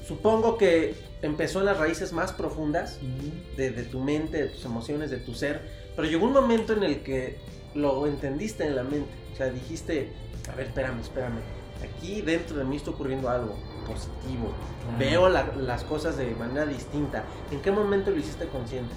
supongo 0.07 0.59
que 0.59 0.95
empezó 1.23 1.61
en 1.61 1.67
las 1.67 1.79
raíces 1.79 2.13
más 2.13 2.33
profundas 2.33 2.99
de, 3.57 3.71
de 3.71 3.83
tu 3.85 4.01
mente, 4.01 4.43
de 4.43 4.49
tus 4.49 4.65
emociones, 4.67 5.11
de 5.11 5.17
tu 5.17 5.35
ser, 5.35 5.63
pero 5.97 6.07
llegó 6.07 6.27
un 6.27 6.33
momento 6.33 6.75
en 6.75 6.83
el 6.83 7.03
que 7.03 7.39
lo 7.75 8.07
entendiste 8.07 8.67
en 8.67 8.77
la 8.77 8.83
mente. 8.83 9.11
O 9.33 9.37
sea, 9.37 9.49
dijiste, 9.49 10.11
a 10.53 10.55
ver, 10.55 10.67
espérame, 10.67 11.01
espérame. 11.01 11.41
Aquí 11.83 12.21
dentro 12.21 12.57
de 12.57 12.65
mí 12.65 12.77
está 12.77 12.91
ocurriendo 12.91 13.29
algo 13.29 13.57
positivo. 13.85 14.53
Claro. 14.83 14.99
Veo 14.99 15.29
la- 15.29 15.53
las 15.57 15.85
cosas 15.85 16.17
de 16.17 16.31
manera 16.35 16.67
distinta. 16.67 17.25
¿En 17.51 17.61
qué 17.61 17.71
momento 17.71 18.11
lo 18.11 18.19
hiciste 18.19 18.47
consciente? 18.49 18.93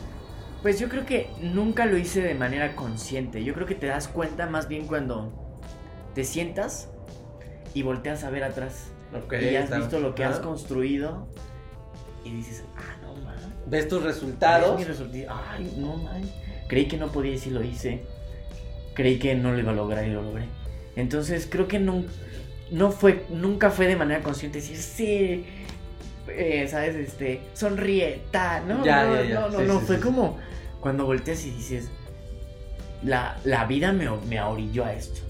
Pues 0.62 0.80
yo 0.80 0.90
creo 0.90 1.06
que 1.06 1.30
nunca 1.42 1.86
lo 1.86 1.98
hice 1.98 2.22
de 2.22 2.34
manera 2.34 2.76
consciente. 2.76 3.44
Yo 3.44 3.54
creo 3.54 3.68
que 3.68 3.76
te 3.76 3.88
das 3.88 4.08
cuenta 4.08 4.48
más 4.48 4.68
bien 4.68 4.88
cuando 4.88 5.32
te 6.16 6.24
sientas 6.24 6.90
y 7.74 7.84
volteas 7.84 8.24
a 8.24 8.30
ver 8.32 8.44
atrás. 8.44 8.88
Ok, 9.16 9.34
y 9.34 9.56
has 9.56 9.66
está. 9.66 9.78
visto 9.78 10.00
lo 10.00 10.16
que 10.16 10.26
has 10.26 10.40
construido 10.40 11.28
y 12.26 12.32
dices, 12.32 12.64
ah, 12.76 12.96
no 13.04 13.14
man. 13.24 13.36
Ves 13.68 13.88
tus 13.88 14.02
resultados. 14.04 14.72
¿Ves 14.72 14.80
mi 14.80 14.86
resultado? 14.86 15.40
Ay, 15.52 15.74
no 15.78 15.96
man. 15.98 16.24
Creí 16.68 16.88
que 16.88 16.98
no 16.98 17.08
podía 17.12 17.34
y 17.34 17.38
sí 17.38 17.50
lo 17.52 17.64
hice. 17.64 18.04
Creí 18.96 19.20
que 19.20 19.36
no 19.36 19.52
lo 19.52 19.60
iba 19.60 19.72
a 19.72 19.76
lograr 19.76 20.06
y 20.06 20.10
lo 20.12 20.24
logré. 20.24 20.46
Entonces 20.96 21.48
creo 21.50 21.68
que 21.68 21.78
no, 21.80 22.04
no 22.72 22.92
fue, 22.92 23.26
nunca 23.30 23.70
fue 23.72 23.88
de 23.88 23.96
manera 23.96 24.22
consciente 24.22 24.60
decir, 24.60 24.78
sí, 24.78 25.46
eh, 26.30 26.68
¿sabes? 26.70 26.96
Este, 26.96 27.42
sonríe, 27.54 28.22
ta, 28.32 28.60
no, 28.62 28.84
Ya, 28.84 29.06
no, 29.06 29.16
ya, 29.16 29.24
ya. 29.24 29.34
no, 29.40 29.50
no, 29.50 29.60
Sí, 29.60 29.66
no, 29.68 29.80
sí, 29.80 29.86
fue 29.86 29.96
sí, 29.98 30.02
como 30.02 30.38
cuando 30.82 31.06
volteas 31.06 31.46
y 31.46 31.52
dices, 31.52 31.90
la, 33.04 33.38
la 33.44 33.66
vida 33.66 33.94
me, 33.94 34.10
me 34.28 34.42
orilló 34.42 34.86
a 34.86 34.94
esto. 34.94 35.22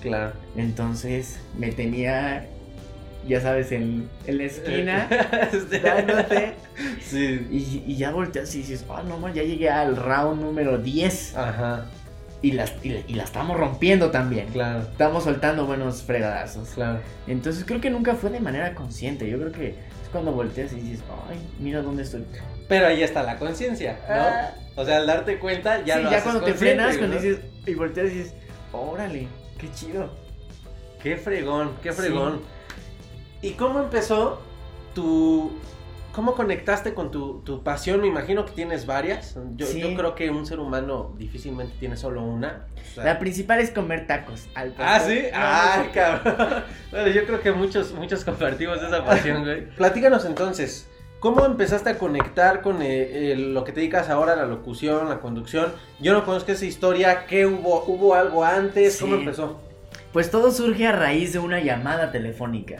Claro. 0.00 0.32
Entonces 0.56 1.38
me 1.58 1.72
tenía, 1.72 2.46
ya 3.26 3.40
sabes, 3.40 3.72
en, 3.72 4.08
en 4.26 4.38
la 4.38 4.44
esquina, 4.44 5.08
Este- 5.52 5.80
dándote, 5.80 6.54
Sí. 7.00 7.46
y, 7.50 7.82
y 7.92 7.96
ya 7.96 8.10
volteas 8.10 8.54
y 8.54 8.58
dices, 8.58 8.84
ah, 8.90 9.02
no, 9.06 9.18
man, 9.18 9.32
ya 9.34 9.42
llegué 9.42 9.70
al 9.70 9.96
round 9.96 10.42
número 10.42 10.78
10 10.78 11.36
Ajá, 11.36 11.86
y 12.44 12.52
la, 12.52 12.66
y, 12.82 12.90
la- 12.90 13.00
y 13.08 13.14
la 13.14 13.24
estamos 13.24 13.58
rompiendo 13.58 14.10
también. 14.10 14.48
claro, 14.48 14.80
Estamos 14.82 15.24
soltando 15.24 15.64
buenos 15.66 16.02
fregadazos. 16.02 16.68
claro. 16.70 17.00
Entonces 17.26 17.64
creo 17.64 17.80
que 17.80 17.88
nunca 17.90 18.14
fue 18.14 18.28
de 18.30 18.40
manera 18.40 18.74
consciente. 18.74 19.28
Yo 19.28 19.38
creo 19.38 19.52
que 19.52 19.68
es 19.70 20.08
cuando 20.12 20.32
volteas 20.32 20.72
y 20.72 20.76
dices, 20.76 21.04
ay, 21.30 21.38
mira 21.58 21.80
dónde 21.80 22.02
estoy. 22.02 22.24
Pero 22.68 22.86
ahí 22.86 23.02
está 23.02 23.22
la 23.22 23.38
conciencia, 23.38 23.98
¿no? 24.08 24.14
Ah. 24.14 24.50
O 24.76 24.84
sea, 24.84 24.98
al 24.98 25.06
darte 25.06 25.38
cuenta, 25.38 25.84
ya 25.84 25.96
sí, 25.96 26.02
lo 26.02 26.10
ya 26.10 26.16
haces 26.18 26.22
cuando 26.30 26.44
te 26.44 26.54
frenas, 26.54 26.96
cuando 26.98 27.16
dices, 27.16 27.38
y 27.66 27.74
volteas 27.74 28.10
y 28.10 28.14
dices, 28.18 28.34
órale, 28.72 29.28
qué 29.58 29.70
chido. 29.72 30.10
Qué 31.02 31.16
fregón, 31.16 31.72
qué 31.82 31.92
fregón. 31.92 32.40
¿Y 33.40 33.52
cómo 33.52 33.80
empezó 33.80 34.40
tu... 34.94 35.52
¿Cómo 36.14 36.34
conectaste 36.34 36.94
con 36.94 37.10
tu, 37.10 37.40
tu 37.40 37.64
pasión? 37.64 38.00
Me 38.00 38.06
imagino 38.06 38.46
que 38.46 38.52
tienes 38.52 38.86
varias. 38.86 39.36
Yo, 39.56 39.66
Sí. 39.66 39.80
yo 39.80 39.94
creo 39.96 40.14
que 40.14 40.30
un 40.30 40.46
ser 40.46 40.60
humano 40.60 41.12
difícilmente 41.18 41.74
tiene 41.80 41.96
solo 41.96 42.22
una. 42.22 42.66
O 42.76 42.94
sea- 42.94 43.04
La 43.04 43.18
principal 43.18 43.58
es 43.58 43.70
comer 43.72 44.06
tacos. 44.06 44.46
Al 44.54 44.74
Ah, 44.78 45.00
sí. 45.00 45.22
No, 45.32 45.38
Ay, 45.40 45.86
no, 45.88 45.92
cabrón. 45.92 46.64
Bueno, 46.92 47.08
yo 47.08 47.26
creo 47.26 47.40
que 47.40 47.50
muchos, 47.50 47.92
muchos 47.92 48.24
compartimos 48.24 48.80
esa 48.80 49.04
pasión, 49.04 49.42
güey. 49.42 49.66
Platícanos 49.76 50.24
entonces, 50.24 50.88
¿cómo 51.18 51.44
empezaste 51.46 51.90
a 51.90 51.98
conectar 51.98 52.62
con 52.62 52.80
eh, 52.80 53.32
eh, 53.32 53.36
lo 53.36 53.64
que 53.64 53.72
te 53.72 53.80
dedicas 53.80 54.08
ahora, 54.08 54.36
la 54.36 54.46
locución, 54.46 55.08
la 55.08 55.18
conducción? 55.18 55.72
Yo 55.98 56.12
no 56.12 56.24
conozco 56.24 56.52
esa 56.52 56.64
historia. 56.64 57.26
¿Qué 57.26 57.44
hubo? 57.46 57.82
¿Hubo 57.88 58.14
algo 58.14 58.44
antes? 58.44 58.98
¿Cómo 59.00 59.16
empezó? 59.16 59.60
Pues 60.12 60.30
todo 60.30 60.52
surge 60.52 60.86
a 60.86 60.92
raíz 60.92 61.32
de 61.32 61.40
una 61.40 61.58
llamada 61.58 62.12
telefónica. 62.12 62.76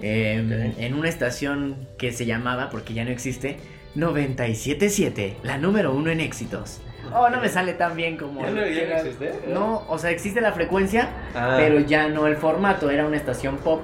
Eh, 0.00 0.70
Ok. 0.74 0.78
En 0.80 0.94
una 0.94 1.08
estación 1.08 1.76
que 1.98 2.12
se 2.12 2.26
llamaba, 2.26 2.68
porque 2.70 2.94
ya 2.94 3.04
no 3.04 3.10
existe, 3.10 3.58
977, 3.94 5.36
la 5.42 5.58
número 5.58 5.92
uno 5.94 6.10
en 6.10 6.20
éxitos. 6.20 6.80
Oh, 7.14 7.28
no 7.30 7.40
me 7.40 7.48
sale 7.48 7.72
tan 7.74 7.94
bien 7.96 8.16
como. 8.16 8.40
¿Ya 8.42 8.50
no- 8.50 8.66
ya 8.66 8.86
no 8.88 8.94
existe? 8.96 9.32
No, 9.48 9.84
o 9.88 9.98
sea, 9.98 10.10
existe 10.10 10.40
la 10.40 10.52
frecuencia, 10.52 11.08
Ah. 11.34 11.54
pero 11.58 11.78
ya 11.80 12.08
no 12.08 12.26
el 12.26 12.36
formato, 12.36 12.90
era 12.90 13.06
una 13.06 13.16
estación 13.16 13.58
pop. 13.58 13.80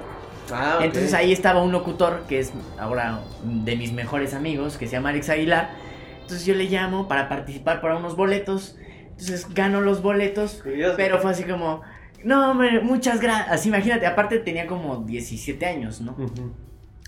Ah. 0.52 0.80
Entonces 0.82 1.14
ahí 1.14 1.32
estaba 1.32 1.62
un 1.62 1.70
locutor 1.72 2.24
que 2.28 2.40
es 2.40 2.52
ahora 2.78 3.20
de 3.44 3.76
mis 3.76 3.92
mejores 3.92 4.34
amigos, 4.34 4.76
que 4.76 4.86
se 4.86 4.92
llama 4.92 5.10
Alex 5.10 5.28
Aguilar. 5.30 5.70
Entonces 6.22 6.44
yo 6.44 6.54
le 6.54 6.64
llamo 6.64 7.06
para 7.08 7.28
participar 7.28 7.80
para 7.80 7.96
unos 7.96 8.16
boletos. 8.16 8.76
Entonces 9.10 9.46
gano 9.54 9.80
los 9.80 10.02
boletos, 10.02 10.54
Curioso. 10.62 10.94
pero 10.96 11.20
fue 11.20 11.30
así 11.30 11.44
como, 11.44 11.82
no, 12.24 12.50
hombre, 12.50 12.80
muchas 12.80 13.20
gracias. 13.20 13.66
Imagínate, 13.66 14.06
aparte 14.06 14.38
tenía 14.38 14.66
como 14.66 14.96
17 14.98 15.64
años, 15.66 16.00
¿no? 16.00 16.16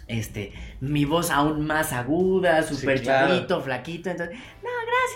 Este, 0.06 0.52
mi 0.80 1.06
voz 1.06 1.30
aún 1.30 1.66
más 1.66 1.94
aguda, 1.94 2.62
súper 2.62 3.00
claro. 3.00 3.28
chavito, 3.28 3.60
flaquito. 3.62 4.10
Entonces, 4.10 4.36
no, 4.62 4.70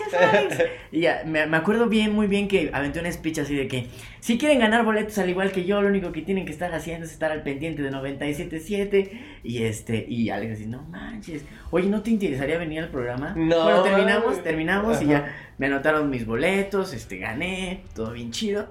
gracias, 0.09 0.33
Alex. 0.33 0.71
y 0.91 1.01
ya, 1.01 1.23
me, 1.25 1.45
me 1.45 1.57
acuerdo 1.57 1.87
bien, 1.87 2.13
muy 2.13 2.25
bien 2.25 2.47
que 2.47 2.71
aventé 2.73 2.99
un 2.99 3.11
speech 3.11 3.39
así 3.39 3.55
de 3.55 3.67
que 3.67 3.87
si 4.19 4.39
quieren 4.39 4.57
ganar 4.59 4.83
boletos 4.83 5.17
al 5.19 5.29
igual 5.29 5.51
que 5.51 5.65
yo, 5.65 5.81
lo 5.81 5.89
único 5.89 6.11
que 6.11 6.23
tienen 6.23 6.45
que 6.45 6.51
estar 6.51 6.73
haciendo 6.73 7.05
es 7.05 7.11
estar 7.11 7.31
al 7.31 7.43
pendiente 7.43 7.83
de 7.83 7.91
97.7. 7.91 9.11
Y 9.43 9.63
este, 9.63 10.05
y 10.09 10.31
Alex 10.31 10.53
así, 10.53 10.65
no 10.65 10.81
manches. 10.83 11.45
Oye, 11.69 11.87
¿no 11.87 12.01
te 12.01 12.09
interesaría 12.09 12.57
venir 12.57 12.79
al 12.79 12.89
programa? 12.89 13.33
No, 13.35 13.63
Bueno, 13.63 13.83
terminamos, 13.83 14.43
terminamos 14.43 15.01
y 15.03 15.07
ya 15.07 15.35
me 15.59 15.67
anotaron 15.67 16.09
mis 16.09 16.25
boletos, 16.25 16.93
este, 16.93 17.17
gané, 17.17 17.83
todo 17.93 18.11
bien 18.11 18.31
chido. 18.31 18.67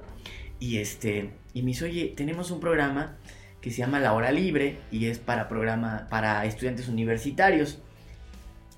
Y 0.60 0.78
este, 0.78 1.30
y 1.54 1.62
me 1.62 1.68
dice, 1.68 1.84
oye, 1.84 2.12
tenemos 2.16 2.50
un 2.50 2.60
programa 2.60 3.16
que 3.60 3.70
se 3.70 3.78
llama 3.78 4.00
La 4.00 4.12
Hora 4.12 4.32
Libre 4.32 4.78
y 4.90 5.06
es 5.06 5.18
para 5.18 5.48
programa 5.48 6.06
para 6.10 6.44
estudiantes 6.46 6.88
universitarios. 6.88 7.80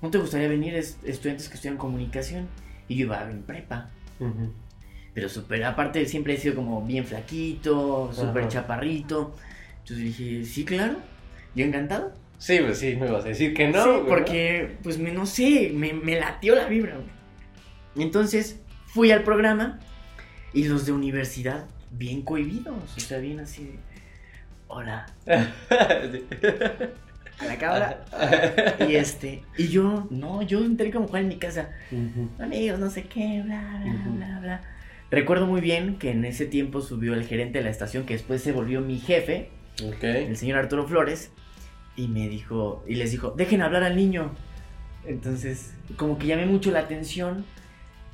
¿No 0.01 0.09
te 0.09 0.17
gustaría 0.17 0.47
venir 0.47 0.75
es- 0.75 0.97
estudiantes 1.03 1.47
que 1.49 1.55
estudian 1.55 1.77
comunicación? 1.77 2.47
Y 2.87 2.95
yo 2.95 3.05
iba 3.05 3.29
en 3.29 3.43
prepa. 3.43 3.89
Pero 5.13 5.27
súper, 5.29 5.63
aparte 5.63 6.05
siempre 6.05 6.33
he 6.33 6.37
sido 6.37 6.55
como 6.55 6.83
bien 6.85 7.05
flaquito, 7.05 8.11
súper 8.13 8.47
chaparrito. 8.47 9.35
Entonces 9.79 9.97
dije, 10.05 10.45
sí, 10.45 10.63
claro, 10.65 10.95
yo 11.55 11.65
encantado. 11.65 12.13
Sí, 12.37 12.59
pues 12.59 12.79
sí, 12.79 12.95
me 12.95 13.09
vas 13.11 13.25
a 13.25 13.27
decir 13.29 13.53
que 13.53 13.67
no. 13.67 13.83
sí, 13.83 13.89
güey, 13.89 14.05
porque, 14.07 14.77
pues, 14.83 14.97
me, 14.97 15.11
no 15.11 15.25
sé, 15.27 15.71
me, 15.75 15.93
me 15.93 16.19
latió 16.19 16.55
la 16.55 16.65
vibra. 16.67 16.95
güey. 16.95 17.07
Entonces 17.97 18.59
fui 18.87 19.11
al 19.11 19.23
programa 19.23 19.79
y 20.53 20.65
los 20.65 20.85
de 20.85 20.91
universidad, 20.91 21.65
bien 21.91 22.21
cohibidos, 22.21 22.95
o 22.95 22.99
sea, 22.99 23.19
bien 23.19 23.39
así 23.39 23.63
de, 23.65 23.79
hola, 24.67 25.05
a 25.27 27.45
la 27.45 27.57
cámara. 27.57 28.05
Y 28.87 28.95
este, 28.95 29.43
y 29.57 29.67
yo, 29.67 30.07
no, 30.09 30.41
yo 30.41 30.63
entré 30.63 30.91
como 30.91 31.07
Juan 31.07 31.23
en 31.23 31.27
mi 31.29 31.37
casa, 31.37 31.69
amigos, 32.39 32.79
no 32.79 32.89
sé 32.89 33.03
qué, 33.03 33.41
bla, 33.43 33.79
bla, 33.83 33.93
Ujú. 33.93 34.17
bla, 34.17 34.39
bla. 34.39 34.61
Recuerdo 35.09 35.45
muy 35.45 35.59
bien 35.61 35.97
que 35.97 36.11
en 36.11 36.23
ese 36.23 36.45
tiempo 36.45 36.81
subió 36.81 37.13
el 37.13 37.25
gerente 37.25 37.57
de 37.59 37.65
la 37.65 37.69
estación, 37.69 38.05
que 38.05 38.13
después 38.13 38.41
se 38.41 38.51
volvió 38.53 38.79
mi 38.81 38.99
jefe, 38.99 39.49
Ok. 39.83 40.03
el 40.03 40.37
señor 40.37 40.59
Arturo 40.59 40.87
Flores, 40.87 41.31
y 41.97 42.07
me 42.07 42.29
dijo, 42.29 42.83
y 42.87 42.95
les 42.95 43.11
dijo, 43.11 43.31
dejen 43.31 43.61
hablar 43.61 43.83
al 43.83 43.97
niño. 43.97 44.31
Entonces, 45.05 45.73
como 45.97 46.17
que 46.17 46.27
llamé 46.27 46.45
mucho 46.45 46.71
la 46.71 46.79
atención, 46.79 47.43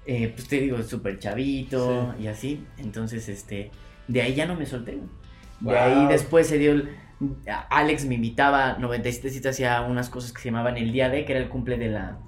eh, 0.07 0.31
pues 0.33 0.47
te 0.47 0.59
digo, 0.61 0.81
súper 0.83 1.19
chavito 1.19 2.15
y 2.19 2.27
así. 2.27 2.65
Entonces, 2.77 3.27
este, 3.29 3.69
de 4.07 4.21
ahí 4.21 4.33
ya 4.33 4.45
no 4.45 4.55
me 4.55 4.65
solté. 4.65 4.93
De 4.93 5.01
Wow. 5.61 5.73
ahí 5.75 6.07
después 6.07 6.47
se 6.47 6.57
dio 6.57 6.71
el... 6.71 6.89
Alex 7.69 8.05
me 8.05 8.15
invitaba, 8.15 8.77
97 8.79 9.31
citas 9.31 9.55
hacía 9.55 9.81
unas 9.81 10.09
cosas 10.09 10.31
que 10.33 10.39
se 10.41 10.49
llamaban 10.49 10.77
el 10.77 10.91
día 10.91 11.09
de, 11.09 11.25
que 11.25 11.31
era 11.33 11.41
el 11.41 11.49
cumple 11.49 11.77
de 11.77 11.87
la, 11.89 12.19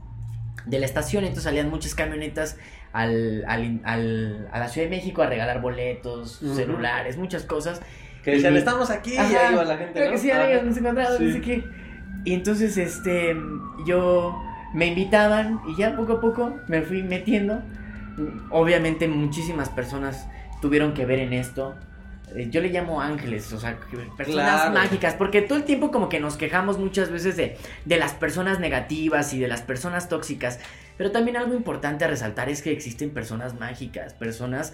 de 0.65 0.79
la 0.79 0.85
estación, 0.87 1.23
entonces 1.25 1.43
salían 1.43 1.69
muchas 1.69 1.93
camionetas 1.93 2.57
al, 2.91 3.45
al- 3.47 3.81
al- 3.83 4.47
a 4.51 4.57
la 4.59 4.67
Ciudad 4.67 4.89
de 4.89 4.95
México 4.95 5.21
a 5.21 5.27
regalar 5.27 5.61
boletos, 5.61 6.39
celulares, 6.55 7.17
muchas 7.17 7.43
cosas. 7.43 7.81
Que 8.23 8.31
decían, 8.31 8.55
Y- 8.55 8.57
estamos 8.57 8.89
aquí 8.89 9.15
Ajá, 9.15 9.31
y 9.31 9.35
ahí 9.35 9.55
va 9.55 9.63
la 9.63 9.77
gente. 9.77 9.93
Creo 9.93 10.05
¿no? 10.07 10.11
que 10.13 10.17
sí, 10.17 10.31
Ajá. 10.31 10.43
amigas, 10.45 10.63
nos 10.65 10.77
encontramos, 10.77 11.17
Sí. 11.19 11.23
no 11.25 11.33
sé 11.33 11.41
qué. 11.41 11.63
Y 12.25 12.33
entonces, 12.33 12.77
este, 12.77 13.35
yo 13.85 14.41
me 14.73 14.87
invitaban 14.87 15.61
y 15.67 15.75
ya 15.75 15.95
poco 15.95 16.13
a 16.13 16.21
poco 16.21 16.55
me 16.67 16.81
fui 16.81 17.03
metiendo. 17.03 17.61
Obviamente 18.51 19.07
muchísimas 19.07 19.69
personas 19.69 20.27
tuvieron 20.61 20.93
que 20.93 21.05
ver 21.05 21.19
en 21.19 21.33
esto. 21.33 21.75
Eh, 22.35 22.47
Yo 22.51 22.61
le 22.61 22.69
llamo 22.69 23.01
ángeles, 23.01 23.51
o 23.53 23.59
sea, 23.59 23.79
personas 24.17 24.61
Claro. 24.61 24.73
mágicas, 24.73 25.15
porque 25.15 25.41
todo 25.41 25.57
el 25.57 25.63
tiempo 25.63 25.89
como 25.91 26.09
que 26.09 26.19
nos 26.19 26.37
quejamos 26.37 26.77
muchas 26.77 27.09
veces 27.09 27.35
de, 27.37 27.57
de 27.85 27.97
las 27.97 28.13
personas 28.13 28.59
negativas 28.59 29.33
y 29.33 29.39
de 29.39 29.47
las 29.47 29.61
personas 29.61 30.09
tóxicas, 30.09 30.59
pero 30.97 31.11
también 31.11 31.37
algo 31.37 31.55
importante 31.55 32.05
a 32.05 32.07
resaltar 32.07 32.49
es 32.49 32.61
que 32.61 32.71
existen 32.71 33.09
personas 33.09 33.59
mágicas, 33.59 34.13
personas, 34.13 34.73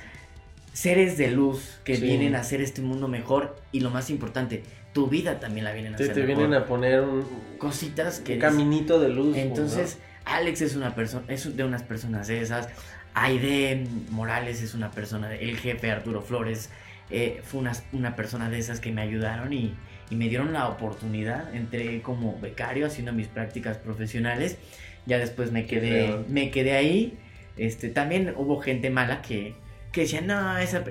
seres 0.74 1.18
de 1.18 1.32
luz 1.32 1.80
que 1.86 1.96
Sí. 1.96 2.02
vienen 2.02 2.36
a 2.36 2.40
hacer 2.40 2.60
este 2.62 2.82
mundo 2.82 3.08
mejor 3.08 3.56
y 3.72 3.80
lo 3.80 3.90
más 3.90 4.10
importante, 4.10 4.64
tu 4.96 5.08
vida 5.08 5.42
también 5.42 5.66
la 5.66 5.74
vienen 5.74 5.94
a 5.94 5.98
Te, 5.98 6.04
hacer 6.04 6.16
te 6.16 6.22
mejor. 6.22 6.38
vienen 6.38 6.54
a 6.62 6.66
poner 6.66 7.02
un, 7.02 7.26
cositas 7.58 8.22
que 8.22 8.36
un 8.36 8.40
caminito 8.40 8.98
de 9.02 9.10
luz. 9.10 9.36
entonces, 9.36 10.00
Alex 10.24 10.62
es 10.62 10.76
una 10.78 10.96
persona, 10.96 11.26
es 11.28 11.56
de 11.56 11.64
unas 11.66 11.84
personas 11.84 12.28
de 12.28 12.42
esas. 12.42 12.70
Aide 13.14 13.86
Morales 14.10 14.62
es 14.62 14.74
una 14.74 14.92
persona, 14.92 15.36
el 15.36 15.58
jefe 15.58 15.92
Arturo 15.92 16.22
Flores 16.22 16.70
eh, 17.10 17.42
fue 17.44 17.60
una, 17.60 17.74
una 17.92 18.16
persona 18.16 18.50
de 18.50 18.58
esas 18.58 18.80
que 18.80 18.92
me 18.94 19.02
ayudaron 19.02 19.52
y, 19.52 19.76
y 20.10 20.16
me 20.16 20.30
dieron 20.30 20.54
la 20.54 20.70
oportunidad. 20.70 21.54
Entré 21.54 22.02
como 22.02 22.40
becario 22.40 22.88
haciendo 22.88 23.12
mis 23.12 23.28
prácticas 23.28 23.78
profesionales. 23.78 24.58
Ya 25.06 25.18
después 25.18 25.52
me 25.52 25.66
quedé, 25.66 26.24
me 26.30 26.52
quedé 26.52 26.72
ahí. 26.74 27.18
Este, 27.58 27.90
también 27.90 28.34
hubo 28.38 28.60
gente 28.62 28.90
mala 28.90 29.22
que, 29.22 29.56
que 29.92 30.02
decía, 30.02 30.22
no, 30.22 30.58
esa, 30.58 30.84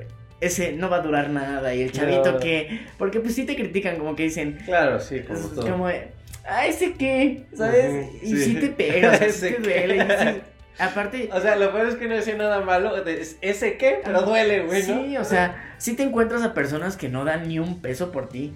ese 0.46 0.72
no 0.72 0.88
va 0.90 0.96
a 0.96 1.00
durar 1.00 1.30
nada. 1.30 1.74
Y 1.74 1.82
el 1.82 1.92
chavito 1.92 2.32
No. 2.32 2.38
que, 2.40 2.80
porque 2.98 3.20
pues 3.20 3.34
sí 3.34 3.44
te 3.44 3.56
critican, 3.56 3.96
como 3.98 4.14
que 4.16 4.24
dicen. 4.24 4.58
Claro, 4.64 5.00
sí, 5.00 5.20
como 5.20 5.38
todo. 5.48 5.70
como 5.70 5.88
de, 5.88 6.08
¿a 6.44 6.66
ese 6.66 6.92
qué? 6.94 7.44
¿Sabes? 7.56 8.08
Y 8.22 8.26
sí. 8.28 8.44
sí 8.44 8.54
te 8.56 8.68
pegas, 8.68 9.20
¿Ese 9.22 9.52
te 9.52 9.60
duele. 9.60 10.00
sí- 10.00 10.40
aparte, 10.78 11.28
O 11.32 11.40
sea, 11.40 11.56
lo 11.56 11.72
peor 11.72 11.88
es 11.88 11.94
que 11.96 12.08
no 12.08 12.14
decía 12.16 12.36
nada 12.36 12.60
malo. 12.60 12.96
es- 13.06 13.36
¿Ese 13.40 13.76
qué? 13.76 14.00
Pero 14.04 14.22
duele, 14.22 14.62
güey, 14.62 14.82
¿no? 14.86 15.04
sí, 15.04 15.16
o 15.16 15.24
sea, 15.24 15.74
sí 15.78 15.94
te 15.94 16.02
encuentras 16.02 16.42
a 16.42 16.52
personas 16.54 16.96
que 16.96 17.08
no 17.08 17.24
dan 17.24 17.46
ni 17.48 17.58
un 17.58 17.80
peso 17.80 18.10
por 18.12 18.28
ti. 18.28 18.52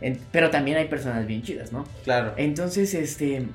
En- 0.00 0.18
pero 0.32 0.50
también 0.50 0.76
hay 0.78 0.86
personas 0.88 1.26
bien 1.26 1.42
chidas, 1.42 1.72
¿no? 1.72 1.86
Claro. 2.04 2.34
Entonces, 2.36 2.92
este, 2.94 3.46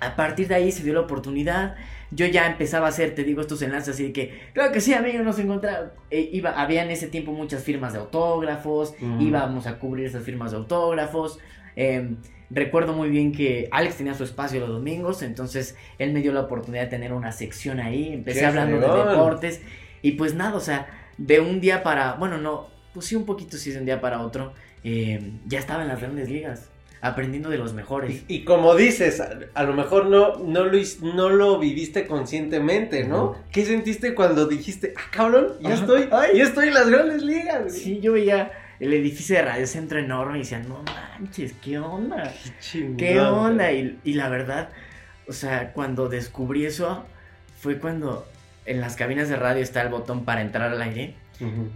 a 0.00 0.14
partir 0.14 0.46
de 0.48 0.54
ahí 0.54 0.72
se 0.72 0.82
dio 0.82 0.92
la 0.94 1.00
oportunidad. 1.00 1.74
Yo 2.12 2.26
ya 2.26 2.46
empezaba 2.48 2.86
a 2.86 2.88
hacer, 2.88 3.14
te 3.14 3.22
digo, 3.24 3.40
estos 3.40 3.62
enlaces 3.62 3.94
así 3.94 4.04
de 4.04 4.12
que, 4.12 4.40
claro 4.52 4.72
que 4.72 4.80
sí, 4.80 4.92
amigos, 4.94 5.24
nos 5.24 5.38
encontramos. 5.38 5.90
iba, 6.10 6.50
había 6.60 6.82
en 6.82 6.90
ese 6.90 7.06
tiempo 7.06 7.32
muchas 7.32 7.62
firmas 7.62 7.92
de 7.92 8.00
autógrafos, 8.00 8.94
Mm. 9.00 9.20
íbamos 9.20 9.66
a 9.66 9.78
cubrir 9.78 10.06
esas 10.06 10.24
firmas 10.24 10.50
de 10.50 10.56
autógrafos. 10.58 11.38
eh, 11.76 12.14
recuerdo 12.50 12.94
muy 12.94 13.10
bien 13.10 13.30
que 13.30 13.68
Alex 13.70 13.96
tenía 13.98 14.14
su 14.14 14.24
espacio 14.24 14.58
los 14.58 14.70
domingos, 14.70 15.22
entonces 15.22 15.76
él 15.98 16.12
me 16.12 16.20
dio 16.20 16.32
la 16.32 16.40
oportunidad 16.40 16.82
de 16.82 16.88
tener 16.90 17.12
una 17.12 17.30
sección 17.30 17.78
ahí. 17.78 18.12
Empecé 18.12 18.40
¡Qué 18.40 18.46
hablando 18.46 18.76
fregón! 18.78 19.04
de 19.06 19.10
deportes 19.12 19.60
y 20.02 20.12
pues 20.12 20.34
nada, 20.34 20.56
o 20.56 20.60
sea, 20.60 20.88
de 21.16 21.38
un 21.38 21.60
día 21.60 21.84
para, 21.84 22.14
bueno, 22.14 22.38
no, 22.38 22.66
pues 22.92 23.06
sí, 23.06 23.14
un 23.14 23.24
poquito 23.24 23.56
sí 23.56 23.70
de 23.70 23.78
un 23.78 23.84
día 23.84 24.00
para 24.00 24.20
otro, 24.20 24.52
eh, 24.82 25.30
ya 25.46 25.60
estaba 25.60 25.82
en 25.82 25.88
las 25.88 26.00
grandes 26.00 26.28
ligas, 26.28 26.68
aprendiendo 27.02 27.48
de 27.48 27.58
los 27.58 27.72
mejores. 27.72 28.24
Y, 28.28 28.36
y 28.36 28.44
como 28.44 28.74
dices, 28.74 29.20
a, 29.20 29.30
a 29.54 29.64
lo 29.64 29.72
mejor 29.72 30.06
no, 30.06 30.36
no, 30.38 30.64
lo, 30.64 30.78
no 31.14 31.30
lo 31.30 31.58
viviste 31.58 32.06
conscientemente, 32.06 33.04
¿no? 33.04 33.36
¿Qué 33.50 33.64
sentiste 33.64 34.14
cuando 34.14 34.46
dijiste, 34.46 34.94
ah, 34.96 35.10
cabrón, 35.10 35.54
ya 35.60 35.74
estoy, 35.74 36.08
Ay. 36.10 36.36
ya 36.36 36.44
estoy 36.44 36.68
en 36.68 36.74
las 36.74 36.88
grandes 36.88 37.22
ligas? 37.22 37.62
güey"? 37.64 37.70
Sí, 37.70 38.00
yo 38.00 38.12
veía 38.12 38.52
el 38.80 38.92
edificio 38.92 39.36
de 39.36 39.42
Radio 39.42 39.66
Centro 39.66 39.98
enorme 39.98 40.38
y 40.38 40.40
decía, 40.42 40.58
no 40.60 40.82
manches, 40.84 41.54
¿qué 41.62 41.78
onda? 41.78 42.32
chingón, 42.60 42.96
¿Qué 42.96 43.20
onda? 43.20 43.72
Y, 43.72 43.98
y 44.04 44.14
la 44.14 44.28
verdad, 44.28 44.70
o 45.28 45.32
sea, 45.32 45.72
cuando 45.72 46.08
descubrí 46.08 46.66
eso, 46.66 47.04
fue 47.58 47.78
cuando 47.78 48.26
en 48.66 48.80
las 48.80 48.96
cabinas 48.96 49.28
de 49.28 49.36
radio 49.36 49.62
está 49.62 49.82
el 49.82 49.88
botón 49.88 50.24
para 50.24 50.42
entrar 50.42 50.70
al 50.72 50.80
aire. 50.82 51.14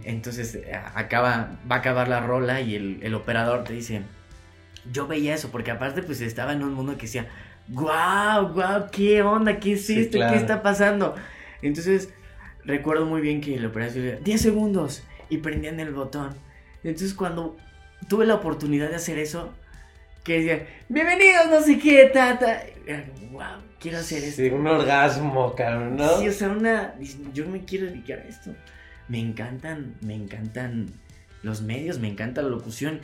Entonces 0.03 0.59
acaba, 0.93 1.57
va 1.69 1.77
a 1.77 1.79
acabar 1.79 2.07
la 2.07 2.19
rola 2.19 2.61
y 2.61 2.75
el, 2.75 2.99
el 3.01 3.15
operador 3.15 3.63
te 3.63 3.73
dice, 3.73 4.03
yo 4.91 5.07
veía 5.07 5.33
eso, 5.35 5.49
porque 5.51 5.71
aparte 5.71 6.03
pues 6.03 6.21
estaba 6.21 6.53
en 6.53 6.63
un 6.63 6.73
mundo 6.73 6.95
que 6.97 7.03
decía, 7.03 7.27
wow, 7.69 8.49
wow, 8.53 8.87
¿qué 8.91 9.21
onda? 9.21 9.59
¿Qué 9.59 9.73
es 9.73 9.85
Sí, 9.85 9.99
esto? 9.99 10.17
claro. 10.17 10.33
¿Qué 10.33 10.39
está 10.39 10.61
pasando? 10.61 11.15
Entonces 11.61 12.09
recuerdo 12.63 13.05
muy 13.05 13.21
bien 13.21 13.41
que 13.41 13.55
el 13.55 13.65
operador 13.65 13.95
decía, 13.95 14.19
10 14.23 14.41
segundos 14.41 15.03
y 15.29 15.37
prendían 15.37 15.79
el 15.79 15.93
botón. 15.93 16.35
Entonces 16.83 17.13
cuando 17.13 17.57
tuve 18.07 18.25
la 18.25 18.35
oportunidad 18.35 18.89
de 18.89 18.95
hacer 18.95 19.17
eso, 19.17 19.51
que 20.23 20.39
decía, 20.41 20.67
bienvenidos, 20.89 21.47
no 21.49 21.61
sé 21.61 21.77
qué, 21.79 22.09
tata. 22.13 22.63
Wow, 23.31 23.61
quiero 23.79 23.99
hacer 23.99 24.23
esto. 24.23 24.41
Sí, 24.41 24.49
un 24.49 24.65
orgasmo, 24.67 25.53
cabrón, 25.55 25.97
¿no? 25.97 26.19
Sí, 26.19 26.27
o 26.27 26.31
sea, 26.31 26.49
una. 26.49 26.95
Yo 27.33 27.47
me 27.47 27.63
quiero 27.65 27.85
dedicar 27.87 28.19
a 28.19 28.23
esto. 28.23 28.51
Me 29.07 29.19
encantan, 29.19 29.95
me 30.01 30.15
encantan 30.15 30.87
los 31.43 31.61
medios, 31.61 31.99
me 31.99 32.07
encanta 32.07 32.41
la 32.41 32.49
locución. 32.49 33.01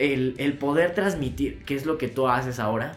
El, 0.00 0.34
el 0.38 0.54
poder 0.54 0.94
transmitir, 0.94 1.62
que 1.64 1.74
es 1.76 1.86
lo 1.86 1.98
que 1.98 2.08
tú 2.08 2.26
haces 2.26 2.58
ahora, 2.58 2.96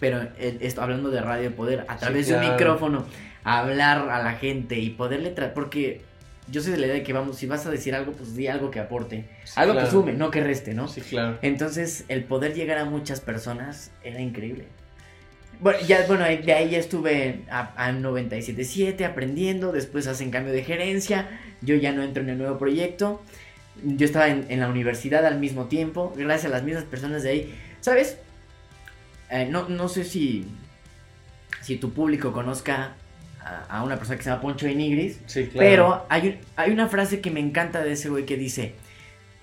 pero 0.00 0.20
el- 0.38 0.58
esto- 0.60 0.82
hablando 0.82 1.10
de 1.10 1.20
radio, 1.20 1.54
poder 1.54 1.84
a 1.88 1.94
Sí, 1.94 2.00
través 2.00 2.26
de 2.28 2.34
un 2.34 2.40
micrófono 2.52 3.06
hablar 3.44 4.08
a 4.10 4.22
la 4.22 4.32
gente 4.34 4.78
y 4.78 4.90
poderle 4.90 5.30
traer, 5.30 5.54
porque 5.54 6.02
yo 6.50 6.60
soy 6.60 6.72
de 6.72 6.78
la 6.78 6.86
idea 6.86 6.96
de 6.96 7.02
que 7.02 7.12
vamos, 7.12 7.36
si 7.36 7.46
vas 7.46 7.64
a 7.66 7.70
decir 7.70 7.94
algo, 7.94 8.12
pues 8.12 8.34
di 8.34 8.46
algo 8.48 8.70
que 8.70 8.80
aporte, 8.80 9.24
Sí, 9.44 9.52
algo 9.56 9.74
que 9.78 9.86
sume, 9.86 10.12
no 10.12 10.30
que 10.30 10.42
reste, 10.42 10.74
¿no? 10.74 10.88
Sí, 10.88 11.00
claro. 11.00 11.38
Entonces, 11.42 12.04
el 12.08 12.24
poder 12.24 12.54
llegar 12.54 12.78
a 12.78 12.84
muchas 12.84 13.20
personas 13.20 13.90
era 14.04 14.20
increíble. 14.20 14.64
Bueno, 15.60 15.80
ya, 15.86 16.04
bueno, 16.06 16.24
de 16.24 16.52
ahí 16.52 16.70
ya 16.70 16.78
estuve 16.78 17.40
a, 17.50 17.72
a 17.86 17.92
97.7 17.92 19.04
aprendiendo, 19.04 19.72
después 19.72 20.06
hacen 20.06 20.30
cambio 20.30 20.52
de 20.52 20.62
gerencia, 20.62 21.28
yo 21.62 21.74
ya 21.74 21.92
no 21.92 22.02
entro 22.04 22.22
en 22.22 22.28
el 22.30 22.38
nuevo 22.38 22.58
proyecto, 22.58 23.20
yo 23.84 24.04
estaba 24.06 24.28
en, 24.28 24.46
en 24.48 24.60
la 24.60 24.68
universidad 24.68 25.24
al 25.26 25.38
mismo 25.38 25.66
tiempo, 25.66 26.12
gracias 26.16 26.46
a 26.46 26.54
las 26.54 26.62
mismas 26.62 26.84
personas 26.84 27.22
de 27.22 27.30
ahí, 27.30 27.54
¿sabes? 27.80 28.18
Eh, 29.30 29.46
no, 29.50 29.68
no 29.68 29.88
sé 29.88 30.04
si, 30.04 30.46
si 31.62 31.76
tu 31.76 31.92
público 31.92 32.32
conozca 32.32 32.94
a, 33.44 33.64
a 33.78 33.82
una 33.82 33.96
persona 33.96 34.16
que 34.16 34.24
se 34.24 34.30
llama 34.30 34.42
Poncho 34.42 34.66
de 34.66 34.74
Nigris, 34.74 35.20
Sí, 35.26 35.46
claro. 35.46 35.58
pero 35.58 36.06
hay, 36.08 36.40
hay 36.56 36.70
una 36.72 36.88
frase 36.88 37.20
que 37.20 37.30
me 37.30 37.40
encanta 37.40 37.82
de 37.82 37.92
ese 37.92 38.08
güey 38.08 38.24
que 38.26 38.36
dice, 38.36 38.74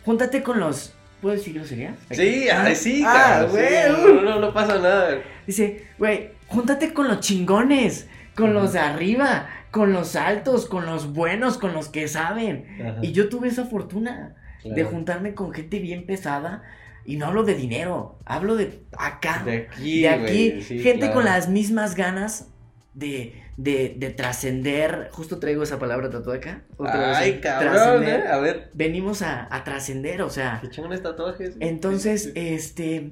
júntate 0.04 0.44
con 0.44 0.60
los... 0.60 0.94
¿Puedo 1.22 1.36
decir 1.38 1.54
groserías? 1.56 1.96
Sí, 2.12 2.48
sí, 2.76 3.04
Ah, 3.06 3.14
cara, 3.14 3.44
güey, 3.46 3.66
sí, 3.68 3.74
no, 3.90 4.22
no, 4.22 4.40
no 4.40 4.54
pasa 4.54 4.78
nada. 4.80 5.22
Dice, 5.48 5.88
güey, 5.98 6.30
júntate 6.48 6.94
con 6.94 7.08
los 7.08 7.20
chingones, 7.22 8.08
con 8.36 8.54
los 8.54 8.74
de 8.74 8.80
arriba, 8.80 9.48
con 9.76 9.92
los 9.92 10.16
altos, 10.16 10.68
con 10.68 10.86
los 10.86 11.12
buenos, 11.12 11.58
con 11.58 11.74
los 11.74 11.90
que 11.90 12.08
saben. 12.08 12.66
Ajá, 12.82 13.00
Y 13.02 13.12
yo 13.12 13.28
tuve 13.28 13.50
esa 13.50 13.66
fortuna 13.66 14.36
de 14.64 14.84
juntarme 14.86 15.34
con 15.34 15.52
gente 15.52 15.80
bien 15.80 16.06
pesada. 16.06 16.64
Y 17.04 17.18
no 17.18 17.26
hablo 17.26 17.44
de 17.44 17.56
dinero, 17.56 18.18
hablo 18.26 18.56
de 18.56 18.84
acá, 18.98 19.42
De 19.46 19.52
de, 19.52 19.58
aquí, 19.68 20.06
aquí. 20.06 20.50
güey, 20.52 20.62
sí, 20.62 20.80
gente 20.80 21.00
claro. 21.00 21.14
con 21.16 21.26
las 21.26 21.50
mismas 21.50 21.94
ganas 21.96 22.48
de, 22.94 23.34
de, 23.58 23.96
de 23.98 24.10
trascender. 24.12 25.10
Justo 25.12 25.40
traigo 25.40 25.62
esa 25.64 25.78
palabra 25.78 26.10
tatuada 26.10 26.38
acá. 26.40 26.64
otra 26.78 27.08
vez, 27.10 27.18
Ay, 27.18 27.30
¿eh? 27.32 27.40
cabrón, 27.42 27.74
Trascender. 27.74 28.20
eh. 28.22 28.28
A 28.30 28.38
ver, 28.38 28.72
Venimos 28.74 29.22
a, 29.24 29.54
a 29.54 29.64
trascender, 29.66 30.22
o 30.22 30.30
sea. 30.30 30.60
qué 30.62 30.70
chingones 30.70 31.04
tatuajes. 31.04 31.58
Entonces, 31.60 32.32
este, 32.36 33.12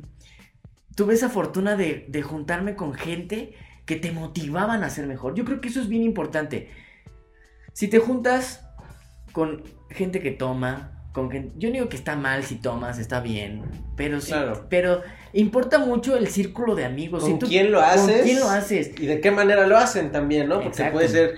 tuve 0.95 1.13
esa 1.15 1.29
fortuna 1.29 1.75
de, 1.75 2.05
de 2.07 2.21
juntarme 2.23 2.75
con 2.75 2.93
gente 2.93 3.53
que 3.85 3.95
te 3.97 4.11
motivaban 4.11 4.83
a 4.83 4.89
ser 4.89 5.07
mejor. 5.07 5.35
Yo 5.35 5.45
creo 5.45 5.59
que 5.61 5.69
eso 5.69 5.81
es 5.81 5.87
bien 5.89 6.03
importante. 6.03 6.69
Si 7.73 7.87
te 7.87 7.99
juntas 7.99 8.65
con 9.31 9.63
gente 9.89 10.19
que 10.21 10.31
toma, 10.31 10.91
con 11.11 11.29
gente, 11.29 11.53
yo 11.57 11.69
no 11.69 11.73
digo 11.73 11.89
que 11.89 11.97
está 11.97 12.15
mal 12.15 12.43
si 12.43 12.55
tomas, 12.55 12.97
está 12.99 13.19
bien, 13.19 13.63
pero 13.95 14.19
sí, 14.21 14.31
Claro. 14.31 14.65
pero 14.69 15.01
importa 15.33 15.77
mucho 15.79 16.15
el 16.17 16.27
círculo 16.27 16.75
de 16.75 16.85
amigos. 16.85 17.23
¿Con 17.23 17.33
Si 17.33 17.39
tú- 17.39 17.47
quién 17.47 17.71
lo 17.71 17.81
haces? 17.81 18.17
¿Con 18.17 18.23
quién 18.25 18.39
lo 18.39 18.49
haces? 18.49 18.91
Y 18.99 19.05
de 19.05 19.19
qué 19.21 19.31
manera 19.31 19.67
lo 19.67 19.77
hacen 19.77 20.11
también, 20.11 20.47
¿no? 20.47 20.55
Porque 20.55 20.69
Exacto. 20.69 20.93
puede 20.93 21.07
ser, 21.09 21.35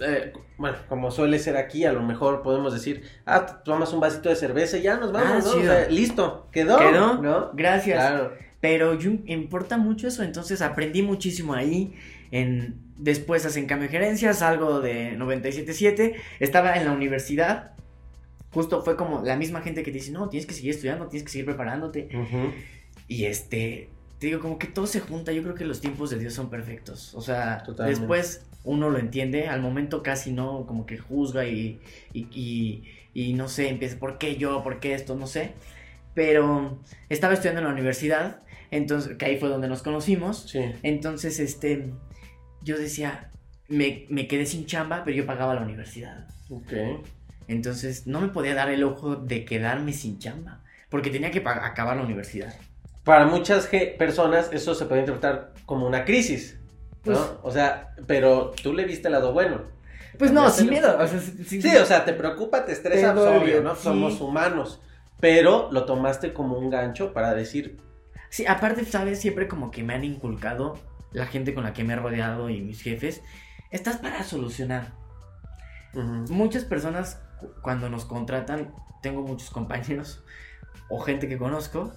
eh, 0.00 0.32
bueno, 0.58 0.76
como 0.88 1.10
suele 1.10 1.38
ser 1.38 1.56
aquí, 1.56 1.84
a 1.84 1.92
lo 1.92 2.02
mejor 2.02 2.42
podemos 2.42 2.72
decir, 2.72 3.02
ah, 3.26 3.62
tomas 3.64 3.92
un 3.92 4.00
vasito 4.00 4.28
de 4.28 4.36
cerveza 4.36 4.76
y 4.78 4.82
ya 4.82 4.96
nos 4.96 5.12
vamos, 5.12 5.28
Ah, 5.30 5.40
¿no? 5.44 5.50
O 5.50 5.54
chido. 5.60 5.72
sea, 5.72 5.88
listo, 5.88 6.48
quedó. 6.52 6.78
¿Quedó? 6.78 7.14
¿No? 7.22 7.50
Gracias. 7.54 7.98
Claro. 7.98 8.32
Pero 8.60 8.98
yo, 8.98 9.12
importa 9.26 9.76
mucho 9.76 10.08
eso, 10.08 10.22
entonces 10.22 10.62
aprendí 10.62 11.02
muchísimo 11.02 11.54
ahí. 11.54 11.94
En, 12.30 12.74
después 12.96 13.44
hacen 13.46 13.66
cambio 13.66 13.88
de 13.88 13.92
gerencia, 13.92 14.32
salgo 14.32 14.80
de 14.80 15.16
97.7, 15.18 16.14
estaba 16.40 16.74
en 16.76 16.86
la 16.86 16.92
universidad. 16.92 17.72
Justo 18.50 18.82
fue 18.82 18.96
como 18.96 19.22
la 19.22 19.36
misma 19.36 19.60
gente 19.60 19.82
que 19.82 19.90
te 19.90 19.98
dice, 19.98 20.12
no, 20.12 20.28
tienes 20.28 20.46
que 20.46 20.54
seguir 20.54 20.70
estudiando, 20.70 21.06
tienes 21.08 21.24
que 21.24 21.32
seguir 21.32 21.44
preparándote. 21.44 22.08
Ujú. 22.14 22.52
Y 23.06 23.26
este, 23.26 23.90
te 24.18 24.28
digo, 24.28 24.40
como 24.40 24.58
que 24.58 24.66
todo 24.66 24.86
se 24.86 25.00
junta, 25.00 25.32
yo 25.32 25.42
creo 25.42 25.54
que 25.54 25.64
los 25.64 25.80
tiempos 25.80 26.10
de 26.10 26.18
Dios 26.18 26.32
son 26.32 26.48
perfectos. 26.48 27.14
O 27.14 27.20
sea, 27.20 27.62
Totalmente. 27.62 28.00
después 28.00 28.46
uno 28.64 28.90
lo 28.90 28.98
entiende, 28.98 29.48
al 29.48 29.60
momento 29.60 30.02
casi 30.02 30.32
no, 30.32 30.66
como 30.66 30.86
que 30.86 30.96
juzga 30.96 31.46
y, 31.46 31.80
y, 32.12 32.26
y, 32.32 32.84
y 33.12 33.34
no 33.34 33.48
sé, 33.48 33.68
empieza, 33.68 33.98
¿por 33.98 34.18
qué 34.18 34.36
yo? 34.36 34.62
¿Por 34.62 34.80
qué 34.80 34.94
esto? 34.94 35.14
No 35.14 35.26
sé. 35.26 35.52
Pero 36.14 36.78
estaba 37.10 37.34
estudiando 37.34 37.60
en 37.60 37.66
la 37.66 37.72
universidad, 37.72 38.40
entonces, 38.70 39.16
que 39.16 39.24
ahí 39.26 39.38
fue 39.38 39.48
donde 39.48 39.68
nos 39.68 39.82
conocimos. 39.82 40.48
Sí. 40.50 40.60
Entonces, 40.82 41.38
este, 41.38 41.92
yo 42.62 42.76
decía, 42.78 43.30
me, 43.68 44.06
me 44.08 44.26
quedé 44.28 44.46
sin 44.46 44.66
chamba, 44.66 45.02
pero 45.04 45.16
yo 45.16 45.26
pagaba 45.26 45.54
la 45.54 45.62
universidad. 45.62 46.26
Ok. 46.50 46.72
Entonces, 47.48 48.06
no 48.06 48.20
me 48.20 48.28
podía 48.28 48.54
dar 48.54 48.70
el 48.70 48.82
ojo 48.84 49.16
de 49.16 49.44
quedarme 49.44 49.92
sin 49.92 50.18
chamba, 50.18 50.62
porque 50.90 51.10
tenía 51.10 51.30
que 51.30 51.42
acabar 51.46 51.96
la 51.96 52.02
universidad. 52.02 52.54
Para 53.04 53.26
muchas 53.26 53.68
personas 53.98 54.50
eso 54.52 54.74
se 54.74 54.84
puede 54.86 55.02
interpretar 55.02 55.52
como 55.64 55.86
una 55.86 56.04
crisis, 56.04 56.58
¿no? 57.04 57.12
Pues- 57.14 57.18
o 57.42 57.50
sea, 57.52 57.94
pero 58.08 58.50
tú 58.62 58.72
le 58.72 58.84
viste 58.84 59.06
el 59.08 59.12
lado 59.12 59.32
bueno. 59.32 59.62
Pues 60.18 60.32
no, 60.32 60.48
sin 60.50 60.64
el 60.66 60.70
miedo. 60.72 60.96
O 60.98 61.06
sea, 61.06 61.20
sí- 61.20 61.60
sí- 61.60 61.76
o 61.76 61.84
sea, 61.86 62.04
te 62.04 62.14
preocupa, 62.14 62.64
te 62.64 62.72
estresa, 62.72 63.14
Te 63.14 63.20
obvio, 63.20 63.62
¿no? 63.62 63.76
sí. 63.76 63.82
Somos 63.84 64.20
humanos. 64.20 64.80
Pero 65.20 65.70
lo 65.72 65.84
tomaste 65.84 66.32
como 66.32 66.58
un 66.58 66.68
gancho 66.68 67.12
para 67.12 67.32
decir, 67.34 67.76
Sí, 68.36 68.44
aparte, 68.46 68.84
¿sabes? 68.84 69.18
Siempre 69.18 69.48
como 69.48 69.70
que 69.70 69.82
me 69.82 69.94
han 69.94 70.04
inculcado 70.04 70.78
la 71.12 71.24
gente 71.24 71.54
con 71.54 71.64
la 71.64 71.72
que 71.72 71.84
me 71.84 71.94
he 71.94 71.96
rodeado 71.96 72.50
y 72.50 72.60
mis 72.60 72.82
jefes. 72.82 73.22
Estás 73.70 73.96
para 73.96 74.22
solucionar. 74.24 74.92
Muchas 76.28 76.64
personas 76.64 77.18
cu- 77.40 77.48
cuando 77.62 77.88
nos 77.88 78.04
contratan, 78.04 78.74
tengo 79.02 79.22
muchos 79.22 79.48
compañeros 79.48 80.22
o 80.90 81.00
gente 81.00 81.28
que 81.28 81.38
conozco 81.38 81.92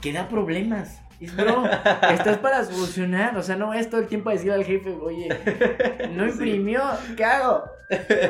que 0.00 0.14
da 0.14 0.28
problemas. 0.28 1.02
Y 1.20 1.26
es, 1.26 1.36
bro, 1.36 1.64
estás 2.10 2.38
para 2.38 2.64
solucionar. 2.64 3.36
O 3.36 3.42
sea, 3.42 3.56
no 3.56 3.74
es 3.74 3.90
todo 3.90 4.00
el 4.00 4.06
tiempo 4.06 4.30
a 4.30 4.32
decir 4.32 4.52
al 4.52 4.64
jefe, 4.64 4.90
oye, 4.98 5.28
no 6.12 6.24
Sí. 6.28 6.30
imprimió, 6.30 6.80
¿qué 7.18 7.24
hago? 7.26 7.64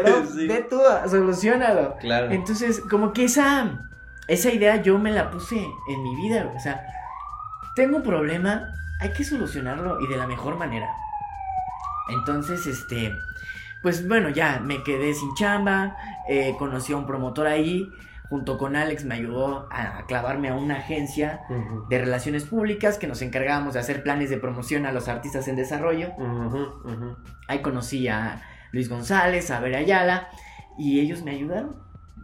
Bro, 0.02 0.26
Sí. 0.34 0.48
ve 0.48 0.66
tú, 0.68 0.80
solucionalo. 1.08 1.96
claro. 2.00 2.32
Entonces, 2.32 2.80
como 2.80 3.12
que 3.12 3.26
esa, 3.26 3.78
esa 4.26 4.50
idea 4.50 4.82
yo 4.82 4.98
me 4.98 5.12
la 5.12 5.30
puse 5.30 5.56
en 5.88 6.02
mi 6.02 6.16
vida. 6.16 6.52
O 6.56 6.58
sea, 6.58 6.84
tengo 7.76 7.98
un 7.98 8.02
problema, 8.02 8.72
hay 8.98 9.12
que 9.12 9.22
solucionarlo 9.22 10.00
y 10.00 10.08
de 10.08 10.16
la 10.16 10.26
mejor 10.26 10.56
manera. 10.56 10.88
Entonces, 12.08 12.66
este, 12.66 13.12
pues 13.82 14.08
bueno, 14.08 14.30
ya 14.30 14.60
me 14.60 14.82
quedé 14.82 15.14
sin 15.14 15.34
chamba, 15.34 15.96
eh, 16.28 16.56
conocí 16.58 16.94
a 16.94 16.96
un 16.96 17.06
promotor 17.06 17.46
ahí, 17.46 17.92
junto 18.30 18.58
con 18.58 18.74
Alex 18.74 19.04
me 19.04 19.14
ayudó 19.14 19.68
a, 19.70 20.04
clavarme 20.06 20.48
a 20.48 20.54
una 20.54 20.78
agencia 20.78 21.42
de 21.88 21.98
relaciones 21.98 22.44
públicas 22.44 22.98
que 22.98 23.06
nos 23.06 23.22
encargábamos 23.22 23.74
de 23.74 23.80
hacer 23.80 24.02
planes 24.02 24.30
de 24.30 24.38
promoción 24.38 24.86
a 24.86 24.92
los 24.92 25.08
artistas 25.08 25.46
en 25.46 25.56
desarrollo. 25.56 26.12
Ahí 27.46 27.60
conocí 27.60 28.08
a 28.08 28.42
Luis 28.72 28.88
González, 28.88 29.50
a 29.50 29.60
Vera 29.60 29.78
Ayala, 29.78 30.28
y 30.78 31.00
ellos 31.00 31.22
me 31.22 31.32
ayudaron. 31.32 31.76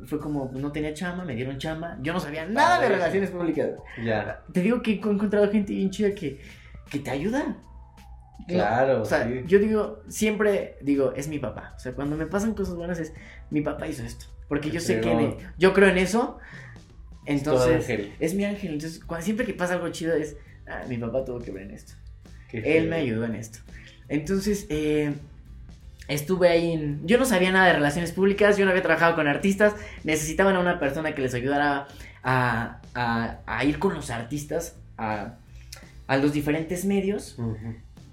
Fue 0.07 0.19
como, 0.19 0.51
no 0.55 0.73
tenía 0.73 0.93
chamba, 0.95 1.25
me 1.25 1.35
dieron 1.35 1.59
chamba. 1.59 1.97
Yo 2.01 2.13
no 2.13 2.21
sabía 2.21 2.47
nada 2.47 2.81
de 2.81 2.89
relaciones 2.89 3.31
públicas. 3.31 3.71
Ya, 4.05 4.43
Te 4.53 4.61
digo 4.61 4.83
que 4.83 4.93
he 4.93 4.95
encontrado 4.95 5.51
gente 5.51 5.73
bien 5.73 5.91
chida 5.91 6.15
que, 6.15 6.41
que 6.91 6.99
te 6.99 7.11
ayuda. 7.11 7.57
claro. 8.49 9.03
O 9.03 9.05
sea, 9.05 9.27
sí. 9.27 9.43
yo 9.47 9.59
digo, 9.59 10.03
siempre 10.09 10.77
digo, 10.81 11.13
es 11.15 11.29
mi 11.29 11.39
papá. 11.39 11.75
O 11.77 11.79
sea, 11.79 11.93
cuando 11.93 12.17
me 12.17 12.27
pasan 12.27 12.55
cosas 12.55 12.75
buenas 12.75 12.99
es, 12.99 13.13
mi 13.51 13.61
papá 13.61 13.87
hizo 13.87 14.03
esto. 14.03 14.27
Porque 14.49 14.71
yo 14.71 14.81
sé 14.81 15.01
que 15.01 15.11
en 15.11 15.37
yo 15.59 15.73
creo 15.73 15.89
en 15.89 15.99
eso. 15.99 16.39
Entonces, 17.25 17.77
ángel. 17.77 18.13
es 18.19 18.35
mi 18.35 18.45
ángel. 18.45 18.73
Entonces, 18.73 19.03
cuando, 19.05 19.25
siempre 19.25 19.47
que 19.47 19.55
pasa 19.55 19.75
algo 19.75 19.89
chido 19.91 20.15
es, 20.15 20.37
ah, 20.67 20.83
mi 20.89 20.99
papá 20.99 21.25
tuvo 21.25 21.39
que 21.39 21.51
ver 21.53 21.63
en 21.63 21.71
esto. 21.71 21.95
Él 22.53 22.89
me 22.89 22.97
ayudó 22.97 23.25
en 23.25 23.37
esto. 23.37 23.61
Entonces, 24.09 24.67
eh, 24.69 25.15
estuve 26.09 26.49
ahí 26.49 26.73
en... 26.73 27.07
Yo 27.07 27.19
no 27.19 27.25
sabía 27.25 27.53
nada 27.53 27.67
de 27.69 27.73
relaciones 27.75 28.13
públicas, 28.13 28.57
yo 28.57 28.65
no 28.65 28.71
había 28.71 28.83
trabajado 28.83 29.15
con 29.15 29.29
artistas, 29.29 29.75
necesitaban 30.05 30.57
a 30.57 30.61
una 30.61 30.79
persona 30.81 31.15
que 31.15 31.23
les 31.23 31.35
ayudara 31.35 31.87
a, 32.23 32.81
a- 32.95 33.39
a 33.47 33.65
ir 33.65 33.79
con 33.79 33.95
los 33.95 34.11
artistas 34.11 34.77
a, 34.99 35.35
a 36.07 36.17
los 36.17 36.33
diferentes 36.33 36.85
medios. 36.85 37.37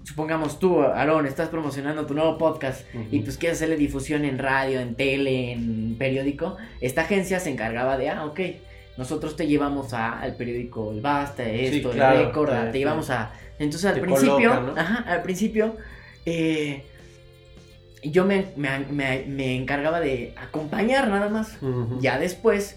Supongamos 0.02 0.58
tú, 0.58 0.80
Aaron, 0.82 1.26
estás 1.26 1.48
promocionando 1.50 2.06
tu 2.06 2.14
nuevo 2.14 2.38
podcast 2.38 2.82
y 3.10 3.20
pues 3.20 3.36
quieres 3.36 3.58
hacerle 3.58 3.76
difusión 3.76 4.24
en 4.24 4.38
radio, 4.38 4.80
en 4.80 4.94
tele, 4.94 5.52
en 5.52 5.94
periódico. 5.98 6.56
Esta 6.80 7.02
agencia 7.02 7.38
se 7.38 7.50
encargaba 7.50 7.96
de, 7.98 8.08
ah, 8.08 8.24
ok, 8.24 8.40
nosotros 8.96 9.36
te 9.36 9.46
llevamos 9.46 9.92
a- 9.92 10.18
al 10.20 10.36
periódico 10.36 10.90
El 10.92 11.00
Basta, 11.02 11.44
esto, 11.44 11.90
claro, 11.90 12.18
el 12.20 12.26
Récord, 12.26 12.48
claro, 12.48 12.70
te 12.72 12.78
llevamos 12.78 13.10
a... 13.10 13.30
Entonces 13.58 13.84
al 13.90 13.94
Te 13.96 14.00
principio, 14.00 14.36
colocan, 14.50 14.66
¿no? 14.66 14.80
ajá, 14.80 15.04
al 15.06 15.22
principio, 15.22 15.76
eh, 16.24 16.82
yo 18.02 18.24
me, 18.24 18.46
me- 18.56 18.80
me- 18.90 19.24
me 19.26 19.56
encargaba 19.56 20.00
de 20.00 20.34
acompañar 20.36 21.08
nada 21.08 21.28
más. 21.28 21.58
Ya 22.00 22.18
después, 22.18 22.76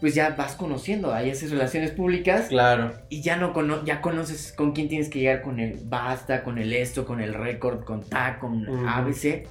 pues 0.00 0.14
ya 0.14 0.30
vas 0.30 0.54
conociendo, 0.56 1.14
ahí 1.14 1.30
haces 1.30 1.50
relaciones 1.50 1.90
públicas 1.92 2.48
Claro. 2.48 2.92
y 3.08 3.22
ya 3.22 3.36
no 3.36 3.52
cono 3.52 3.84
ya 3.84 4.00
conoces 4.00 4.52
con 4.52 4.72
quién 4.72 4.88
tienes 4.88 5.08
que 5.08 5.20
llegar 5.20 5.40
con 5.42 5.60
el 5.60 5.78
Basta, 5.84 6.42
con 6.42 6.58
el 6.58 6.72
Esto, 6.72 7.06
con 7.06 7.20
el 7.20 7.32
Récord, 7.34 7.84
con 7.84 8.02
TAC, 8.02 8.38
con. 8.40 8.66
ABC. 8.88 9.46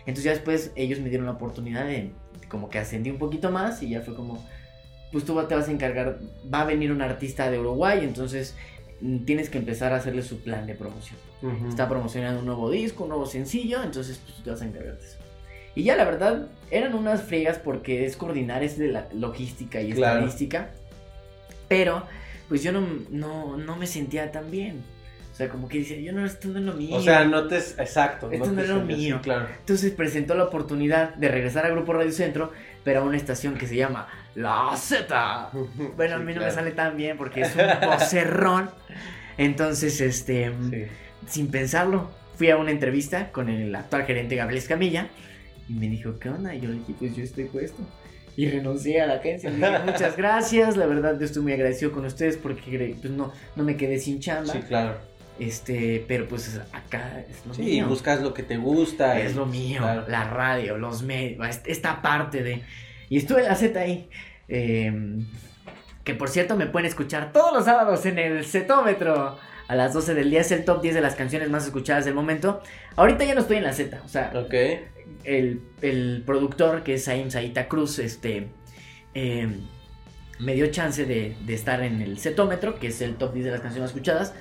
Entonces 0.00 0.24
ya 0.24 0.30
después 0.30 0.72
ellos 0.76 1.00
me 1.00 1.08
dieron 1.10 1.26
la 1.26 1.32
oportunidad 1.32 1.84
de, 1.84 2.12
como 2.48 2.70
que 2.70 2.78
ascendí 2.78 3.10
un 3.10 3.18
poquito 3.18 3.50
más 3.50 3.82
y 3.82 3.90
ya 3.90 4.00
fue 4.00 4.14
como, 4.14 4.42
pues 5.12 5.24
tú 5.24 5.38
te 5.46 5.54
vas 5.54 5.68
a 5.68 5.72
encargar, 5.72 6.18
va 6.52 6.62
a 6.62 6.64
venir 6.64 6.90
un 6.92 7.02
artista 7.02 7.50
de 7.50 7.58
Uruguay, 7.58 8.00
entonces 8.02 8.56
mm, 9.02 9.24
tienes 9.26 9.50
que 9.50 9.58
empezar 9.58 9.92
a 9.92 9.96
hacerle 9.96 10.22
su 10.22 10.40
plan 10.42 10.66
de 10.66 10.74
promoción. 10.74 11.18
Está 11.68 11.88
promocionando 11.88 12.40
un 12.40 12.46
nuevo 12.46 12.68
disco, 12.70 13.04
un 13.04 13.10
nuevo 13.10 13.26
sencillo, 13.26 13.82
entonces 13.82 14.18
pues, 14.24 14.36
tú 14.36 14.42
te 14.42 14.50
vas 14.50 14.60
a 14.62 14.64
encargar 14.64 14.96
de 14.98 15.04
eso. 15.06 15.18
Y 15.76 15.84
ya 15.84 15.94
la 15.94 16.04
verdad, 16.04 16.48
eran 16.70 16.94
unas 16.94 17.22
friegas 17.22 17.58
porque 17.58 18.04
es 18.04 18.16
coordinar, 18.16 18.64
es 18.64 18.76
de 18.78 18.88
la 18.88 19.06
logística 19.14 19.80
y 19.80 19.92
Claro. 19.92 20.18
estadística. 20.20 20.70
Pero, 21.68 22.02
pues 22.48 22.62
yo 22.62 22.72
no, 22.72 22.84
no, 23.10 23.56
no 23.56 23.76
me 23.76 23.86
sentía 23.86 24.32
tan 24.32 24.50
bien. 24.50 24.82
O 25.32 25.34
sea, 25.38 25.48
como 25.50 25.68
que 25.68 25.78
decía, 25.78 25.98
yo 26.00 26.12
no, 26.12 26.26
esto 26.26 26.48
no 26.48 26.58
es 26.58 26.64
lo 26.64 26.72
mío. 26.72 26.96
O 26.96 27.00
sea, 27.00 27.24
no 27.24 27.46
te... 27.46 27.58
Exacto. 27.58 28.28
Esto 28.32 28.48
no 28.48 28.54
te 28.56 28.62
es 28.62 28.68
lo 28.70 28.80
mío. 28.80 29.20
claro. 29.22 29.46
Entonces 29.60 29.92
presentó 29.92 30.34
la 30.34 30.44
oportunidad 30.44 31.14
de 31.14 31.28
regresar 31.28 31.64
a 31.64 31.68
Grupo 31.68 31.92
Radio 31.92 32.10
Centro, 32.10 32.50
pero 32.82 33.00
a 33.00 33.04
una 33.04 33.16
estación 33.16 33.54
que 33.56 33.68
se 33.68 33.76
llama 33.76 34.08
La 34.34 34.74
Z. 34.76 35.50
Bueno, 35.96 36.16
a 36.16 36.18
Sí, 36.18 36.24
mí 36.24 36.32
no 36.32 36.38
claro. 36.40 36.46
me 36.46 36.50
sale 36.50 36.70
tan 36.72 36.96
bien 36.96 37.16
porque 37.16 37.42
es 37.42 37.54
un 37.54 37.88
vocerrón. 37.88 38.70
Entonces, 39.36 40.00
este, 40.00 40.50
Sí. 40.70 40.84
Sin 41.26 41.50
pensarlo, 41.50 42.10
fui 42.36 42.50
a 42.50 42.56
una 42.56 42.70
entrevista 42.70 43.30
con 43.32 43.48
el 43.48 43.74
actual 43.74 44.04
gerente 44.04 44.36
Gabriel 44.36 44.58
Escamilla 44.62 45.08
y 45.68 45.72
me 45.74 45.88
dijo, 45.88 46.18
¿qué 46.18 46.28
onda? 46.30 46.54
Y 46.54 46.60
yo 46.60 46.68
le 46.68 46.74
dije, 46.76 46.94
pues 46.98 47.16
yo 47.16 47.22
estoy 47.24 47.44
puesto. 47.44 47.82
Y 48.36 48.48
renuncié 48.48 49.00
a 49.00 49.06
la 49.06 49.14
agencia. 49.14 49.50
Dije, 49.50 49.78
muchas 49.84 50.16
gracias. 50.16 50.76
La 50.76 50.86
verdad, 50.86 51.18
yo 51.18 51.24
estoy 51.26 51.42
muy 51.42 51.52
agradecido 51.52 51.90
con 51.90 52.04
ustedes 52.04 52.36
porque 52.36 52.94
pues, 53.00 53.12
no, 53.12 53.32
no 53.56 53.64
me 53.64 53.76
quedé 53.76 53.98
sin 53.98 54.20
chamba. 54.20 54.52
Sí, 54.52 54.60
claro. 54.60 54.96
Este, 55.40 56.04
pero 56.08 56.26
pues 56.28 56.60
acá 56.72 57.20
es 57.28 57.44
lo 57.46 57.54
Sí, 57.54 57.62
mío. 57.62 57.86
buscas 57.88 58.20
lo 58.22 58.32
que 58.34 58.42
te 58.44 58.56
gusta. 58.56 59.18
Es 59.20 59.32
y- 59.32 59.34
lo 59.34 59.46
mío, 59.46 59.80
claro. 59.82 60.04
la 60.08 60.24
radio, 60.30 60.78
los 60.78 61.02
medios, 61.02 61.46
est- 61.48 61.66
esta 61.68 62.00
parte 62.00 62.42
de... 62.44 62.62
Y 63.08 63.18
estuve 63.18 63.40
en 63.42 63.46
la 63.48 63.54
Z 63.56 63.78
ahí. 63.80 64.08
eh, 64.48 64.92
que 66.04 66.14
por 66.14 66.28
cierto 66.30 66.56
me 66.56 66.66
pueden 66.66 66.86
escuchar 66.86 67.32
todos 67.32 67.52
los 67.52 67.64
sábados 67.66 68.06
en 68.06 68.18
el 68.18 68.44
Zetómetro. 68.44 69.36
A 69.68 69.76
las 69.76 69.92
12 69.92 70.14
del 70.14 70.30
día 70.30 70.40
es 70.40 70.50
el 70.50 70.64
top 70.64 70.82
10 70.82 70.94
de 70.94 71.00
las 71.02 71.14
canciones 71.14 71.50
más 71.50 71.64
escuchadas 71.66 72.04
del 72.04 72.14
momento. 72.14 72.62
Ahorita 72.96 73.24
ya 73.24 73.34
no 73.34 73.42
estoy 73.42 73.58
en 73.58 73.64
la 73.64 73.72
Z. 73.72 74.00
O 74.04 74.08
sea, 74.08 74.30
el, 75.24 75.62
el 75.82 76.22
productor 76.26 76.82
que 76.82 76.94
es 76.94 77.04
Saim 77.04 77.30
Saita 77.30 77.68
Cruz, 77.68 77.98
este... 77.98 78.48
eh, 79.14 79.48
me 80.38 80.54
dio 80.54 80.66
chance 80.68 81.04
de, 81.04 81.36
de 81.44 81.54
estar 81.54 81.82
en 81.82 82.00
el 82.00 82.18
Zetómetro, 82.18 82.78
que 82.78 82.88
es 82.88 83.00
el 83.02 83.16
top 83.16 83.34
10 83.34 83.46
de 83.46 83.50
las 83.52 83.60
canciones 83.60 83.82
más 83.82 83.90
escuchadas. 83.90 84.34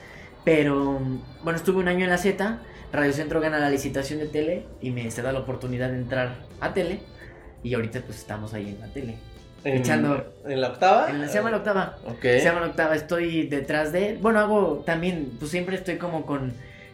Pero, 0.45 0.99
bueno, 1.43 1.57
estuve 1.57 1.79
un 1.79 1.87
año 1.87 2.05
en 2.05 2.11
la 2.11 2.17
Z. 2.17 2.61
Radio 2.93 3.11
Centro 3.13 3.41
gana 3.41 3.59
la 3.59 3.69
licitación 3.69 4.19
de 4.19 4.27
tele 4.27 4.65
y 4.81 4.91
me 4.91 5.09
se 5.11 5.21
da 5.21 5.31
la 5.33 5.39
oportunidad 5.39 5.89
de 5.89 5.97
entrar 5.97 6.45
a 6.61 6.73
tele. 6.73 7.01
Y 7.63 7.73
ahorita 7.73 8.01
pues 8.01 8.19
estamos 8.19 8.53
ahí 8.53 8.69
en 8.69 8.79
la 8.79 8.93
tele. 8.93 9.17
En, 9.63 9.77
Echando- 9.83 10.33
¿En 10.45 10.61
la 10.61 10.69
octava? 10.69 11.09
En 11.09 11.21
la, 11.21 11.27
se 11.27 11.35
llama 11.35 11.51
la 11.51 11.57
octava. 11.57 11.97
Ok. 12.05 12.21
Se 12.21 12.43
llama 12.43 12.61
la 12.61 12.67
octava. 12.67 12.95
Estoy 12.95 13.47
detrás 13.47 13.91
de... 13.91 14.17
Bueno, 14.21 14.39
hago 14.39 14.83
también... 14.85 15.31
Pues 15.39 15.51
siempre 15.51 15.75
estoy 15.75 15.97
como 15.97 16.25
con, 16.25 16.53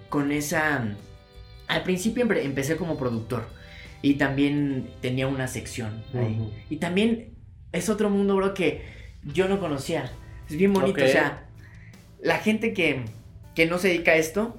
con 0.10 0.32
esa... 0.32 0.84
Al 1.67 1.84
principio 1.84 2.26
empe- 2.26 2.43
empecé 2.43 2.76
como 2.76 2.97
productor. 2.97 3.45
Y 4.02 4.15
también 4.15 4.89
tenía 5.02 5.28
una 5.28 5.47
sección 5.47 6.04
ahí. 6.13 6.65
Y 6.69 6.78
también 6.78 7.36
es 7.71 7.89
otro 7.89 8.10
mundo, 8.10 8.36
bro, 8.36 8.54
que 8.54 8.82
yo 9.23 9.47
no 9.47 9.60
conocía. 9.60 10.12
Es 10.49 10.58
bien 10.58 10.73
bonito, 10.73 11.04
o 11.04 11.08
sea, 11.08 11.45
la 12.21 12.38
gente 12.39 12.73
que, 12.73 13.06
que 13.56 13.65
no 13.65 13.78
se 13.78 13.88
dedica 13.88 14.12
a 14.12 14.15
esto, 14.15 14.58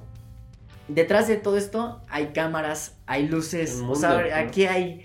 detrás 0.87 1.27
de 1.27 1.35
todo 1.37 1.57
esto 1.57 2.01
hay 2.09 2.27
cámaras, 2.27 2.97
hay 3.05 3.27
luces, 3.27 3.81
o 3.87 3.95
sea, 3.95 4.39
aquí 4.39 4.65
hay 4.65 5.04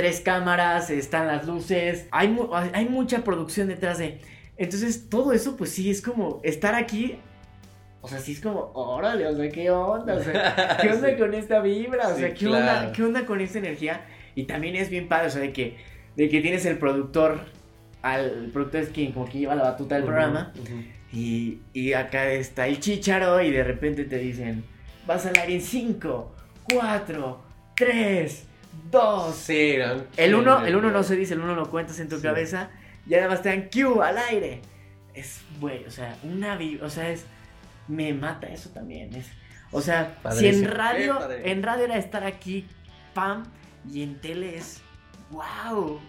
tres 0.00 0.20
cámaras, 0.22 0.88
están 0.88 1.26
las 1.26 1.46
luces, 1.46 2.06
hay, 2.10 2.28
mu- 2.28 2.48
hay 2.54 2.88
mucha 2.88 3.22
producción 3.22 3.68
detrás 3.68 3.98
de... 3.98 4.18
Entonces, 4.56 5.08
todo 5.10 5.32
eso, 5.34 5.56
pues 5.58 5.70
sí, 5.72 5.90
es 5.90 6.00
como 6.00 6.40
estar 6.42 6.74
aquí. 6.74 7.16
O 8.00 8.08
sea, 8.08 8.18
sí 8.18 8.32
es 8.32 8.40
como, 8.40 8.70
órale, 8.74 9.26
o 9.26 9.36
sea, 9.36 9.50
¿qué 9.50 9.70
onda? 9.70 10.14
O 10.16 10.22
sea, 10.22 10.78
¿Qué 10.80 10.88
onda 10.92 11.10
Sí. 11.10 11.16
con 11.18 11.34
esta 11.34 11.60
vibra? 11.60 12.08
O 12.08 12.14
Sí, 12.14 12.20
sea, 12.20 12.30
¿qué, 12.32 12.46
claro. 12.46 12.56
onda, 12.80 12.92
¿qué 12.92 13.02
onda 13.02 13.26
con 13.26 13.40
esta 13.42 13.58
energía? 13.58 14.06
Y 14.34 14.44
también 14.44 14.74
es 14.76 14.88
bien 14.88 15.06
padre, 15.06 15.26
o 15.26 15.30
sea, 15.30 15.42
de 15.42 15.52
que, 15.52 15.76
de 16.16 16.28
que 16.30 16.40
tienes 16.40 16.64
el 16.64 16.78
productor, 16.78 17.40
al 18.00 18.24
el 18.44 18.50
productor 18.50 18.80
es 18.80 18.88
quien 18.88 19.12
como 19.12 19.26
que 19.28 19.38
lleva 19.40 19.54
la 19.54 19.64
batuta 19.64 19.96
del 19.96 20.04
programa, 20.04 20.52
ujú. 20.58 20.82
y, 21.12 21.58
y 21.74 21.92
acá 21.92 22.30
está 22.30 22.66
el 22.68 22.80
chicharo, 22.80 23.42
y 23.42 23.50
de 23.50 23.64
repente 23.64 24.04
te 24.04 24.16
dicen, 24.16 24.64
vas 25.06 25.26
al 25.26 25.36
aire 25.36 25.54
en 25.56 25.60
5, 25.60 26.34
4, 26.72 27.40
3, 27.76 28.44
2. 28.90 29.34
Sí, 29.34 29.76
no, 29.78 30.04
El 30.16 30.34
1 30.34 30.66
el 30.66 30.76
uno 30.76 30.90
no 30.90 31.02
se 31.02 31.16
dice, 31.16 31.34
el 31.34 31.40
1 31.40 31.54
lo 31.54 31.70
cuentas 31.70 31.98
en 32.00 32.08
tu 32.08 32.16
Sí. 32.16 32.22
cabeza, 32.22 32.70
y 33.06 33.14
además 33.14 33.42
te 33.42 33.48
dan 33.50 33.68
Q 33.68 34.02
al 34.02 34.18
aire. 34.18 34.60
Es, 35.14 35.40
güey, 35.60 35.84
o 35.84 35.90
sea, 35.90 36.16
una 36.22 36.56
vibra, 36.56 36.86
o 36.86 36.90
sea, 36.90 37.10
es, 37.10 37.24
me 37.88 38.12
mata 38.14 38.46
eso 38.46 38.70
también, 38.70 39.14
es, 39.14 39.26
o 39.72 39.80
sea, 39.80 40.18
si 40.32 40.46
en 40.48 40.64
radio, 40.68 41.18
en 41.44 41.62
radio 41.62 41.84
era 41.84 41.96
estar 41.96 42.24
aquí, 42.24 42.66
pam, 43.14 43.44
y 43.90 44.02
en 44.02 44.20
tele 44.20 44.56
es, 44.56 44.80
wow, 45.30 46.00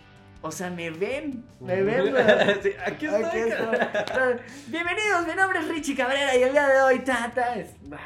o 0.43 0.51
sea, 0.51 0.69
me 0.69 0.89
ven, 0.91 1.43
me 1.59 1.81
ven. 1.81 2.13
Sí, 2.63 2.69
aquí 2.85 3.05
estoy. 3.07 3.23
Aquí 3.23 3.39
estoy. 3.39 4.35
Bienvenidos, 4.67 5.27
mi 5.27 5.33
nombre 5.35 5.59
es 5.59 5.67
Richie 5.67 5.95
Cabrera 5.95 6.35
y 6.35 6.43
el 6.43 6.51
día 6.51 6.67
de 6.67 6.81
hoy, 6.81 6.99
tata, 6.99 7.55
es, 7.55 7.69
wow. 7.83 7.97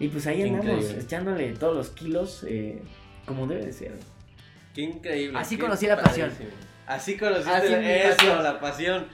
Y 0.00 0.08
pues 0.08 0.26
ahí 0.26 0.38
Qué 0.42 0.48
andamos, 0.48 0.66
increíble. 0.84 1.02
echándole 1.02 1.52
todos 1.54 1.76
los 1.76 1.90
kilos, 1.90 2.44
eh, 2.48 2.82
como 3.28 3.46
debe 3.46 3.66
de 3.66 3.72
ser. 3.72 3.92
Qué 4.74 4.80
increíble. 4.82 5.38
Así 5.38 5.56
qué 5.56 5.62
conocí 5.62 5.86
la 5.86 6.00
pasión. 6.00 6.30
Así 6.86 7.16
conociste 7.16 7.50
Así 7.52 7.68
la, 7.68 7.92
eso, 7.92 8.16
pasión. 8.16 8.42
la 8.42 8.60
pasión. 8.60 9.06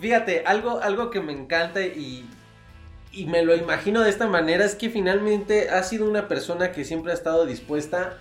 Fíjate, 0.00 0.42
algo, 0.44 0.80
algo 0.80 1.10
que 1.10 1.20
me 1.20 1.32
encanta 1.32 1.80
y, 1.82 2.28
y 3.12 3.26
me 3.26 3.42
lo 3.42 3.54
imagino 3.56 4.02
de 4.02 4.10
esta 4.10 4.26
manera 4.26 4.64
es 4.64 4.74
que 4.74 4.90
finalmente 4.90 5.70
has 5.70 5.88
sido 5.88 6.08
una 6.08 6.28
persona 6.28 6.72
que 6.72 6.84
siempre 6.84 7.12
ha 7.12 7.14
estado 7.14 7.46
dispuesta 7.46 8.18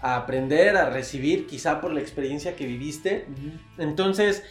a 0.00 0.16
aprender, 0.16 0.76
a 0.76 0.90
recibir, 0.90 1.46
quizá 1.46 1.80
por 1.80 1.92
la 1.92 2.00
experiencia 2.00 2.54
que 2.56 2.66
viviste. 2.66 3.26
Entonces, 3.78 4.44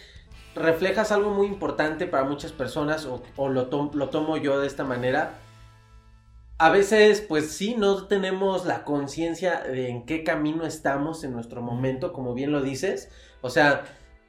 reflejas 0.54 1.10
algo 1.10 1.30
muy 1.30 1.46
importante 1.46 2.06
para 2.06 2.24
muchas 2.24 2.52
personas, 2.52 3.06
o, 3.06 3.22
o 3.36 3.48
lo, 3.48 3.66
to- 3.68 3.90
lo 3.94 4.08
tomo 4.10 4.36
yo 4.36 4.60
de 4.60 4.66
esta 4.66 4.84
manera. 4.84 5.32
A 6.58 6.70
veces, 6.70 7.20
pues 7.20 7.52
sí, 7.52 7.76
no 7.78 8.06
tenemos 8.08 8.66
la 8.66 8.82
conciencia 8.84 9.60
de 9.60 9.88
en 9.90 10.04
qué 10.06 10.24
camino 10.24 10.66
estamos 10.66 11.22
en 11.22 11.32
nuestro 11.32 11.62
momento, 11.62 12.12
como 12.12 12.34
bien 12.34 12.50
lo 12.50 12.62
dices. 12.62 13.10
O 13.42 13.50
sea, 13.50 13.84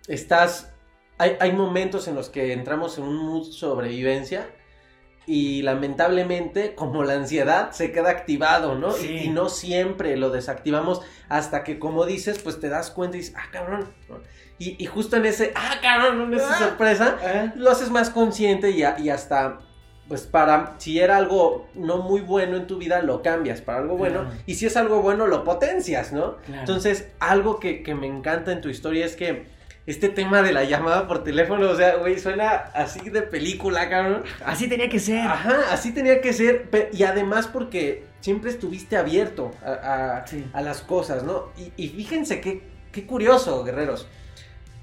estás. 0.08 0.72
Hay, 1.18 1.36
hay 1.40 1.52
momentos 1.54 2.08
en 2.08 2.16
los 2.16 2.30
que 2.30 2.54
entramos 2.54 2.98
en 3.00 3.06
un 3.06 3.18
mood 3.18 3.52
sobrevivencia 3.52 4.48
y 5.26 5.64
lamentablemente, 5.64 6.76
como 6.76 7.04
la 7.04 7.14
ansiedad, 7.16 7.72
se 7.72 7.92
queda 7.92 8.10
activado, 8.12 8.76
¿no? 8.76 8.90
Y- 8.98 9.02
Sí. 9.02 9.18
Y, 9.26 9.30
no 9.30 9.50
siempre 9.50 10.16
lo 10.16 10.30
desactivamos 10.30 11.02
hasta 11.30 11.64
que, 11.64 11.78
como 11.80 12.06
dices, 12.06 12.40
pues 12.40 12.60
te 12.60 12.70
das 12.70 12.90
cuenta 12.92 13.18
y 13.18 13.22
dices, 13.22 13.36
ah, 13.38 13.50
cabrón. 13.52 13.92
¿no? 14.08 14.20
Y, 14.60 14.82
y 14.82 14.86
justo 14.86 15.18
en 15.18 15.26
ese, 15.26 15.52
ah, 15.56 15.76
cabrón, 15.82 16.22
en 16.22 16.34
esa 16.40 16.54
Ah. 16.56 16.60
sorpresa, 16.60 17.52
lo 17.56 17.70
haces 17.72 17.90
más 17.90 18.10
consciente 18.12 18.72
y, 18.72 18.84
a- 18.84 18.98
y 19.00 19.10
hasta, 19.10 19.60
pues 20.10 20.24
para, 20.24 20.74
si 20.80 21.00
era 21.00 21.16
algo 21.18 21.70
no 21.76 22.00
muy 22.00 22.20
bueno 22.20 22.58
en 22.58 22.68
tu 22.68 22.78
vida, 22.78 23.02
lo 23.02 23.22
cambias 23.22 23.62
para 23.62 23.78
algo 23.80 23.96
bueno. 23.96 24.22
Claro. 24.24 24.36
Y 24.48 24.56
si 24.56 24.66
es 24.66 24.76
algo 24.76 25.02
bueno, 25.02 25.28
lo 25.28 25.46
potencias, 25.46 26.12
¿no? 26.12 26.36
Claro. 26.38 26.60
Entonces, 26.62 27.08
algo 27.20 27.60
que, 27.62 27.82
que 27.84 27.96
me 27.96 28.08
encanta 28.08 28.52
en 28.52 28.60
tu 28.60 28.68
historia 28.70 29.06
es 29.06 29.16
que 29.16 29.46
este 29.86 30.10
tema 30.10 30.42
de 30.42 30.52
la 30.52 30.66
llamada 30.66 31.08
por 31.08 31.24
teléfono, 31.24 31.70
o 31.70 31.76
sea, 31.76 31.96
güey, 31.96 32.20
suena 32.20 32.50
así 32.74 33.10
de 33.10 33.22
película, 33.22 33.88
cabrón. 33.90 34.24
Así 34.46 34.68
tenía 34.68 34.90
que 34.90 35.00
ser. 35.00 35.20
Ajá, 35.22 35.62
así 35.72 35.92
tenía 35.94 36.22
que 36.22 36.34
ser. 36.34 36.68
Y 36.92 37.04
además 37.04 37.48
porque 37.48 38.04
siempre 38.20 38.50
estuviste 38.52 38.98
abierto 38.98 39.52
a, 39.64 40.18
a- 40.18 40.28
Sí. 40.28 40.46
a 40.54 40.62
las 40.62 40.82
cosas, 40.82 41.24
¿no? 41.24 41.50
Y, 41.58 41.72
y 41.78 41.90
fíjense 41.90 42.42
qué, 42.42 42.62
qué 42.92 43.06
curioso, 43.08 43.64
guerreros. 43.64 44.08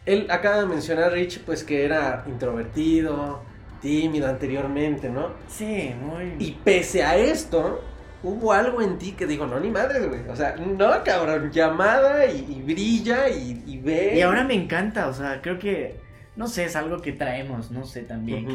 Él 0.06 0.26
acaba 0.30 0.58
de 0.60 0.66
mencionar, 0.66 1.12
Rich, 1.12 1.40
pues 1.40 1.62
que 1.64 1.84
era 1.84 2.24
introvertido, 2.28 3.40
tímido 3.86 4.28
anteriormente, 4.28 5.08
¿no? 5.08 5.30
Sí, 5.46 5.94
muy. 6.00 6.34
Y 6.40 6.58
pese 6.64 7.04
a 7.04 7.16
esto, 7.16 7.84
hubo 8.24 8.52
algo 8.52 8.82
en 8.82 8.98
ti 8.98 9.12
que 9.12 9.26
dijo, 9.26 9.46
no, 9.46 9.60
ni 9.60 9.70
madre, 9.70 10.04
güey. 10.06 10.28
O 10.28 10.34
sea, 10.34 10.56
no, 10.56 11.04
cabrón, 11.04 11.52
llamada 11.52 12.26
y, 12.26 12.44
y 12.48 12.62
brilla 12.62 13.28
y, 13.28 13.62
y 13.64 13.78
ve. 13.78 14.14
Y 14.16 14.22
ahora 14.22 14.42
me 14.42 14.54
encanta, 14.54 15.06
o 15.06 15.14
sea, 15.14 15.40
creo 15.40 15.60
que, 15.60 16.00
no 16.34 16.48
sé, 16.48 16.64
es 16.64 16.74
algo 16.74 17.00
que 17.00 17.12
traemos, 17.12 17.70
no 17.70 17.84
sé, 17.84 18.02
también, 18.02 18.48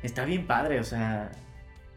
que 0.00 0.06
está 0.06 0.24
bien 0.24 0.46
padre, 0.46 0.78
o 0.78 0.84
sea, 0.84 1.32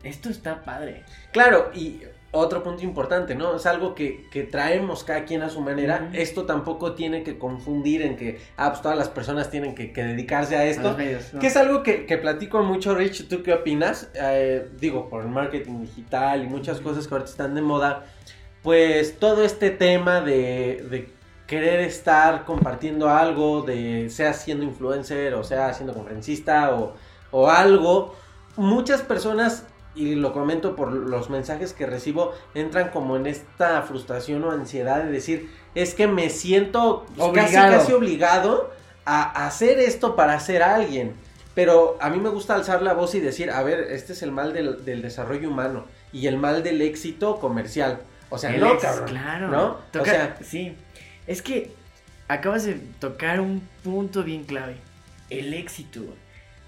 esto 0.04 0.30
está 0.30 0.64
padre. 0.64 1.04
Claro, 1.32 1.70
y 1.76 2.02
otro 2.32 2.64
punto 2.64 2.84
importante, 2.84 3.36
¿no? 3.36 3.56
Es 3.56 3.66
algo 3.66 3.94
que, 3.94 4.30
que 4.32 4.44
traemos 4.44 5.04
cada 5.04 5.26
quien 5.26 5.42
a 5.42 5.50
su 5.50 5.60
manera. 5.62 6.10
Esto 6.14 6.46
tampoco 6.46 6.94
tiene 6.94 7.24
que 7.24 7.38
confundir 7.38 8.02
en 8.02 8.16
que, 8.16 8.40
ah, 8.56 8.70
pues 8.70 8.82
todas 8.82 8.98
las 8.98 9.10
personas 9.10 9.50
tienen 9.50 9.76
que, 9.76 9.92
que 9.92 10.04
dedicarse 10.04 10.56
a 10.56 10.64
esto. 10.66 10.90
los 10.90 10.98
medios, 10.98 11.34
¿no? 11.34 11.40
Que 11.40 11.48
es 11.48 11.58
algo 11.58 11.84
que, 11.84 12.06
que 12.06 12.18
platico 12.18 12.64
mucho, 12.64 12.96
Rich. 12.96 13.28
¿Tú 13.28 13.44
qué 13.44 13.54
opinas? 13.54 14.10
Eh, 14.14 14.70
digo, 14.80 15.10
por 15.10 15.24
el 15.24 15.30
marketing 15.30 15.82
digital 15.82 16.44
y 16.44 16.48
muchas 16.48 16.80
cosas 16.80 17.08
que 17.08 17.14
ahorita 17.14 17.30
están 17.30 17.54
de 17.54 17.62
moda. 17.62 18.06
pues 18.62 19.18
todo 19.18 19.44
este 19.44 19.72
tema 19.72 20.22
de, 20.22 20.86
de 20.90 21.10
querer 21.48 21.82
estar 21.82 22.46
compartiendo 22.46 23.10
algo, 23.10 23.62
de 23.62 24.10
sea 24.10 24.34
siendo 24.34 24.64
influencer 24.64 25.34
o 25.34 25.44
sea 25.44 25.74
siendo 25.74 25.94
conferencista 25.94 26.74
o, 26.76 26.94
o 27.32 27.50
algo, 27.50 28.16
muchas 28.56 29.02
personas 29.02 29.66
y 29.94 30.16
lo 30.16 30.34
comento 30.34 30.76
por 30.76 30.92
los 30.92 31.30
mensajes 31.30 31.74
que 31.74 31.86
recibo, 31.86 32.34
entran 32.54 32.90
como 32.90 33.18
en 33.18 33.28
esta 33.28 33.82
frustración 33.82 34.44
o 34.44 34.52
ansiedad 34.52 35.04
de 35.04 35.12
decir, 35.12 35.50
es 35.76 35.94
que 35.94 36.08
me 36.08 36.30
siento 36.30 37.06
casi, 37.34 37.56
casi 37.56 37.92
obligado 37.92 38.72
a 39.06 39.46
hacer 39.46 39.80
esto 39.80 40.16
para 40.16 40.40
ser 40.40 40.64
alguien. 40.64 41.16
Pero 41.54 41.98
a 42.00 42.10
mí 42.10 42.18
me 42.20 42.30
gusta 42.30 42.56
alzar 42.56 42.82
la 42.82 42.94
voz 42.94 43.14
y 43.16 43.20
decir, 43.20 43.52
a 43.52 43.62
ver, 43.64 43.88
este 43.92 44.14
es 44.14 44.24
el 44.24 44.32
mal 44.32 44.54
del, 44.54 45.02
desarrollo 45.02 45.50
humano 45.50 45.86
y 46.14 46.28
el 46.28 46.38
mal 46.38 46.64
del 46.64 46.82
éxito 46.82 47.40
comercial. 47.40 48.00
O 48.30 48.38
sea, 48.38 48.52
no, 48.52 48.78
cabrón. 48.80 49.10
Claro. 49.10 49.48
¿no? 49.50 49.78
o 50.00 50.06
sea, 50.06 50.38
sí. 50.42 50.78
Es 51.28 51.42
que 51.42 51.74
acabas 52.30 52.64
de 52.64 52.76
tocar 53.00 53.42
un 53.42 53.68
punto 53.84 54.24
bien 54.24 54.46
clave. 54.46 54.78
El 55.30 55.54
éxito. 55.54 56.02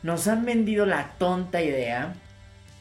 Nos 0.02 0.28
han 0.28 0.44
vendido 0.44 0.86
la 0.86 1.14
tonta 1.18 1.62
idea 1.62 2.16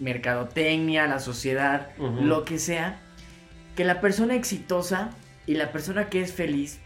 mercadotecnia, 0.02 1.06
la 1.06 1.20
sociedad, 1.20 1.88
lo 1.98 2.44
que 2.44 2.58
sea, 2.58 3.00
que 3.76 3.84
la 3.84 4.00
persona 4.00 4.34
exitosa 4.34 5.10
y 5.46 5.54
la 5.54 5.72
persona 5.72 6.08
que 6.08 6.20
es 6.20 6.32
feliz 6.32 6.80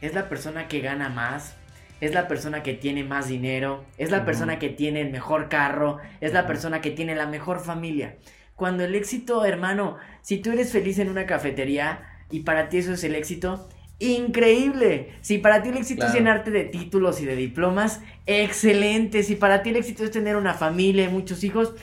es 0.00 0.14
la 0.14 0.28
persona 0.28 0.68
que 0.68 0.80
gana 0.80 1.08
más, 1.08 1.54
es 2.00 2.14
la 2.14 2.26
persona 2.26 2.62
que 2.62 2.74
tiene 2.74 3.04
más 3.04 3.28
dinero, 3.28 3.84
es 3.98 4.10
la 4.10 4.24
persona 4.24 4.58
que 4.58 4.68
tiene 4.68 5.00
el 5.00 5.10
mejor 5.10 5.48
carro, 5.48 5.98
es 6.20 6.32
la 6.32 6.46
persona 6.46 6.80
que 6.80 6.90
tiene 6.90 7.14
la 7.14 7.26
mejor 7.26 7.60
familia. 7.60 8.16
Cuando 8.56 8.84
el 8.84 8.94
éxito, 8.94 9.44
hermano, 9.44 9.96
si 10.20 10.38
tú 10.38 10.50
eres 10.50 10.72
feliz 10.72 10.98
en 10.98 11.08
una 11.08 11.26
cafetería 11.26 12.02
y 12.30 12.40
para 12.40 12.68
ti 12.68 12.78
eso 12.78 12.94
es 12.94 13.04
el 13.04 13.14
éxito, 13.14 13.68
increíble. 14.00 15.12
Si 15.20 15.38
para 15.38 15.62
ti 15.62 15.68
el 15.68 15.76
éxito 15.76 16.06
es 16.06 16.12
llenarte 16.12 16.50
de 16.50 16.64
títulos 16.64 17.20
y 17.20 17.24
de 17.24 17.36
diplomas, 17.36 18.00
excelente. 18.26 19.22
Si 19.22 19.36
para 19.36 19.62
ti 19.62 19.70
el 19.70 19.76
éxito 19.76 20.02
es 20.02 20.10
tener 20.10 20.36
una 20.36 20.54
familia 20.54 21.04
y 21.04 21.08
muchos 21.08 21.44
hijos, 21.44 21.74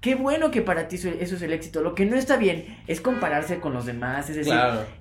Qué 0.00 0.14
bueno 0.14 0.50
que 0.50 0.62
para 0.62 0.86
ti 0.86 0.96
eso, 0.96 1.08
es 1.08 1.42
el 1.42 1.52
éxito. 1.52 1.82
Lo 1.82 1.94
que 1.94 2.06
no 2.06 2.16
está 2.16 2.36
bien 2.36 2.78
es 2.86 3.00
compararse 3.00 3.58
con 3.58 3.72
los 3.72 3.86
demás. 3.86 4.30
Es 4.30 4.36
decir, 4.36 4.54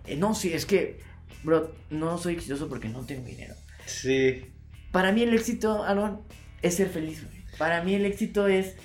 eh, 0.06 0.16
no, 0.16 0.34
sí, 0.34 0.54
es 0.54 0.66
que, 0.66 1.00
bro, 1.44 1.72
no 1.92 2.18
soy 2.18 2.34
exitoso 2.34 2.68
porque 2.68 2.90
no 2.90 3.06
tengo 3.06 3.26
dinero. 3.26 3.54
Sí. 3.86 4.46
Para 4.92 5.12
mí 5.12 5.22
el 5.22 5.34
éxito, 5.34 5.84
Aaron, 5.84 6.22
es 6.62 6.76
ser 6.76 6.90
feliz, 6.90 7.24
Para 7.58 7.84
mí 7.84 7.94
el 7.94 8.06
éxito 8.06 8.48
es. 8.48 8.76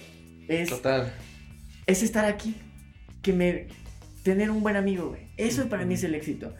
es 0.48 0.68
Total. 0.68 1.12
Es 1.86 2.02
estar 2.02 2.26
aquí. 2.26 2.56
Que 3.22 3.32
me. 3.32 3.68
Tener 4.22 4.50
un 4.50 4.62
buen 4.62 4.76
amigo, 4.76 5.08
güey. 5.08 5.28
Eso 5.36 5.68
para 5.68 5.86
mí 5.86 5.94
es 5.94 6.04
el 6.04 6.14
éxito. 6.14 6.54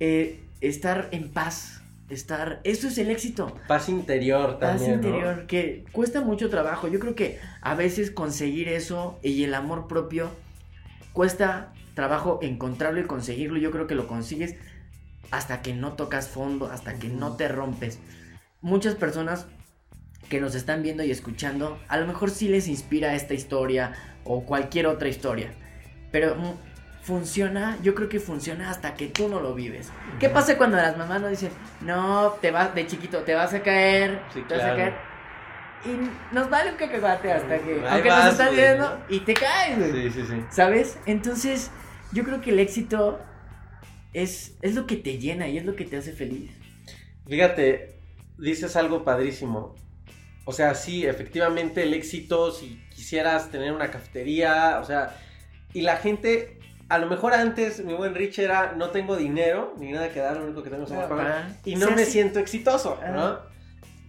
Eh, 0.00 0.40
estar 0.60 1.08
en 1.12 1.30
paz 1.30 1.79
estar, 2.10 2.60
eso 2.64 2.88
es 2.88 2.98
el 2.98 3.10
éxito. 3.10 3.54
Paz 3.66 3.88
interior 3.88 4.58
también. 4.58 5.00
Paz 5.00 5.06
interior, 5.06 5.46
que 5.46 5.84
cuesta 5.92 6.20
mucho 6.20 6.50
trabajo. 6.50 6.88
Yo 6.88 6.98
creo 6.98 7.14
que 7.14 7.38
a 7.60 7.74
veces 7.74 8.10
conseguir 8.10 8.68
eso 8.68 9.18
y 9.22 9.44
el 9.44 9.54
amor 9.54 9.86
propio 9.88 10.30
cuesta 11.12 11.72
trabajo 11.94 12.38
encontrarlo 12.42 13.00
y 13.00 13.04
conseguirlo. 13.04 13.58
Yo 13.58 13.70
creo 13.70 13.86
que 13.86 13.94
lo 13.94 14.06
consigues 14.06 14.56
hasta 15.30 15.62
que 15.62 15.74
no 15.74 15.92
tocas 15.94 16.28
fondo, 16.28 16.66
hasta 16.66 16.94
que 16.98 17.08
no 17.08 17.36
te 17.36 17.48
rompes. 17.48 17.98
Muchas 18.60 18.94
personas 18.94 19.46
que 20.28 20.40
nos 20.40 20.54
están 20.54 20.82
viendo 20.82 21.02
y 21.02 21.10
escuchando, 21.10 21.78
a 21.88 21.96
lo 21.98 22.06
mejor 22.06 22.30
sí 22.30 22.48
les 22.48 22.68
inspira 22.68 23.14
esta 23.14 23.34
historia 23.34 23.92
o 24.24 24.44
cualquier 24.44 24.86
otra 24.86 25.08
historia. 25.08 25.52
Pero 26.12 26.36
funciona, 27.10 27.76
yo 27.82 27.96
creo 27.96 28.08
que 28.08 28.20
funciona 28.20 28.70
hasta 28.70 28.94
que 28.94 29.08
tú 29.08 29.28
no 29.28 29.40
lo 29.40 29.52
vives. 29.52 29.90
¿Qué 30.20 30.28
pasa 30.28 30.56
cuando 30.56 30.76
las 30.76 30.96
mamás 30.96 31.20
nos 31.20 31.30
dicen, 31.30 31.50
no, 31.80 32.36
te 32.40 32.52
vas 32.52 32.72
de 32.72 32.86
chiquito, 32.86 33.22
te 33.24 33.34
vas 33.34 33.52
a 33.52 33.64
caer, 33.64 34.22
te 34.32 34.56
vas 34.56 34.64
a 34.64 34.76
caer? 34.76 34.94
Y 35.84 36.32
nos 36.32 36.48
vale 36.48 36.70
un 36.70 36.76
cacahuate 36.76 37.32
hasta 37.32 37.58
que, 37.58 37.82
aunque 37.84 38.08
nos 38.08 38.26
están 38.26 38.54
viendo, 38.54 39.04
y 39.08 39.20
te 39.20 39.34
caes, 39.34 39.92
Sí, 39.92 40.10
sí, 40.12 40.24
sí. 40.24 40.44
¿Sabes? 40.50 40.98
Entonces, 41.04 41.72
yo 42.12 42.22
creo 42.22 42.40
que 42.40 42.50
el 42.50 42.60
éxito 42.60 43.18
es, 44.12 44.56
es 44.62 44.76
lo 44.76 44.86
que 44.86 44.94
te 44.94 45.18
llena 45.18 45.48
y 45.48 45.58
es 45.58 45.64
lo 45.64 45.74
que 45.74 45.86
te 45.86 45.96
hace 45.96 46.12
feliz. 46.12 46.52
Fíjate, 47.26 47.98
dices 48.38 48.76
algo 48.76 49.02
padrísimo. 49.02 49.74
O 50.44 50.52
sea, 50.52 50.76
sí, 50.76 51.04
efectivamente 51.06 51.82
el 51.82 51.92
éxito, 51.92 52.52
si 52.52 52.80
quisieras 52.94 53.50
tener 53.50 53.72
una 53.72 53.90
cafetería, 53.90 54.78
o 54.80 54.84
sea, 54.84 55.16
y 55.72 55.80
la 55.80 55.96
gente 55.96 56.59
a 56.90 56.98
lo 56.98 57.06
mejor 57.06 57.32
antes 57.34 57.84
mi 57.84 57.94
buen 57.94 58.14
Rich 58.16 58.40
era 58.40 58.74
no 58.76 58.90
tengo 58.90 59.16
dinero, 59.16 59.74
ni 59.78 59.92
nada 59.92 60.10
que 60.10 60.18
dar, 60.18 60.36
lo 60.36 60.44
único 60.44 60.62
que 60.64 60.70
tengo 60.70 60.84
es 60.84 60.90
pagar, 60.90 61.48
y 61.64 61.76
no 61.76 61.92
me 61.92 62.04
siento 62.04 62.40
exitoso, 62.40 62.98
¿no? 63.14 63.38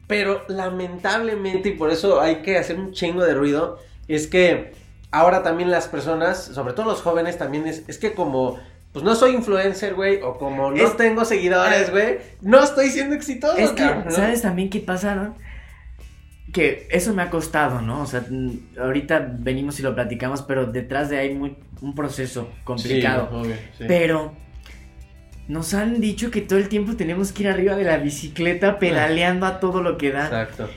Pero 0.07 0.41
lamentablemente, 0.47 1.69
y 1.69 1.73
por 1.73 1.91
eso 1.91 2.19
hay 2.19 2.41
que 2.41 2.57
hacer 2.57 2.77
un 2.77 2.91
chingo 2.91 3.23
de 3.23 3.35
ruido, 3.35 3.79
es 4.07 4.25
que 4.25 4.73
ahora 5.11 5.43
también 5.43 5.69
las 5.69 5.87
personas, 5.87 6.43
sobre 6.43 6.73
todo 6.73 6.87
los 6.87 7.01
jóvenes, 7.01 7.37
también 7.37 7.67
es, 7.67 7.83
es 7.87 7.99
que 7.99 8.13
como 8.13 8.59
pues 8.93 9.05
no 9.05 9.15
soy 9.15 9.35
influencer, 9.35 9.93
güey, 9.93 10.21
o 10.21 10.37
como 10.37 10.71
no 10.71 10.91
tengo 10.93 11.23
seguidores, 11.23 11.91
güey, 11.91 12.17
no 12.41 12.61
estoy 12.63 12.89
siendo 12.89 13.15
exitoso. 13.15 13.57
Es 13.57 13.71
que, 13.71 13.83
¿sabes 14.09 14.41
también 14.41 14.69
qué 14.69 14.79
pasa, 14.79 15.15
no? 15.15 15.35
Que 16.51 16.87
eso 16.91 17.13
me 17.13 17.21
ha 17.21 17.29
costado, 17.29 17.81
¿no? 17.81 18.01
O 18.01 18.05
sea, 18.05 18.25
ahorita 18.79 19.35
venimos 19.39 19.79
y 19.79 19.83
lo 19.83 19.95
platicamos, 19.95 20.41
pero 20.41 20.65
detrás 20.65 21.09
de 21.09 21.19
ahí 21.19 21.33
muy, 21.33 21.55
un 21.81 21.95
proceso 21.95 22.49
complicado. 22.63 23.43
Pero 23.87 24.33
nos 25.47 25.73
han 25.73 25.99
dicho 25.99 26.31
que 26.31 26.41
todo 26.41 26.59
el 26.59 26.69
tiempo 26.69 26.95
tenemos 26.95 27.31
que 27.31 27.43
ir 27.43 27.49
arriba 27.49 27.75
de 27.75 27.83
la 27.83 27.97
bicicleta 27.97 28.79
pedaleando 28.79 29.45
a 29.45 29.59
todo 29.59 29.81
lo 29.81 29.97
que 29.97 30.11
da. 30.11 30.25
Exacto. 30.25 30.69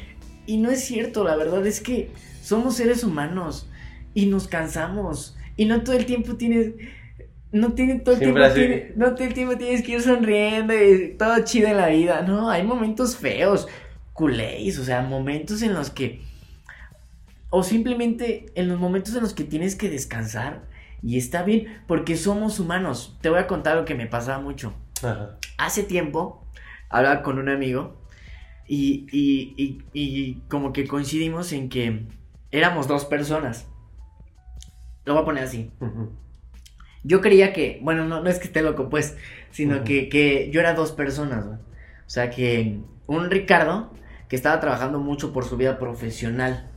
Y 0.46 0.58
no 0.58 0.70
es 0.70 0.84
cierto, 0.84 1.24
la 1.24 1.36
verdad 1.36 1.66
es 1.66 1.80
que 1.80 2.10
somos 2.42 2.76
seres 2.76 3.02
humanos 3.02 3.70
y 4.14 4.26
nos 4.26 4.48
cansamos 4.48 5.36
y 5.56 5.64
no 5.64 5.82
todo 5.82 5.96
el 5.96 6.06
tiempo 6.06 6.36
tienes 6.36 6.72
no 7.52 7.72
tiene 7.72 8.00
todo 8.00 8.14
el 8.14 8.20
tiempo 8.20 8.40
no 8.96 9.14
todo 9.14 9.24
el 9.24 9.34
tiempo 9.34 9.56
tienes 9.56 9.82
que 9.82 9.92
ir 9.92 10.02
sonriendo 10.02 10.74
y 10.74 11.14
todo 11.16 11.38
chido 11.44 11.68
en 11.68 11.76
la 11.76 11.88
vida, 11.88 12.22
no, 12.22 12.50
hay 12.50 12.64
momentos 12.64 13.16
feos, 13.16 13.68
culéis, 14.14 14.78
o 14.78 14.84
sea, 14.84 15.02
momentos 15.02 15.60
en 15.60 15.74
los 15.74 15.90
que, 15.90 16.22
o 17.50 17.62
simplemente 17.62 18.46
en 18.54 18.68
los 18.68 18.80
momentos 18.80 19.14
en 19.14 19.22
los 19.22 19.34
que 19.34 19.44
tienes 19.44 19.76
que 19.76 19.90
descansar 19.90 20.62
y 21.02 21.18
está 21.18 21.42
bien, 21.42 21.82
porque 21.86 22.16
somos 22.16 22.58
humanos. 22.58 23.18
Te 23.20 23.28
voy 23.28 23.38
a 23.38 23.46
contar 23.46 23.76
lo 23.76 23.84
que 23.84 23.94
me 23.94 24.06
pasaba 24.06 24.40
mucho. 24.42 24.72
Hace 25.58 25.82
tiempo 25.82 26.46
hablaba 26.88 27.22
con 27.22 27.38
un 27.38 27.50
amigo 27.50 28.00
y, 28.66 29.06
y, 29.12 29.82
y, 29.92 30.40
como 30.48 30.72
que 30.72 30.86
coincidimos 30.86 31.52
en 31.52 31.68
que 31.68 32.06
éramos 32.50 32.88
dos 32.88 33.04
personas. 33.04 33.68
Lo 35.04 35.12
voy 35.12 35.22
a 35.22 35.26
poner 35.26 35.44
así. 35.44 35.70
Yo 37.02 37.20
creía 37.20 37.52
que, 37.52 37.80
bueno, 37.82 38.06
no, 38.06 38.22
no 38.22 38.30
es 38.30 38.38
que 38.38 38.46
esté 38.46 38.62
loco, 38.62 38.88
pues, 38.88 39.18
sino 39.50 39.84
que, 39.84 40.08
que, 40.08 40.50
yo 40.50 40.60
era 40.60 40.72
dos 40.72 40.92
personas. 40.92 41.44
O 41.44 41.58
sea, 42.08 42.30
que 42.30 42.80
un 43.06 43.30
Ricardo 43.30 43.92
que 44.28 44.36
estaba 44.36 44.60
trabajando 44.60 44.98
mucho 44.98 45.32
por 45.32 45.44
su 45.44 45.56
vida 45.56 45.78
profesional. 45.78 46.70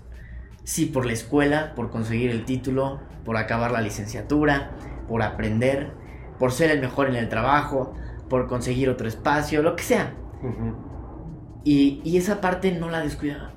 Sí, 0.63 0.85
por 0.85 1.05
la 1.05 1.13
escuela, 1.13 1.73
por 1.75 1.89
conseguir 1.89 2.29
el 2.31 2.45
título, 2.45 2.99
por 3.23 3.37
acabar 3.37 3.71
la 3.71 3.81
licenciatura, 3.81 4.71
por 5.07 5.21
aprender, 5.21 5.91
por 6.39 6.51
ser 6.51 6.71
el 6.71 6.81
mejor 6.81 7.07
en 7.09 7.15
el 7.15 7.29
trabajo, 7.29 7.93
por 8.29 8.47
conseguir 8.47 8.89
otro 8.89 9.07
espacio, 9.07 9.61
lo 9.61 9.75
que 9.75 9.83
sea. 9.83 10.13
y, 11.63 12.17
esa 12.17 12.41
parte 12.41 12.71
no 12.71 12.89
la 12.89 13.01
descuidaba. 13.01 13.53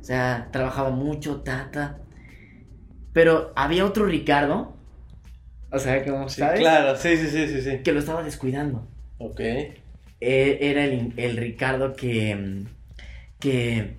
O 0.00 0.04
sea, 0.04 0.48
trabajaba 0.50 0.90
mucho, 0.90 1.42
tata. 1.42 2.00
Pero 3.12 3.52
había 3.56 3.84
otro 3.84 4.04
Ricardo. 4.06 4.76
O 5.70 5.78
sea, 5.78 6.04
como 6.04 6.28
sabes. 6.28 6.60
Claro, 6.60 6.96
sí, 6.96 7.16
sí, 7.16 7.28
sí, 7.28 7.48
sí, 7.48 7.62
sí. 7.62 7.78
Que 7.82 7.92
lo 7.92 8.00
estaba 8.00 8.22
descuidando. 8.22 8.88
Ok. 9.18 9.40
E, 9.40 10.58
era 10.60 10.84
el, 10.84 11.12
el 11.16 11.36
Ricardo 11.36 11.94
que 11.94 12.34
mm, 12.34 12.66
que 13.42 13.96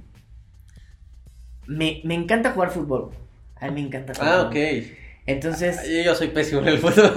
me, 1.67 2.01
encanta 2.05 2.51
jugar 2.51 2.71
fútbol. 2.71 3.11
A 3.57 3.67
mí 3.67 3.73
me 3.73 3.87
encanta 3.87 4.13
jugar 4.13 4.33
Ah, 4.33 4.41
ok. 4.43 4.55
Entonces. 5.25 5.81
Yo 6.05 6.15
soy 6.15 6.29
pésimo 6.29 6.61
en 6.61 6.69
el 6.69 6.77
fútbol. 6.79 7.11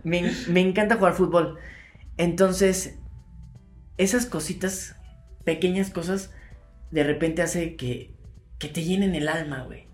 me, 0.04 0.60
encanta 0.60 0.96
jugar 0.96 1.14
fútbol. 1.14 1.58
Entonces, 2.18 2.98
esas 3.96 4.26
cositas, 4.26 4.96
pequeñas 5.44 5.88
cosas, 5.88 6.30
de 6.90 7.04
repente 7.04 7.40
hace 7.40 7.74
que, 7.74 8.14
que 8.58 8.68
te 8.68 8.84
llenen 8.84 9.14
el 9.14 9.28
alma, 9.28 9.62
güey. 9.62 9.86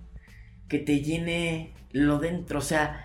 Que 0.68 0.80
te 0.80 1.00
llene 1.00 1.74
lo 1.92 2.18
dentro. 2.18 2.58
O 2.58 2.62
sea, 2.62 3.04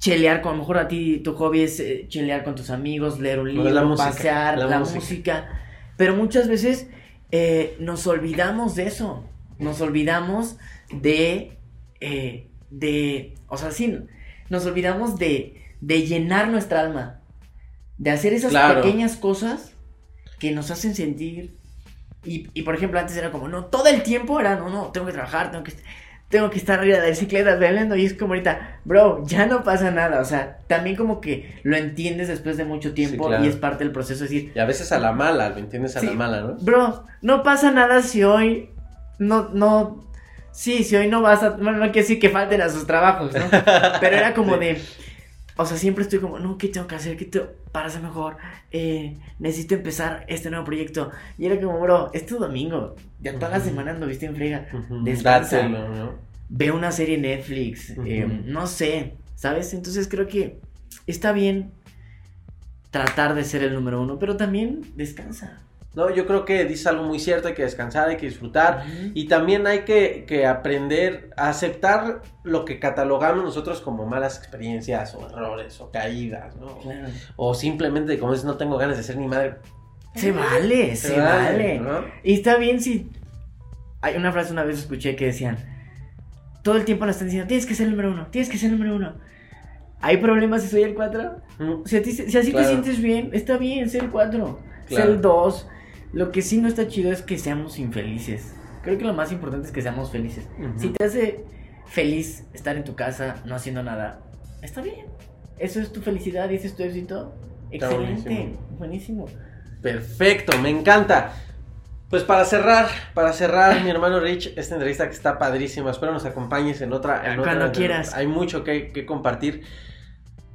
chelear, 0.00 0.42
con, 0.42 0.50
a 0.50 0.54
lo 0.54 0.62
mejor 0.62 0.78
a 0.78 0.88
ti 0.88 1.18
tu 1.18 1.34
hobby 1.34 1.62
es 1.62 1.78
eh, 1.78 2.06
chelear 2.08 2.42
con 2.42 2.56
tus 2.56 2.70
amigos, 2.70 3.20
leer 3.20 3.38
un 3.38 3.54
libro, 3.54 3.94
pasear, 3.94 4.58
la, 4.58 4.80
música. 4.80 5.48
Pero 5.96 6.16
muchas 6.16 6.48
veces 6.48 6.88
eh, 7.30 7.76
nos 7.80 8.06
olvidamos 8.06 8.74
de 8.74 8.86
eso. 8.86 9.24
Nos 9.58 9.80
olvidamos 9.80 10.56
de, 10.90 11.58
eh, 12.00 12.48
de, 12.70 13.34
o 13.48 13.56
sea, 13.56 13.70
sí, 13.72 13.98
nos 14.50 14.66
olvidamos 14.66 15.18
de, 15.18 15.62
de 15.80 16.06
llenar 16.06 16.48
nuestra 16.48 16.80
alma, 16.80 17.20
De 17.96 18.10
hacer 18.10 18.32
esas 18.32 18.50
Claro. 18.52 18.80
pequeñas 18.80 19.16
cosas 19.16 19.72
que 20.38 20.52
nos 20.52 20.70
hacen 20.70 20.94
sentir. 20.94 21.56
Y, 22.24 22.48
y, 22.54 22.62
por 22.62 22.74
ejemplo, 22.76 23.00
antes 23.00 23.16
era 23.16 23.32
como, 23.32 23.48
no, 23.48 23.64
todo 23.66 23.86
el 23.88 24.02
tiempo 24.04 24.38
era, 24.38 24.54
no, 24.56 24.70
no, 24.70 24.92
tengo 24.92 25.06
que 25.06 25.12
trabajar, 25.12 25.50
tengo 25.50 25.64
que, 25.64 25.72
tengo 26.28 26.50
que 26.50 26.58
estar 26.58 26.78
arriba 26.78 26.96
de 26.98 27.04
la 27.04 27.08
bicicleta 27.10 27.56
bailando. 27.56 27.96
Y 27.96 28.04
es 28.04 28.14
como 28.14 28.34
ahorita, 28.34 28.80
bro, 28.84 29.24
ya 29.26 29.46
no 29.46 29.64
pasa 29.64 29.90
nada. 29.90 30.20
O 30.20 30.24
sea, 30.24 30.58
también 30.66 30.94
como 30.96 31.20
que 31.20 31.60
lo 31.62 31.76
entiendes 31.76 32.28
después 32.28 32.56
de 32.56 32.64
mucho 32.64 32.92
tiempo 32.92 33.28
claro. 33.28 33.44
y 33.44 33.48
es 33.48 33.56
parte 33.56 33.84
del 33.84 33.92
proceso. 33.92 34.24
Es 34.24 34.30
decir, 34.30 34.52
Y 34.54 34.58
a 34.58 34.64
veces 34.66 34.92
a 34.92 34.98
la 34.98 35.12
mala, 35.12 35.48
¿lo 35.50 35.58
entiendes? 35.58 35.96
A 35.96 36.00
Sí. 36.00 36.06
la 36.06 36.12
mala, 36.12 36.40
¿no? 36.42 36.56
Bro, 36.60 37.04
no 37.22 37.42
pasa 37.42 37.70
nada 37.70 38.02
si 38.02 38.24
hoy 38.24 38.70
no, 39.18 39.48
no, 39.52 40.04
sí, 40.52 40.84
si 40.84 40.96
hoy 40.96 41.08
no 41.08 41.22
vas 41.22 41.42
a, 41.42 41.50
bueno, 41.50 41.72
no 41.78 41.84
quiere 41.86 42.00
decir 42.02 42.20
que 42.20 42.28
falten 42.28 42.60
a 42.60 42.68
sus 42.68 42.86
trabajos, 42.86 43.32
¿no? 43.32 43.40
Pero 44.00 44.16
era 44.16 44.34
como 44.34 44.56
de, 44.58 44.80
o 45.58 45.66
sea, 45.66 45.76
siempre 45.76 46.04
estoy 46.04 46.20
como, 46.20 46.38
no, 46.38 46.56
¿qué 46.56 46.68
tengo 46.68 46.86
que 46.86 46.94
hacer? 46.94 47.16
¿Qué 47.16 47.24
tengo 47.24 47.48
para 47.72 47.90
ser 47.90 48.00
mejor? 48.00 48.36
Eh, 48.70 49.18
necesito 49.40 49.74
empezar 49.74 50.24
este 50.28 50.50
nuevo 50.50 50.64
proyecto. 50.64 51.10
Y 51.36 51.46
era 51.46 51.60
como, 51.60 51.80
bro, 51.80 52.10
es 52.14 52.24
tu 52.26 52.38
domingo, 52.38 52.94
ya 53.20 53.34
toda 53.34 53.50
la 53.50 53.60
semana 53.60 53.90
anduviste 53.90 54.26
en 54.26 54.36
frega, 54.36 54.68
Ujú, 54.72 55.02
descansa. 55.04 55.56
Dátelo, 55.58 55.88
¿no? 55.88 56.28
ve 56.48 56.70
una 56.70 56.92
serie 56.92 57.16
en 57.16 57.22
Netflix, 57.22 57.90
eh, 58.06 58.26
no 58.44 58.66
sé, 58.66 59.16
¿sabes? 59.34 59.74
Entonces 59.74 60.08
creo 60.08 60.26
que 60.28 60.60
está 61.06 61.32
bien 61.32 61.72
tratar 62.90 63.34
de 63.34 63.44
ser 63.44 63.62
el 63.64 63.74
número 63.74 64.00
uno, 64.00 64.18
pero 64.18 64.36
también 64.36 64.80
descansa. 64.94 65.58
No, 65.94 66.10
yo 66.14 66.26
creo 66.26 66.44
que 66.44 66.64
dices 66.64 66.86
algo 66.86 67.02
muy 67.02 67.18
cierto, 67.18 67.48
hay 67.48 67.54
que 67.54 67.62
descansar, 67.62 68.08
hay 68.08 68.16
que 68.18 68.26
disfrutar. 68.26 68.84
Y 69.14 69.26
también 69.26 69.66
hay 69.66 69.80
que, 69.80 70.24
que 70.28 70.46
aprender 70.46 71.30
a 71.36 71.48
aceptar 71.48 72.22
lo 72.44 72.64
que 72.64 72.78
catalogamos 72.78 73.42
nosotros 73.42 73.80
como 73.80 74.06
malas 74.06 74.38
experiencias 74.38 75.14
o 75.14 75.26
errores 75.28 75.80
o 75.80 75.90
caídas, 75.90 76.54
¿no? 76.56 76.78
Claro. 76.78 77.08
O 77.36 77.54
simplemente, 77.54 78.18
como 78.18 78.32
dices, 78.32 78.44
no 78.44 78.56
tengo 78.56 78.76
ganas 78.76 78.96
de 78.96 79.02
ser 79.02 79.16
ni 79.16 79.26
madre. 79.26 79.56
Se 80.14 80.30
vale, 80.32 80.94
se, 80.96 81.18
vale. 81.20 81.78
¿no? 81.80 82.04
Y 82.22 82.34
está 82.34 82.56
bien 82.56 82.80
si. 82.80 83.10
Hay 84.00 84.16
una 84.16 84.30
frase 84.30 84.52
una 84.52 84.64
vez 84.64 84.78
escuché 84.78 85.16
que 85.16 85.26
decían: 85.26 85.56
Todo 86.62 86.76
el 86.76 86.84
tiempo 86.84 87.06
nos 87.06 87.16
están 87.16 87.28
diciendo, 87.28 87.48
tienes 87.48 87.66
que 87.66 87.74
ser 87.74 87.86
el 87.86 87.90
número 87.92 88.10
uno, 88.12 88.26
tienes 88.30 88.48
que 88.48 88.58
ser 88.58 88.70
el 88.70 88.78
número 88.78 88.94
uno. 88.96 89.14
¿Hay 90.00 90.18
problemas 90.18 90.62
si 90.62 90.68
soy 90.68 90.82
el 90.82 90.94
4? 90.94 91.36
Mm, 91.58 91.84
Si, 91.84 91.96
a 91.96 92.02
ti- 92.02 92.12
si 92.12 92.36
así 92.38 92.52
Claro. 92.52 92.66
te 92.66 92.72
sientes 92.72 93.00
bien, 93.02 93.30
está 93.32 93.56
bien, 93.56 93.88
ser 93.90 94.04
el 94.04 94.10
4, 94.10 94.60
ser 94.88 95.06
el 95.06 95.20
2. 95.20 95.66
Lo 96.12 96.30
que 96.32 96.42
sí 96.42 96.58
no 96.60 96.68
está 96.68 96.88
chido 96.88 97.12
es 97.12 97.22
que 97.22 97.38
seamos 97.38 97.78
infelices. 97.78 98.54
Creo 98.82 98.96
que 98.98 99.04
lo 99.04 99.12
más 99.14 99.30
importante 99.32 99.66
es 99.66 99.72
que 99.72 99.82
seamos 99.82 100.10
felices. 100.10 100.46
Si 100.76 100.88
te 100.88 101.04
hace 101.04 101.44
feliz 101.86 102.44
estar 102.54 102.76
en 102.76 102.84
tu 102.84 102.94
casa 102.94 103.36
no 103.44 103.54
haciendo 103.54 103.82
nada, 103.82 104.20
está 104.62 104.80
bien. 104.80 105.06
Eso 105.58 105.80
es 105.80 105.92
tu 105.92 106.00
felicidad 106.00 106.48
y 106.50 106.54
ese 106.56 106.68
es 106.68 106.76
tu 106.76 106.82
éxito. 106.82 107.34
Está 107.70 107.86
Excelente, 107.90 108.22
buenísimo. 108.30 108.76
buenísimo. 108.78 109.26
Perfecto, 109.82 110.58
me 110.58 110.70
encanta. 110.70 111.32
Pues 112.08 112.22
para 112.24 112.44
cerrar, 112.46 112.86
para 113.12 113.34
cerrar, 113.34 113.82
mi 113.84 113.90
hermano 113.90 114.18
Rich, 114.18 114.54
esta 114.56 114.76
entrevista 114.76 115.06
que 115.08 115.14
está 115.14 115.38
padrísima, 115.38 115.90
espero 115.90 116.12
nos 116.12 116.24
acompañes 116.24 116.80
en 116.80 116.92
otra. 116.94 117.34
En 117.34 117.40
Cuando 117.42 117.66
otra- 117.66 117.72
quieras. 117.72 118.14
Hay 118.14 118.26
mucho 118.26 118.64
que, 118.64 118.88
que 118.88 119.04
compartir. 119.04 119.62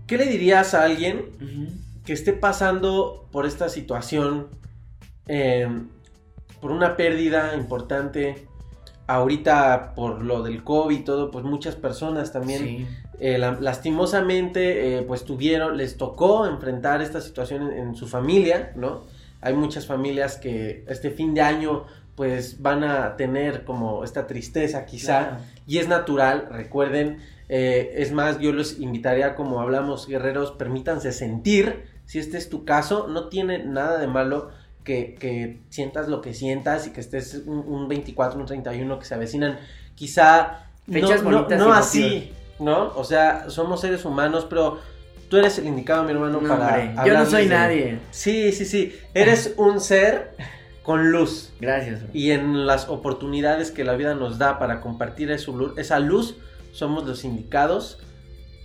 ¿Qué 0.07 0.17
le 0.17 0.25
dirías 0.25 0.73
a 0.73 0.83
alguien 0.83 1.25
que 2.05 2.13
esté 2.13 2.33
pasando 2.33 3.29
por 3.31 3.45
esta 3.45 3.69
situación, 3.69 4.47
eh, 5.27 5.67
por 6.61 6.71
una 6.71 6.95
pérdida 6.95 7.55
importante, 7.55 8.47
ahorita 9.07 9.93
por 9.95 10.21
lo 10.21 10.43
del 10.43 10.63
COVID 10.63 10.97
y 10.99 11.03
todo, 11.03 11.29
pues 11.31 11.43
muchas 11.45 11.75
personas 11.75 12.31
también 12.31 12.61
Sí. 12.63 12.87
eh, 13.19 13.37
la- 13.37 13.57
lastimosamente, 13.59 14.97
eh, 14.97 15.01
pues 15.03 15.23
tuvieron, 15.23 15.77
les 15.77 15.97
tocó 15.97 16.45
enfrentar 16.47 17.01
esta 17.01 17.21
situación 17.21 17.71
en, 17.71 17.77
en 17.77 17.95
su 17.95 18.07
familia, 18.07 18.71
¿no? 18.75 19.03
Hay 19.41 19.53
muchas 19.53 19.85
familias 19.87 20.37
que 20.37 20.83
este 20.87 21.09
fin 21.11 21.33
de 21.33 21.41
año, 21.41 21.85
pues 22.15 22.61
van 22.61 22.83
a 22.83 23.15
tener 23.17 23.65
como 23.65 24.03
esta 24.03 24.25
tristeza 24.27 24.85
quizá, 24.85 25.19
Claro. 25.19 25.37
y 25.67 25.77
es 25.79 25.87
natural, 25.87 26.47
recuerden, 26.51 27.17
eh, 27.49 27.93
es 27.97 28.11
más, 28.11 28.39
yo 28.39 28.51
los 28.53 28.79
invitaría, 28.79 29.35
como 29.35 29.59
hablamos, 29.59 30.07
guerreros, 30.07 30.51
permítanse 30.51 31.11
sentir, 31.11 31.85
si 32.05 32.19
este 32.19 32.37
es 32.37 32.49
tu 32.49 32.65
caso, 32.65 33.07
no 33.07 33.29
tiene 33.29 33.63
nada 33.65 33.97
de 33.99 34.07
malo 34.07 34.49
que, 34.83 35.15
que 35.15 35.61
sientas 35.69 36.07
lo 36.07 36.21
que 36.21 36.33
sientas 36.33 36.87
y 36.87 36.91
que 36.91 36.99
estés 37.01 37.43
un, 37.45 37.59
un 37.59 37.87
24, 37.87 38.39
un 38.39 38.45
31 38.45 38.99
que 38.99 39.05
se 39.05 39.13
avecinan, 39.15 39.59
quizá 39.95 40.65
Fechas 40.91 41.23
no, 41.23 41.31
no- 41.31 41.37
bonitas 41.37 41.59
no 41.59 41.69
y 41.69 41.71
así, 41.77 42.31
¿no? 42.59 42.89
O 42.95 43.03
sea, 43.03 43.49
somos 43.49 43.81
seres 43.81 44.03
humanos, 44.05 44.45
pero 44.49 44.79
tú 45.29 45.37
eres 45.37 45.57
el 45.57 45.65
indicado, 45.67 46.03
mi 46.03 46.11
hermano, 46.11 46.41
No, 46.41 46.47
para 46.49 46.67
hombre, 46.67 46.95
yo 47.07 47.13
no 47.17 47.25
soy 47.25 47.43
de- 47.43 47.49
nadie. 47.55 47.99
Sí, 48.11 48.51
sí, 48.51 48.65
sí, 48.65 48.95
eres 49.13 49.53
un 49.57 49.79
ser 49.79 50.31
con 50.83 51.11
luz. 51.11 51.53
Gracias. 51.61 52.01
bro. 52.03 52.09
Y 52.13 52.31
en 52.31 52.65
las 52.67 52.89
oportunidades 52.89 53.71
que 53.71 53.85
la 53.85 53.93
vida 53.93 54.15
nos 54.15 54.37
da 54.37 54.59
para 54.59 54.81
compartir 54.81 55.31
esa 55.31 55.99
luz, 55.99 56.35
somos 56.73 57.05
los 57.05 57.23
indicados. 57.23 57.99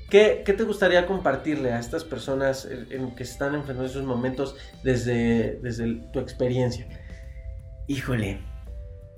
¿Qué, 0.08 0.42
qué 0.44 0.54
te 0.54 0.64
gustaría 0.64 1.06
compartirle 1.06 1.72
a 1.72 1.78
estas 1.78 2.02
personas 2.02 2.66
en, 2.66 3.14
que 3.14 3.26
se 3.26 3.32
están 3.32 3.54
enfrentando 3.54 3.84
esos 3.84 4.04
momentos 4.04 4.56
desde, 4.82 5.58
desde 5.60 5.96
tu 6.12 6.18
experiencia? 6.18 6.88
Híjole, 7.86 8.40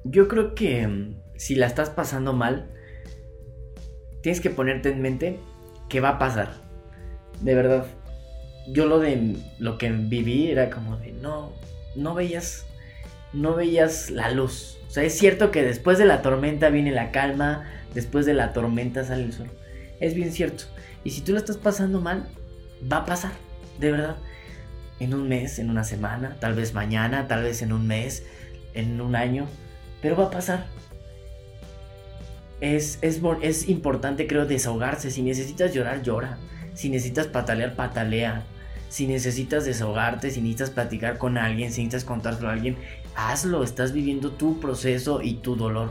yo 0.05 0.26
creo 0.26 0.55
que 0.55 0.86
mm, 0.86 1.20
si 1.36 1.55
la 1.55 1.66
estás 1.66 1.91
pasando 1.91 2.32
mal, 2.32 2.70
tienes 4.22 4.41
que 4.41 4.51
ponerte 4.51 4.91
en 4.91 5.01
mente 5.01 5.38
que 5.88 6.01
va 6.01 6.11
a 6.11 6.18
pasar. 6.18 6.55
De 7.41 7.55
verdad. 7.55 7.86
Yo 8.68 8.86
lo 8.86 8.99
de 8.99 9.36
lo 9.59 9.78
que 9.78 9.91
viví 9.91 10.51
era 10.51 10.70
como 10.70 10.97
de 10.97 11.12
no, 11.12 11.53
no 11.97 12.14
veías, 12.14 12.66
no 13.32 13.55
veías 13.55 14.11
la 14.11 14.30
luz. 14.30 14.78
O 14.86 14.91
sea, 14.91 15.05
es 15.05 15.16
cierto 15.16 15.51
que 15.51 15.62
después 15.62 15.99
de 15.99 16.05
la 16.05 16.20
tormenta 16.20 16.68
viene 16.68 16.93
la 16.93 17.11
calma, 17.11 17.64
después 17.95 18.26
de 18.26 18.34
la 18.34 18.53
tormenta 18.53 19.05
sale 19.05 19.24
el 19.24 19.32
sol. 19.32 19.49
Es 19.99 20.14
bien 20.14 20.32
cierto. 20.32 20.64
Y 21.05 21.11
si 21.11 21.20
tú 21.22 21.32
la 21.32 21.38
estás 21.38 21.57
pasando 21.57 22.01
mal, 22.01 22.28
va 22.90 22.98
a 22.98 23.05
pasar, 23.07 23.32
de 23.78 23.92
verdad. 23.92 24.16
En 24.98 25.14
un 25.14 25.28
mes, 25.28 25.59
en 25.59 25.70
una 25.70 25.84
semana, 25.84 26.36
tal 26.40 26.55
vez 26.55 26.74
mañana, 26.74 27.26
tal 27.26 27.42
vez 27.42 27.62
en 27.62 27.72
un 27.72 27.86
mes, 27.86 28.24
en 28.74 29.01
un 29.01 29.16
año, 29.16 29.46
pero 30.03 30.16
va 30.16 30.26
a 30.26 30.30
pasar. 30.30 30.66
Es, 32.61 32.98
es, 33.01 33.20
es 33.40 33.68
importante, 33.68 34.26
creo, 34.26 34.44
desahogarse. 34.44 35.11
Si 35.11 35.22
necesitas 35.22 35.72
llorar, 35.72 36.03
llora. 36.03 36.38
Si 36.74 36.90
necesitas 36.90 37.26
patalear, 37.26 37.74
patalea. 37.74 38.44
Si 38.90 39.07
necesitas 39.07 39.64
desahogarte, 39.64 40.30
si 40.30 40.40
necesitas 40.40 40.70
platicar 40.70 41.16
con 41.16 41.38
alguien, 41.38 41.72
si 41.72 41.82
necesitas 41.82 42.05
contárselo 42.05 42.48
a 42.48 42.53
alguien, 42.53 42.76
hazlo. 43.14 43.62
Estás 43.62 43.92
viviendo 43.92 44.32
tu 44.32 44.61
proceso 44.61 45.22
y 45.22 45.34
tu 45.34 45.57
dolor. 45.57 45.90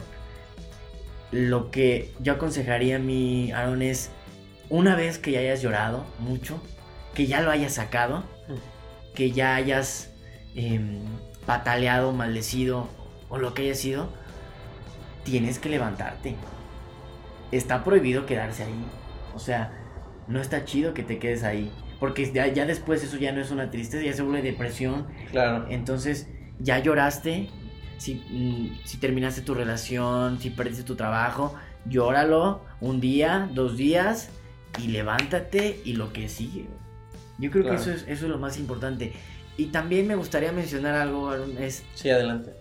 Lo 1.32 1.72
que 1.72 2.12
yo 2.20 2.34
aconsejaría 2.34 2.98
a 2.98 3.00
mi 3.00 3.52
Aaron 3.52 3.82
es, 3.82 4.12
una 4.70 4.96
vez 4.96 5.18
que 5.18 5.32
ya 5.32 5.40
hayas 5.40 5.62
llorado 5.62 6.06
mucho, 6.20 6.62
que 7.14 7.28
ya 7.28 7.42
lo 7.42 7.52
hayas 7.52 7.74
sacado, 7.74 8.24
que 9.16 9.32
ya 9.32 9.56
hayas 9.56 10.12
em, 10.56 11.00
pataleado, 11.46 12.12
maldecido 12.12 12.88
o 13.30 13.38
lo 13.38 13.54
que 13.54 13.64
haya 13.64 13.76
sido, 13.76 14.10
tienes 15.24 15.60
que 15.60 15.70
levantarte. 15.70 16.36
Está 17.52 17.84
prohibido 17.84 18.26
quedarse 18.26 18.64
ahí. 18.64 18.86
O 19.34 19.40
sea, 19.40 19.72
no 20.28 20.40
está 20.40 20.66
chido 20.66 20.94
que 20.94 21.04
te 21.04 21.18
quedes 21.18 21.44
ahí. 21.44 21.72
Porque 22.00 22.32
ya, 22.32 22.48
ya 22.48 22.66
después 22.66 23.04
eso 23.04 23.18
ya 23.18 23.32
no 23.32 23.42
es 23.42 23.52
una 23.52 23.72
tristeza, 23.72 24.04
ya 24.04 24.14
se 24.14 24.22
vuelve 24.22 24.42
depresión. 24.42 25.08
Claro. 25.32 25.66
Entonces, 25.70 26.28
ya 26.60 26.80
lloraste. 26.80 27.50
Si, 27.98 28.16
mm, 28.16 28.86
si 28.86 28.98
terminaste 28.98 29.42
tu 29.42 29.54
relación, 29.54 30.40
si 30.40 30.52
perdiste 30.52 30.84
tu 30.84 30.96
trabajo, 30.96 31.56
llóralo 31.86 32.62
un 32.80 33.02
día, 33.02 33.50
dos 33.52 33.76
días 33.76 34.30
y 34.78 34.88
levántate 34.90 35.82
y 35.84 35.94
lo 35.94 36.14
que 36.14 36.30
sigue. 36.30 36.68
Yo 37.38 37.50
creo 37.52 37.64
Claro. 37.64 37.78
que 37.78 37.82
eso 37.84 37.92
es, 37.92 38.02
eso 38.04 38.26
es 38.26 38.32
lo 38.32 38.38
más 38.38 38.58
importante. 38.58 39.14
Y 39.58 39.68
también 39.68 40.08
me 40.08 40.16
gustaría 40.16 40.52
mencionar 40.52 40.96
algo, 40.96 41.30
Aaron, 41.30 41.58
es 41.58 41.84
Sí, 41.96 42.10
adelante. 42.10 42.54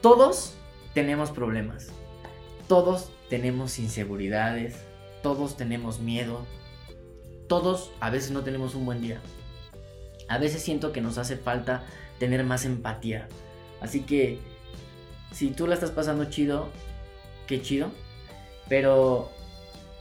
todos 0.00 0.54
tenemos 0.94 1.30
problemas. 1.30 1.88
Todos 2.68 3.10
tenemos 3.28 3.78
inseguridades. 3.78 4.76
Todos 5.22 5.56
tenemos 5.56 6.00
miedo. 6.00 6.46
Todos 7.48 7.90
a 8.00 8.10
veces 8.10 8.30
no 8.30 8.42
tenemos 8.42 8.74
un 8.74 8.86
buen 8.86 9.00
día. 9.00 9.20
A 10.28 10.38
veces 10.38 10.62
siento 10.62 10.92
que 10.92 11.00
nos 11.00 11.18
hace 11.18 11.36
falta 11.36 11.84
tener 12.18 12.42
más 12.44 12.64
empatía. 12.64 13.28
Así 13.80 14.00
que 14.00 14.38
si 15.32 15.50
tú 15.50 15.66
la 15.66 15.74
estás 15.74 15.90
pasando 15.90 16.24
chido, 16.26 16.68
qué 17.46 17.60
chido. 17.62 17.90
Pero 18.68 19.30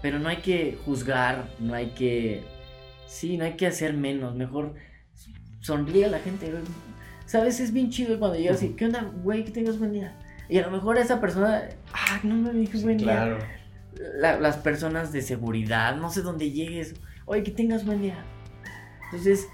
pero 0.05 0.19
no 0.19 0.29
hay 0.29 0.37
que 0.37 0.77
juzgar, 0.85 1.49
no 1.57 1.73
hay 1.73 1.87
que 1.87 2.43
sí, 3.07 3.37
no 3.39 3.43
hay 3.45 3.53
que 3.53 3.65
hacer 3.65 3.95
menos, 3.95 4.35
mejor 4.35 4.75
sonríe 5.61 6.05
a 6.05 6.09
la 6.09 6.19
gente. 6.19 6.53
¿Sabes? 7.25 7.59
Es 7.59 7.73
bien 7.73 7.89
chido 7.89 8.19
cuando 8.19 8.37
llegas 8.37 8.61
y, 8.61 8.69
¿qué 8.75 8.85
onda, 8.85 9.09
güey? 9.23 9.43
Que 9.43 9.49
tengas 9.49 9.79
buen 9.79 9.93
día. 9.93 10.15
Y 10.47 10.59
a 10.59 10.61
lo 10.61 10.69
mejor 10.69 10.99
esa 10.99 11.19
persona, 11.19 11.63
ah, 11.91 12.19
no 12.21 12.35
me 12.35 12.51
dijo 12.53 12.77
buen 12.81 12.97
día. 12.99 13.07
Claro. 13.13 13.39
La- 14.19 14.39
las 14.39 14.57
personas 14.57 15.11
de 15.11 15.23
seguridad, 15.23 15.95
no 15.95 16.11
sé 16.11 16.21
dónde 16.21 16.51
llegues. 16.51 16.93
Oye, 17.25 17.41
que 17.41 17.49
tengas 17.49 17.83
buen 17.83 18.03
día. 18.03 18.23
Entonces, 19.05 19.47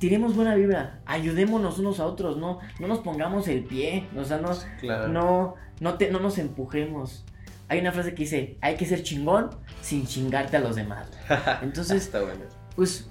tiremos 0.00 0.34
buena 0.34 0.56
vibra, 0.56 0.98
ayudémonos 1.06 1.78
unos 1.78 2.00
a 2.00 2.06
otros, 2.06 2.38
no, 2.38 2.58
no 2.80 2.88
nos 2.88 2.98
pongamos 2.98 3.46
el 3.46 3.62
pie, 3.62 4.08
o 4.16 4.24
sea, 4.24 4.38
no, 4.38 4.50
Claro. 4.80 5.06
no, 5.12 5.54
no, 5.78 5.94
te, 5.94 6.10
no 6.10 6.18
nos 6.18 6.38
empujemos. 6.38 7.24
Hay 7.68 7.80
una 7.80 7.92
frase 7.92 8.10
que 8.14 8.22
dice, 8.22 8.56
hay 8.60 8.76
que 8.76 8.86
ser 8.86 9.02
chingón 9.02 9.50
sin 9.82 10.06
chingarte 10.06 10.56
a 10.56 10.60
los 10.60 10.76
demás. 10.76 11.08
Entonces, 11.62 12.04
Está 12.04 12.20
bueno. 12.22 12.44
pues, 12.74 13.06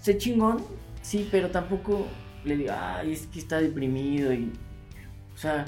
sé 0.00 0.18
chingón, 0.18 0.64
sí, 1.02 1.28
pero 1.30 1.50
tampoco 1.50 2.06
le 2.44 2.56
diga, 2.56 2.98
ay, 2.98 3.12
es 3.12 3.26
que 3.26 3.38
está 3.38 3.60
deprimido 3.60 4.32
y, 4.32 4.52
o 5.34 5.38
sea, 5.38 5.64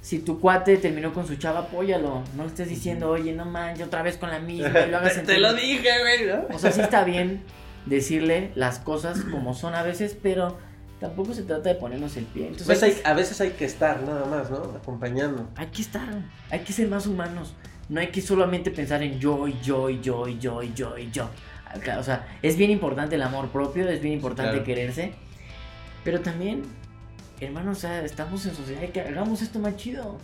si 0.00 0.18
tu 0.18 0.38
cuate 0.38 0.76
terminó 0.76 1.12
con 1.14 1.26
su 1.26 1.36
chava, 1.36 1.60
apóyalo, 1.60 2.22
no 2.36 2.42
le 2.42 2.48
estés 2.48 2.68
diciendo, 2.68 3.10
oye, 3.10 3.32
no 3.32 3.44
manches, 3.46 3.86
otra 3.86 4.02
vez 4.02 4.16
con 4.18 4.30
la 4.30 4.38
misma, 4.38 4.80
y 4.80 4.90
lo 4.90 4.98
hagas 4.98 5.14
te, 5.20 5.20
te 5.22 5.38
lo 5.38 5.48
mal". 5.48 5.56
dije, 5.56 5.88
güey, 6.00 6.26
¿no? 6.26 6.54
O 6.54 6.58
sea, 6.58 6.72
sí 6.72 6.80
está 6.82 7.04
bien 7.04 7.42
decirle 7.86 8.50
las 8.54 8.78
cosas 8.78 9.20
como 9.30 9.54
son 9.54 9.74
a 9.74 9.82
veces, 9.82 10.16
pero 10.22 10.58
tampoco 11.04 11.34
se 11.34 11.42
trata 11.42 11.68
de 11.68 11.74
ponernos 11.74 12.16
el 12.16 12.24
pie. 12.24 12.44
Entonces, 12.46 12.66
Pues 12.66 12.82
hay, 12.82 12.96
a 13.04 13.12
veces 13.12 13.38
hay 13.42 13.50
que 13.50 13.66
estar 13.66 14.02
nada 14.02 14.24
más, 14.24 14.50
¿no? 14.50 14.56
Acompañando. 14.74 15.46
hay 15.54 15.66
que 15.66 15.82
estar, 15.82 16.08
hay 16.50 16.60
que 16.60 16.72
ser 16.72 16.88
más 16.88 17.06
humanos. 17.06 17.52
No 17.90 18.00
hay 18.00 18.06
que 18.08 18.22
solamente 18.22 18.70
pensar 18.70 19.02
en 19.02 19.20
yo 19.20 19.46
y 19.46 19.54
yo 19.60 19.90
y 19.90 20.00
yo 20.00 20.26
y 20.26 20.38
yo 20.38 20.62
y 20.62 20.72
yo 20.72 20.96
y 20.96 21.10
yo. 21.10 21.28
O 21.98 22.02
sea, 22.02 22.26
es 22.40 22.56
bien 22.56 22.70
importante 22.70 23.16
el 23.16 23.22
amor 23.22 23.48
propio, 23.48 23.86
es 23.86 24.00
bien 24.00 24.14
importante 24.14 24.52
Claro. 24.52 24.64
quererse. 24.64 25.12
Pero 26.04 26.20
también, 26.20 26.62
hermano, 27.38 27.72
o 27.72 27.74
sea, 27.74 28.02
estamos 28.02 28.46
en 28.46 28.54
sociedad, 28.54 28.88
que 28.88 29.02
hagamos 29.02 29.42
esto 29.42 29.58
más 29.58 29.76
chido. 29.76 30.16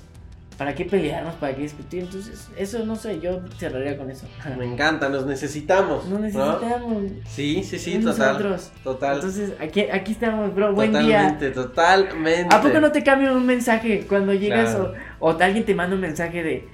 ¿Para 0.61 0.75
qué 0.75 0.85
pelearnos? 0.85 1.37
¿Para 1.37 1.57
qué 1.57 1.63
discutir? 1.63 2.03
Entonces, 2.03 2.51
eso 2.55 2.85
no 2.85 2.95
sé, 2.95 3.19
yo 3.19 3.41
cerraría 3.57 3.97
con 3.97 4.11
eso. 4.11 4.27
Me 4.59 4.67
encanta, 4.67 5.09
nos 5.09 5.25
necesitamos. 5.25 6.05
No 6.05 6.19
necesitamos. 6.19 7.05
Sí, 7.27 7.65
sí, 7.65 7.79
sí, 7.79 7.99
total. 7.99 8.37
otros. 8.37 8.71
Total. 8.85 9.15
Entonces, 9.15 9.55
aquí, 9.59 9.81
aquí 9.91 10.13
estamos, 10.13 10.55
bro. 10.55 10.75
Buen 10.75 10.93
día. 10.93 11.39
totalmente, 11.39 11.51
totalmente. 11.53 12.55
¿A 12.55 12.61
poco 12.61 12.79
no 12.79 12.93
te 12.93 13.03
cambian 13.03 13.35
un 13.35 13.47
mensaje 13.47 14.05
cuando 14.07 14.35
llegas 14.35 14.75
Claro. 14.75 14.93
o, 15.19 15.31
o 15.31 15.39
alguien 15.41 15.65
te 15.65 15.75
manda 15.75 15.95
un 15.95 16.03
mensaje 16.03 16.43
de. 16.43 16.69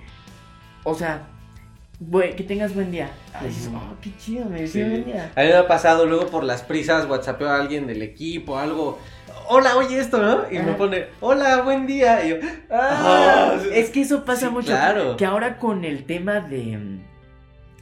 O 0.83 0.93
sea, 0.93 1.23
que 2.37 2.43
tengas 2.43 2.75
buen 2.75 2.91
día? 2.91 3.09
Ay, 3.35 3.51
dices, 3.51 3.71
oh, 3.73 3.95
qué 4.03 4.11
chido, 4.19 4.47
me 4.47 4.67
Sí. 4.67 4.81
decía 4.81 4.89
buen 4.89 5.05
día. 5.05 5.31
A 5.37 5.43
mí 5.43 5.47
me 5.47 5.55
ha 5.55 5.69
pasado 5.69 6.07
luego 6.07 6.27
por 6.27 6.43
las 6.43 6.63
prisas, 6.63 7.09
whatsappeo 7.09 7.49
a 7.49 7.61
alguien 7.61 7.87
del 7.87 8.03
equipo, 8.03 8.59
algo. 8.59 8.99
Hola, 9.49 9.77
oye 9.77 9.99
esto, 10.01 10.21
¿no? 10.21 10.45
Y 10.51 10.59
me 10.59 10.73
pone, 10.73 11.07
hola, 11.21 11.63
buen 11.63 11.87
día. 11.87 12.25
Y 12.27 12.31
yo, 12.31 12.37
ah, 12.71 13.53
Ah, 13.59 13.63
es 13.73 13.91
que 13.91 14.01
eso 14.03 14.25
pasa 14.25 14.47
sí, 14.49 14.53
mucho. 14.53 14.69
claro. 14.69 15.17
Que 15.17 15.25
ahora 15.25 15.59
con 15.59 15.85
el 15.85 16.05
tema 16.05 16.41
de, 16.41 16.99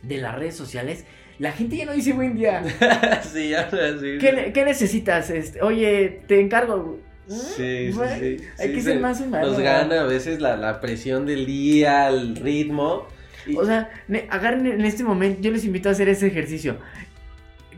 de 0.02 0.16
las 0.18 0.34
redes 0.34 0.56
sociales, 0.56 1.04
la 1.38 1.52
gente 1.52 1.76
ya 1.76 1.86
no 1.86 1.92
dice 1.92 2.12
buen 2.12 2.34
día. 2.36 2.62
sí, 3.32 3.50
ya 3.50 3.70
sí. 3.70 4.18
¿Qué, 4.20 4.32
ne- 4.32 4.52
qué 4.52 4.64
necesitas? 4.64 5.30
Este, 5.30 5.62
oye, 5.62 6.22
te 6.26 6.40
encargo. 6.40 6.98
Sí, 7.26 7.36
sí, 7.56 7.90
Bueno, 7.94 8.12
sí. 8.18 8.36
Hay 8.58 8.68
Sí, 8.68 8.74
que 8.74 8.80
se- 8.82 8.90
ser 8.92 9.00
más 9.00 9.20
humanos. 9.20 9.48
Nos 9.52 9.60
gana 9.60 10.02
a 10.02 10.04
veces 10.04 10.40
la, 10.40 10.56
la 10.56 10.80
presión 10.80 11.24
del 11.24 11.46
día, 11.46 12.08
el 12.08 12.36
ritmo. 12.36 13.06
Y- 13.46 13.56
O 13.56 13.64
sea, 13.64 13.90
agarren 14.30 14.66
en 14.66 14.84
este 14.84 15.04
momento, 15.04 15.40
yo 15.40 15.50
les 15.50 15.64
invito 15.64 15.88
a 15.88 15.92
hacer 15.92 16.08
ese 16.08 16.26
ejercicio. 16.26 16.76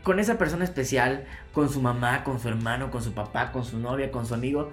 Con 0.07 0.21
esa 0.21 0.37
persona 0.37 0.63
especial, 0.63 1.25
con 1.51 1.69
su 1.69 1.81
mamá, 1.81 2.23
con 2.23 2.39
su 2.39 2.47
hermano, 2.47 2.89
con 2.91 3.03
su 3.03 3.11
papá, 3.11 3.51
con 3.51 3.65
su 3.65 3.77
novia, 3.77 4.09
con 4.09 4.25
su 4.25 4.35
amigo, 4.35 4.71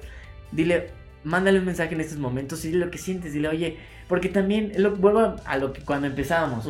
dile, 0.53 0.91
mándale 1.24 1.59
un 1.59 1.64
mensaje 1.64 1.93
en 1.93 2.01
estos 2.01 2.18
momentos 2.18 2.64
y 2.64 2.68
dile 2.68 2.85
lo 2.85 2.93
que 2.93 2.99
sientes, 2.99 3.32
dile, 3.32 3.49
oye, 3.49 3.78
porque 4.07 4.28
también, 4.28 4.70
lo, 4.76 4.95
vuelvo 4.95 5.35
a, 5.45 5.59
lo 5.59 5.72
que 5.72 5.82
cuando 5.82 6.07
empezábamos, 6.07 6.68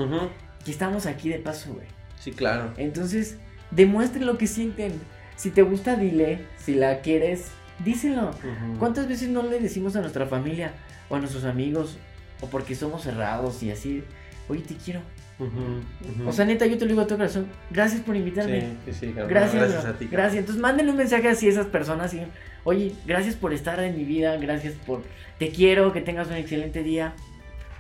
que 0.64 0.70
estamos 0.70 1.04
aquí 1.04 1.28
de 1.28 1.40
paso, 1.40 1.74
güey. 1.74 1.86
Sí, 2.18 2.32
claro. 2.32 2.72
Entonces, 2.78 3.36
demuestren 3.70 4.24
lo 4.24 4.38
que 4.38 4.46
sienten. 4.46 4.98
Si 5.36 5.50
te 5.50 5.60
gusta, 5.60 5.96
dile, 5.96 6.46
si 6.56 6.74
la 6.74 7.02
quieres, 7.02 7.50
díselo. 7.84 8.30
¿Cuántas 8.78 9.06
veces 9.06 9.28
no 9.28 9.42
le 9.42 9.60
decimos 9.60 9.94
a 9.94 10.00
nuestra 10.00 10.24
familia 10.24 10.72
o 11.10 11.16
a 11.16 11.18
nuestros 11.18 11.44
amigos 11.44 11.98
o 12.40 12.46
porque 12.46 12.74
somos 12.74 13.02
cerrados 13.02 13.62
y 13.62 13.70
así, 13.70 14.04
oye, 14.48 14.62
te 14.62 14.74
quiero? 14.76 15.02
Ujú. 15.38 16.28
O 16.28 16.32
sea, 16.32 16.44
neta, 16.44 16.64
yo 16.66 16.78
te 16.78 16.84
lo 16.84 16.90
digo 16.90 17.00
a 17.02 17.06
tu 17.06 17.16
corazón. 17.16 17.46
Gracias 17.70 18.00
por 18.02 18.14
invitarme. 18.16 18.60
sí, 18.60 18.76
sí, 18.86 18.92
sí, 18.92 19.06
cabrón. 19.08 19.28
Gracias, 19.28 19.62
Gracias 19.62 19.84
a 19.84 19.98
ti. 19.98 20.08
Gracias. 20.10 20.40
Entonces, 20.40 20.62
mándenle 20.62 20.92
un 20.92 20.98
mensaje 20.98 21.28
así 21.28 21.46
a 21.46 21.50
esas 21.50 21.66
personas 21.66 22.14
y, 22.14 22.22
oye, 22.64 22.92
gracias 23.06 23.34
por 23.34 23.52
estar 23.52 23.80
en 23.80 23.96
mi 23.96 24.04
vida, 24.04 24.36
gracias 24.36 24.74
por, 24.86 25.02
te 25.38 25.50
quiero, 25.50 25.92
que 25.92 26.00
tengas 26.00 26.28
un 26.28 26.34
excelente 26.34 26.82
día. 26.82 27.14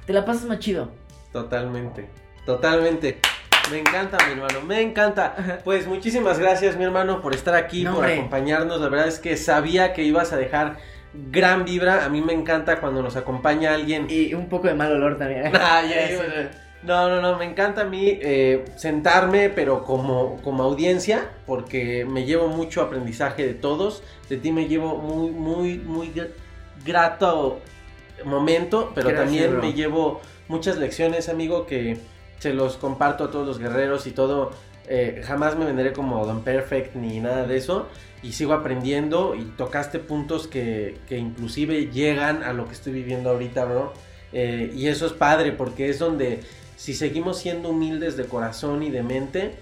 Te 0.06 0.12
la 0.12 0.24
pasas 0.24 0.44
más 0.44 0.58
chido. 0.58 0.90
Totalmente, 1.32 2.06
totalmente. 2.44 3.18
Me 3.70 3.78
encanta, 3.80 4.18
mi 4.26 4.32
hermano, 4.32 4.60
me 4.60 4.80
encanta. 4.82 5.60
Pues 5.64 5.86
muchísimas 5.86 6.38
gracias, 6.38 6.76
mi 6.76 6.84
hermano, 6.84 7.22
por 7.22 7.34
estar 7.34 7.54
aquí, 7.54 7.82
No, 7.82 7.92
por 7.94 8.00
hombre. 8.00 8.14
acompañarnos. 8.18 8.80
La 8.80 8.88
verdad 8.88 9.08
es 9.08 9.18
que 9.18 9.36
sabía 9.38 9.94
que 9.94 10.02
ibas 10.02 10.32
a 10.32 10.36
dejar 10.36 10.76
gran 11.30 11.64
vibra. 11.64 12.04
A 12.04 12.08
mí 12.10 12.20
me 12.20 12.34
encanta 12.34 12.80
cuando 12.80 13.02
nos 13.02 13.16
acompaña 13.16 13.72
alguien. 13.72 14.06
Y 14.10 14.34
un 14.34 14.48
poco 14.50 14.66
de 14.68 14.74
mal 14.74 14.92
olor 14.92 15.16
también. 15.16 15.44
Ah, 15.54 15.82
ya, 15.82 16.08
ya, 16.10 16.50
No, 16.84 17.08
no, 17.08 17.22
no, 17.22 17.38
me 17.38 17.46
encanta 17.46 17.82
a 17.82 17.84
mí 17.84 18.18
eh, 18.20 18.64
sentarme, 18.76 19.48
pero 19.48 19.84
como, 19.84 20.40
como 20.42 20.62
audiencia, 20.64 21.30
porque 21.46 22.04
me 22.04 22.24
llevo 22.26 22.48
mucho 22.48 22.82
aprendizaje 22.82 23.46
de 23.46 23.54
todos. 23.54 24.02
De 24.28 24.36
ti 24.36 24.52
me 24.52 24.68
llevo 24.68 24.96
muy, 24.98 25.30
muy, 25.30 25.78
muy 25.78 26.08
gr- 26.12 26.30
grato 26.84 27.60
momento, 28.24 28.92
pero 28.94 29.08
Gracias, 29.08 29.24
también 29.26 29.50
bro. 29.52 29.62
me 29.62 29.72
llevo 29.72 30.20
muchas 30.48 30.76
lecciones, 30.76 31.28
amigo, 31.30 31.66
que 31.66 31.96
se 32.38 32.52
los 32.52 32.76
comparto 32.76 33.24
a 33.24 33.30
todos 33.30 33.46
los 33.46 33.58
guerreros 33.58 34.06
y 34.06 34.10
todo. 34.10 34.50
Eh, 34.86 35.22
jamás 35.24 35.56
me 35.56 35.64
venderé 35.64 35.94
como 35.94 36.26
Don 36.26 36.42
Perfect 36.42 36.96
ni 36.96 37.18
nada 37.20 37.46
de 37.46 37.56
eso. 37.56 37.88
Y 38.22 38.32
sigo 38.32 38.52
aprendiendo 38.52 39.34
y 39.34 39.44
tocaste 39.56 39.98
puntos 39.98 40.46
que, 40.46 40.98
que 41.08 41.16
inclusive 41.16 41.86
llegan 41.90 42.42
a 42.42 42.52
lo 42.52 42.66
que 42.66 42.72
estoy 42.72 42.92
viviendo 42.92 43.30
ahorita, 43.30 43.64
bro. 43.64 43.92
Eh, 44.32 44.72
y 44.74 44.88
eso 44.88 45.06
es 45.06 45.12
padre 45.12 45.52
porque 45.52 45.88
es 45.88 45.98
donde 45.98 46.40
si 46.76 46.94
seguimos 46.94 47.38
siendo 47.38 47.70
humildes 47.70 48.16
de 48.16 48.24
corazón 48.26 48.82
y 48.82 48.90
de 48.90 49.02
mente, 49.02 49.54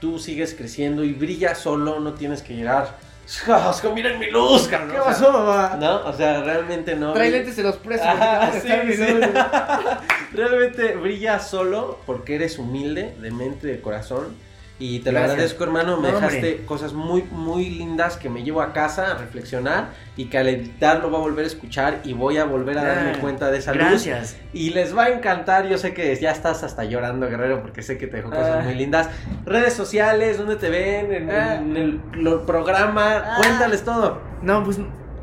tú 0.00 0.18
sigues 0.18 0.54
creciendo 0.54 1.04
y 1.04 1.12
brillas 1.12 1.58
solo, 1.58 2.00
no 2.00 2.14
tienes 2.14 2.42
que 2.42 2.54
llegar. 2.54 2.96
¡Oscar, 3.68 3.92
miren 3.92 4.18
mi 4.18 4.30
luz, 4.30 4.68
cabrón! 4.68 4.92
¿Qué 4.92 4.98
pasó, 4.98 5.30
mamá? 5.32 5.76
No, 5.78 6.06
o 6.06 6.12
sea, 6.14 6.42
realmente 6.42 6.96
no. 6.96 7.12
Trae 7.12 7.30
lentes 7.30 7.56
se 7.56 7.62
los 7.62 7.76
sí, 7.76 8.60
sí. 8.62 9.02
mirando. 9.02 9.28
Realmente 10.32 10.94
brillas 10.96 11.48
solo 11.48 11.98
porque 12.06 12.36
eres 12.36 12.58
humilde 12.58 13.14
de 13.20 13.30
mente, 13.30 13.66
de 13.66 13.80
corazón. 13.80 14.34
Y 14.80 15.00
te 15.00 15.10
lo 15.10 15.18
Gracias. 15.18 15.32
agradezco, 15.32 15.64
hermano. 15.64 15.96
Me 16.00 16.12
dejaste 16.12 16.64
cosas 16.64 16.92
muy, 16.92 17.24
muy 17.32 17.68
lindas 17.68 18.16
que 18.16 18.28
me 18.28 18.44
llevo 18.44 18.62
a 18.62 18.72
casa 18.72 19.10
a 19.10 19.18
reflexionar 19.18 19.88
y 20.16 20.26
que 20.26 20.38
al 20.38 20.48
editar 20.48 21.00
lo 21.00 21.10
voy 21.10 21.18
a 21.18 21.22
volver 21.22 21.44
a 21.44 21.48
escuchar 21.48 21.98
y 22.04 22.12
voy 22.12 22.36
a 22.38 22.44
volver 22.44 22.78
a 22.78 22.84
darme 22.84 23.10
Ah, 23.16 23.20
cuenta 23.20 23.50
de 23.50 23.58
esa 23.58 23.72
luz. 23.74 23.82
Gracias. 23.82 24.36
Y 24.52 24.70
les 24.70 24.96
va 24.96 25.04
a 25.06 25.08
encantar. 25.08 25.66
Yo 25.66 25.78
sé 25.78 25.94
que 25.94 26.14
ya 26.14 26.30
estás 26.30 26.62
hasta 26.62 26.84
llorando, 26.84 27.28
Guerrero, 27.28 27.60
porque 27.60 27.82
sé 27.82 27.98
que 27.98 28.06
te 28.06 28.18
dejó 28.18 28.30
cosas 28.30 28.58
Ah. 28.60 28.62
muy 28.64 28.76
lindas. 28.76 29.08
Redes 29.44 29.72
sociales, 29.74 30.38
¿dónde 30.38 30.54
te 30.54 30.70
ven? 30.70 31.12
En, 31.12 31.30
Ah. 31.30 31.56
en 31.56 31.76
el 31.76 32.00
lo- 32.12 32.46
programa. 32.46 33.16
Ah. 33.16 33.36
Cuéntales 33.38 33.82
todo. 33.84 34.20
No, 34.42 34.62
pues, 34.62 34.78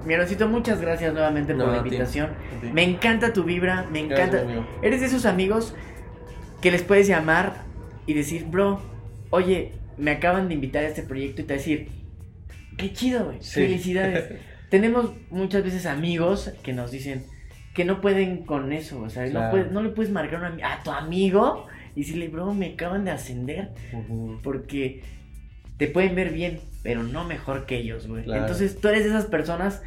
mi 0.06 0.14
hermancito, 0.14 0.50
muchas 0.50 0.82
gracias 0.82 1.14
nuevamente 1.14 1.56
por 1.56 1.70
la 1.70 1.78
invitación. 1.78 2.32
Me 2.74 2.84
encanta 2.84 3.32
tu 3.32 3.44
vibra, 3.46 3.86
me 3.90 4.06
Gracias, 4.06 4.28
encanta. 4.36 4.42
amigo. 4.52 4.68
Eres 4.82 5.00
de 5.00 5.08
esos 5.08 5.26
amigos 5.26 5.74
que 6.62 6.72
les 6.72 6.82
puedes 6.82 7.08
llamar 7.08 7.54
y 8.06 8.14
decir, 8.16 8.46
bro, 8.46 8.82
oye, 9.36 9.72
me 9.98 10.12
acaban 10.12 10.48
de 10.48 10.56
invitar 10.56 10.84
a 10.84 10.88
este 10.88 11.04
proyecto 11.04 11.42
y 11.42 11.46
te 11.46 11.54
va 11.54 11.56
a 11.56 11.58
decir, 11.60 11.88
qué 12.78 12.92
chido, 12.94 13.26
güey, 13.26 13.38
Sí. 13.42 13.62
felicidades. 13.62 14.26
Tenemos 14.70 15.12
muchas 15.30 15.64
veces 15.64 15.86
amigos 15.86 16.52
que 16.64 16.74
nos 16.74 16.92
dicen 16.92 17.24
que 17.74 17.86
no 17.86 18.02
pueden 18.02 18.46
con 18.46 18.72
eso, 18.74 19.02
o 19.02 19.10
sea, 19.10 19.26
no, 19.26 19.32
Claro. 19.32 19.52
puedes- 19.52 19.72
no 19.72 19.82
le 19.84 19.90
puedes 19.90 20.12
marcar 20.12 20.44
a 20.64 20.84
tu 20.84 20.92
amigo 20.92 21.68
y 21.96 22.02
decirle, 22.02 22.30
bro, 22.30 22.54
me 22.54 22.68
acaban 22.74 23.06
de 23.06 23.12
ascender 23.12 23.70
porque 24.44 25.04
te 25.78 25.88
pueden 25.88 26.16
ver 26.16 26.32
bien, 26.32 26.60
pero 26.84 27.04
no 27.04 27.26
mejor 27.26 27.66
que 27.66 27.78
ellos, 27.78 28.08
güey. 28.08 28.24
Claro. 28.24 28.42
Entonces 28.42 28.80
tú 28.80 28.88
eres 28.88 29.04
de 29.04 29.10
esas 29.10 29.26
personas 29.26 29.82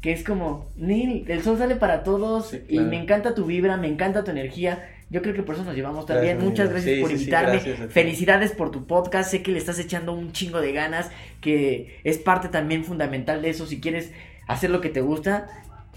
que 0.00 0.12
es 0.12 0.24
como, 0.24 0.68
Neil, 0.76 1.24
el 1.28 1.42
sol 1.42 1.58
sale 1.58 1.76
para 1.76 2.02
todos 2.02 2.50
Sí, 2.50 2.60
y 2.68 2.78
me 2.80 3.00
encanta 3.00 3.34
tu 3.34 3.44
vibra, 3.46 3.76
me 3.76 3.88
encanta 3.88 4.24
tu 4.24 4.30
energía. 4.32 4.88
Yo 5.12 5.22
creo 5.22 5.34
que 5.34 5.42
por 5.42 5.54
eso 5.54 5.62
nos 5.64 5.74
llevamos 5.76 6.06
tan 6.06 6.16
Gracias, 6.16 6.36
bien. 6.38 6.48
Muchas 6.48 6.70
gracias 6.70 6.94
Sí, 6.96 7.00
por 7.00 7.10
sí, 7.10 7.16
sí, 7.16 7.22
invitarme. 7.22 7.52
gracias. 7.52 7.92
Felicidades 7.92 8.52
por 8.52 8.70
tu 8.72 8.86
podcast. 8.86 9.30
Sé 9.30 9.42
que 9.42 9.52
le 9.52 9.58
estás 9.58 9.78
echando 9.78 10.12
un 10.12 10.32
chingo 10.32 10.60
de 10.60 10.72
ganas, 10.72 11.10
que 11.40 12.00
es 12.02 12.18
parte 12.18 12.48
también 12.48 12.84
fundamental 12.84 13.42
de 13.42 13.50
eso. 13.50 13.66
Si 13.66 13.80
quieres 13.80 14.10
hacer 14.48 14.70
lo 14.70 14.80
que 14.80 14.88
te 14.88 15.00
gusta, 15.02 15.46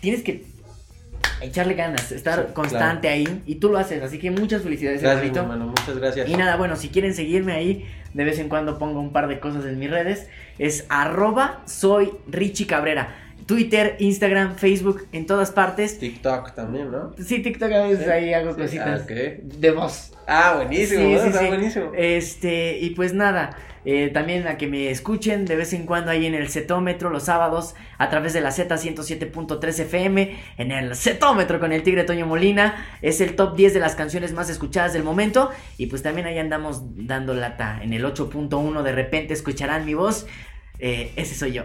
tienes 0.01 0.21
que 0.21 0.43
echarle 1.41 1.73
ganas, 1.73 2.11
estar 2.11 2.47
Sí, 2.47 2.53
constante 2.53 3.07
ahí 3.09 3.41
y 3.45 3.55
tú 3.55 3.69
lo 3.69 3.77
haces. 3.77 4.03
Así 4.03 4.19
que 4.19 4.31
muchas 4.31 4.61
felicidades, 4.61 5.01
Gracias, 5.01 5.17
hermanito. 5.21 5.41
hermano. 5.41 5.67
Muchas 5.67 5.97
gracias. 5.97 6.29
Y 6.29 6.35
nada, 6.35 6.55
bueno, 6.57 6.75
si 6.75 6.89
quieren 6.89 7.13
seguirme 7.13 7.53
ahí, 7.53 7.85
de 8.13 8.23
vez 8.23 8.37
en 8.39 8.49
cuando 8.49 8.77
pongo 8.77 8.99
un 8.99 9.11
par 9.11 9.27
de 9.27 9.39
cosas 9.39 9.65
en 9.65 9.79
mis 9.79 9.89
redes. 9.89 10.27
Es 10.59 10.85
arroba 10.89 11.61
soy 11.65 12.11
Richie 12.27 12.67
Cabrera. 12.67 13.21
Twitter, 13.45 13.95
Instagram, 13.99 14.55
Facebook, 14.55 15.07
en 15.11 15.25
todas 15.25 15.51
partes. 15.51 15.99
TikTok 15.99 16.53
también, 16.55 16.91
¿no? 16.91 17.13
Sí, 17.23 17.39
TikTok 17.41 17.71
a 17.71 17.83
veces 17.87 18.05
Sí, 18.05 18.09
ahí 18.11 18.33
hago 18.33 18.53
sí, 18.53 18.61
cositas 18.61 19.01
ah, 19.01 19.03
ok. 19.03 19.11
de 19.43 19.71
voz. 19.71 20.11
Ah, 20.27 20.53
buenísimo, 20.55 21.01
Sí, 21.01 21.13
¿no? 21.13 21.21
sí, 21.21 21.27
Está 21.27 21.47
buenísimo. 21.47 21.91
Este, 21.95 22.79
y 22.79 22.89
pues 22.91 23.13
nada, 23.13 23.55
Eh, 23.87 24.09
también 24.11 24.47
a 24.47 24.57
que 24.57 24.65
me 24.65 24.89
escuchen 24.89 25.45
de 25.45 25.55
vez 25.55 25.71
en 25.73 25.85
cuando 25.85 26.09
ahí 26.09 26.25
en 26.25 26.33
el 26.33 26.49
Cetómetro 26.49 27.11
los 27.11 27.25
sábados 27.25 27.75
a 27.99 28.09
través 28.09 28.33
de 28.33 28.41
la 28.41 28.49
Z107.3 28.49 29.79
FM 29.79 30.35
en 30.57 30.71
el 30.71 30.95
Cetómetro 30.95 31.59
con 31.59 31.71
el 31.71 31.83
Tigre 31.83 32.03
Toño 32.03 32.25
Molina. 32.25 32.83
Es 33.03 33.21
el 33.21 33.35
top 33.35 33.55
10 33.55 33.75
de 33.75 33.79
las 33.79 33.93
canciones 33.93 34.33
más 34.33 34.49
escuchadas 34.49 34.93
del 34.93 35.03
momento. 35.03 35.51
Y 35.77 35.85
pues 35.85 36.01
también 36.01 36.25
ahí 36.25 36.39
andamos 36.39 36.81
dando 36.95 37.35
lata 37.35 37.79
en 37.83 37.93
el 37.93 38.03
8.1. 38.05 38.81
De 38.81 38.91
repente 38.91 39.35
escucharán 39.35 39.85
mi 39.85 39.93
voz. 39.93 40.25
Eh, 40.79 41.11
ese 41.15 41.35
soy 41.35 41.53
yo. 41.53 41.63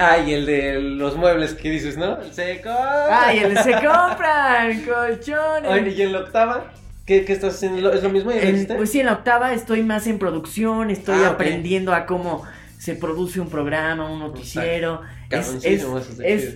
ah, 0.00 0.18
y 0.26 0.32
el 0.32 0.46
de 0.46 0.80
los 0.80 1.16
muebles 1.16 1.54
que 1.54 1.70
dices, 1.70 1.96
¿no? 1.96 2.18
Se 2.32 2.60
compran. 2.62 3.08
Ah, 3.10 3.34
y 3.34 3.38
el 3.38 3.54
de 3.54 3.62
se 3.62 3.72
compran 3.72 4.82
colchones. 4.84 5.70
Oye, 5.70 5.90
¿y 5.90 6.02
en 6.02 6.12
la 6.12 6.20
octava? 6.20 6.72
¿Qué, 7.04 7.24
qué 7.24 7.32
estás 7.34 7.54
haciendo? 7.54 7.92
¿Es 7.92 8.02
lo 8.02 8.08
mismo? 8.10 8.32
Pues 8.76 8.90
sí, 8.90 9.00
en 9.00 9.06
la 9.06 9.12
octava 9.12 9.52
estoy 9.52 9.82
más 9.82 10.06
en 10.06 10.18
producción, 10.18 10.90
estoy 10.90 11.22
Ah, 11.24 11.30
aprendiendo 11.30 11.94
a 11.94 12.04
cómo 12.06 12.42
se 12.78 12.94
produce 12.94 13.40
un 13.40 13.48
programa, 13.48 14.10
un 14.10 14.18
noticiero. 14.18 15.02
Es, 15.30 15.64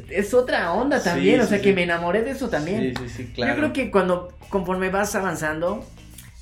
es, 0.08 0.34
otra 0.34 0.72
onda 0.72 0.98
Sí, 0.98 1.04
también, 1.04 1.40
o 1.40 1.46
sea 1.46 1.58
sí. 1.58 1.64
que 1.64 1.72
me 1.72 1.82
enamoré 1.84 2.22
de 2.22 2.30
eso 2.32 2.48
también. 2.48 2.94
Sí, 2.96 3.04
sí, 3.08 3.14
sí, 3.16 3.32
claro. 3.34 3.52
Yo 3.52 3.58
creo 3.58 3.72
que 3.72 3.90
cuando, 3.90 4.32
conforme 4.48 4.90
vas 4.90 5.14
avanzando, 5.14 5.84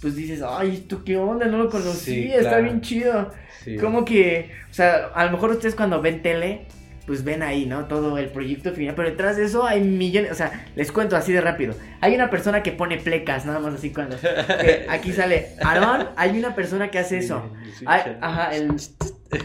pues 0.01 0.15
dices, 0.17 0.43
ay, 0.47 0.75
¿esto 0.75 1.03
qué 1.05 1.17
onda? 1.17 1.47
No 1.47 1.59
lo 1.59 1.71
conocía, 1.71 2.15
Sí, 2.15 2.27
está 2.33 2.51
claro. 2.51 2.65
bien 2.65 2.81
chido. 2.81 3.31
Sí. 3.65 3.77
Como 3.77 4.05
que, 4.05 4.51
o 4.71 4.75
sea, 4.75 5.11
a 5.15 5.25
lo 5.25 5.33
mejor 5.33 5.51
ustedes 5.51 5.75
cuando 5.75 6.01
ven 6.01 6.23
tele, 6.23 6.67
pues 7.07 7.25
ven 7.25 7.43
ahí, 7.43 7.65
¿no? 7.67 7.87
Todo 7.87 8.19
el 8.19 8.29
proyecto 8.29 8.73
final, 8.73 8.95
pero 8.95 9.09
detrás 9.11 9.37
de 9.37 9.45
eso 9.47 9.67
hay 9.67 9.81
millones, 9.81 10.31
o 10.31 10.35
sea, 10.35 10.67
les 10.77 10.93
cuento 10.93 11.17
así 11.17 11.33
de 11.33 11.41
rápido. 11.41 11.75
Hay 12.01 12.15
una 12.15 12.29
persona 12.31 12.63
que 12.63 12.71
pone 12.71 12.99
plecas, 12.99 13.47
nada 13.47 13.59
más 13.61 13.75
así 13.75 13.91
cuando... 13.91 14.17
que 14.21 14.87
aquí 14.89 15.13
sale, 15.13 15.49
Aarón, 15.63 16.09
hay 16.17 16.39
una 16.39 16.55
persona 16.55 16.91
que 16.91 16.99
hace 16.99 17.19
eso. 17.19 17.51
Sí, 17.79 17.85
Hay, 17.87 18.03
sí. 18.05 18.11
ajá, 18.21 18.55
el... 18.55 18.73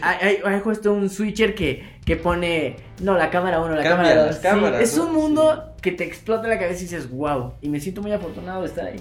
Hay, 0.00 0.28
hay, 0.28 0.38
hay 0.44 0.60
justo 0.60 0.92
un 0.94 1.10
switcher 1.10 1.54
que, 1.54 1.98
que 2.06 2.16
pone, 2.16 2.76
no, 3.02 3.18
la 3.18 3.28
cámara 3.30 3.60
1, 3.60 3.68
la 3.74 3.82
Cambia 3.82 3.90
cámara 3.96 4.16
2. 4.16 4.26
las 4.26 4.38
cámaras, 4.38 4.80
es 4.80 4.96
un 4.96 5.12
mundo 5.12 5.74
que 5.82 5.92
te 5.92 6.04
explota 6.04 6.48
la 6.48 6.58
cabeza 6.58 6.78
y 6.80 6.82
dices, 6.84 7.10
wow, 7.10 7.54
y 7.60 7.68
me 7.68 7.80
siento 7.80 8.00
muy 8.00 8.12
afortunado 8.12 8.62
de 8.62 8.68
estar 8.68 8.86
ahí. 8.86 9.00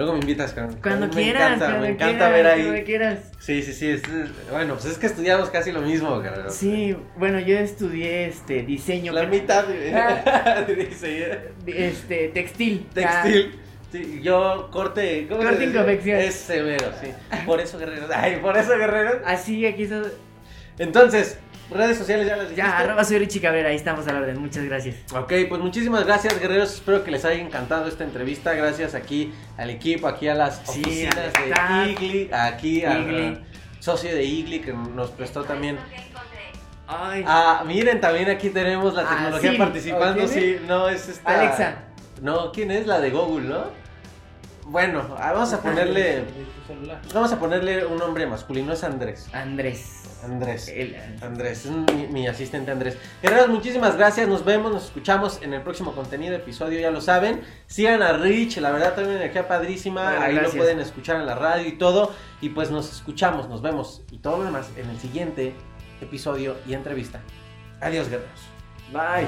Luego 0.00 0.14
me 0.14 0.20
invitas, 0.20 0.54
cabrón. 0.54 0.78
Cuando 0.82 1.08
me 1.08 1.12
quieras, 1.12 1.42
Encanta, 1.42 1.64
cuando 1.66 1.80
me 1.82 1.88
encanta 1.92 2.28
ver 2.30 2.46
ahí. 2.46 2.62
cuando 2.64 2.84
quieras. 2.84 3.18
Sí, 3.38 3.62
sí, 3.62 3.74
sí. 3.74 3.88
es- 3.90 4.02
bueno, 4.50 4.72
pues 4.72 4.86
es 4.86 4.96
que 4.96 5.04
estudiamos 5.04 5.50
casi 5.50 5.72
lo 5.72 5.82
mismo, 5.82 6.22
cabrón. 6.22 6.50
Sí, 6.50 6.96
bueno, 7.18 7.38
yo 7.38 7.58
estudié 7.58 8.24
este 8.28 8.62
diseño. 8.62 9.12
La 9.12 9.28
pero- 9.28 9.32
mitad. 9.42 9.66
Ah. 9.94 10.64
Este 11.66 12.28
textil. 12.28 12.86
Textil. 12.94 13.60
Sí, 13.92 14.20
yo 14.22 14.70
corte. 14.72 15.26
¿cómo 15.28 15.42
Corte 15.42 15.66
y 15.66 15.72
confección. 15.74 16.18
Es 16.18 16.34
severo, 16.34 16.86
sí. 16.98 17.08
Por 17.44 17.60
eso, 17.60 17.76
guerreros. 17.78 18.08
Ay, 18.10 18.36
por 18.40 18.56
eso, 18.56 18.78
guerreros. 18.78 19.16
Ah, 19.26 19.32
Así, 19.32 19.66
aquí 19.66 19.82
está. 19.82 20.00
Entonces, 20.78 21.38
redes 21.78 21.98
sociales 21.98 22.26
ya 22.26 22.36
las 22.36 22.48
dijiste. 22.48 22.62
Ya, 22.68 22.78
arroba 22.78 23.04
soy 23.04 23.18
Richie 23.18 23.40
Cabrera, 23.40 23.68
ahí 23.70 23.76
estamos 23.76 24.06
a 24.08 24.12
la 24.12 24.20
orden. 24.20 24.38
Muchas 24.40 24.64
gracias. 24.64 24.96
Ok, 25.14 25.32
pues 25.48 25.60
muchísimas 25.60 26.04
gracias, 26.04 26.38
guerreros. 26.40 26.74
Espero 26.74 27.04
que 27.04 27.10
les 27.10 27.24
haya 27.24 27.40
encantado 27.40 27.86
esta 27.88 28.04
entrevista. 28.04 28.54
Gracias 28.54 28.94
aquí 28.94 29.32
al 29.56 29.70
equipo, 29.70 30.06
aquí 30.08 30.28
a 30.28 30.34
las 30.34 30.58
Sí, 30.66 30.80
oficinas 30.82 31.16
de. 31.32 31.90
Igli, 31.92 32.30
aquí 32.32 32.84
al 32.84 33.44
socio 33.78 34.14
de 34.14 34.22
Igli 34.24 34.60
que 34.60 34.72
nos 34.72 35.10
prestó 35.10 35.44
también. 35.44 35.78
Ay, 36.86 37.24
Ah, 37.26 37.62
miren, 37.66 38.00
también 38.00 38.28
aquí 38.30 38.50
tenemos 38.50 38.94
la 38.94 39.02
Ah, 39.02 39.08
tecnología 39.10 39.56
participando. 39.56 40.24
¿O 40.24 40.26
quién 40.26 40.28
Sí, 40.28 40.56
no, 40.66 40.88
es 40.88 41.08
esta. 41.08 41.40
Alexa. 41.40 41.74
No, 42.20 42.50
¿quién 42.52 42.70
es? 42.72 42.86
La 42.86 43.00
de 43.00 43.10
Google, 43.10 43.48
¿no? 43.48 43.64
Bueno, 44.70 45.16
ah, 45.18 45.32
vamos 45.32 45.52
a 45.52 45.60
ponerle. 45.60 46.22
Vamos 47.12 47.32
a 47.32 47.40
ponerle 47.40 47.84
un 47.84 47.98
nombre 47.98 48.24
masculino, 48.28 48.72
es 48.72 48.84
Andrés. 48.84 49.26
Andrés. 49.32 50.04
Andrés. 50.24 50.68
El- 50.68 50.94
Andrés, 51.20 51.66
es 51.66 51.72
mi, 51.72 52.06
mi 52.06 52.28
asistente 52.28 52.70
Andrés. 52.70 52.96
Guerreros, 53.20 53.48
muchísimas 53.48 53.96
gracias. 53.96 54.28
Nos 54.28 54.44
vemos, 54.44 54.70
nos 54.70 54.84
escuchamos 54.84 55.42
en 55.42 55.52
el 55.54 55.62
próximo 55.62 55.90
contenido, 55.92 56.36
episodio, 56.36 56.78
ya 56.78 56.92
lo 56.92 57.00
saben. 57.00 57.40
Sigan 57.66 58.00
a 58.02 58.12
Rich, 58.12 58.58
la 58.58 58.70
verdad, 58.70 58.94
también 58.94 59.16
energía 59.16 59.48
padrísima. 59.48 60.04
Bueno, 60.04 60.20
Ahí 60.20 60.34
gracias. 60.34 60.54
lo 60.54 60.60
pueden 60.60 60.78
escuchar 60.78 61.16
en 61.16 61.26
la 61.26 61.34
radio 61.34 61.66
y 61.66 61.72
todo. 61.72 62.12
Y 62.40 62.50
pues 62.50 62.70
nos 62.70 62.92
escuchamos, 62.92 63.48
nos 63.48 63.62
vemos 63.62 64.02
y 64.12 64.18
todo 64.18 64.36
lo 64.38 64.44
demás 64.44 64.70
en 64.76 64.88
el 64.88 65.00
siguiente 65.00 65.52
episodio 66.00 66.54
y 66.68 66.74
entrevista. 66.74 67.20
Adiós, 67.80 68.08
guerreros. 68.08 68.40
Bye. 68.92 69.26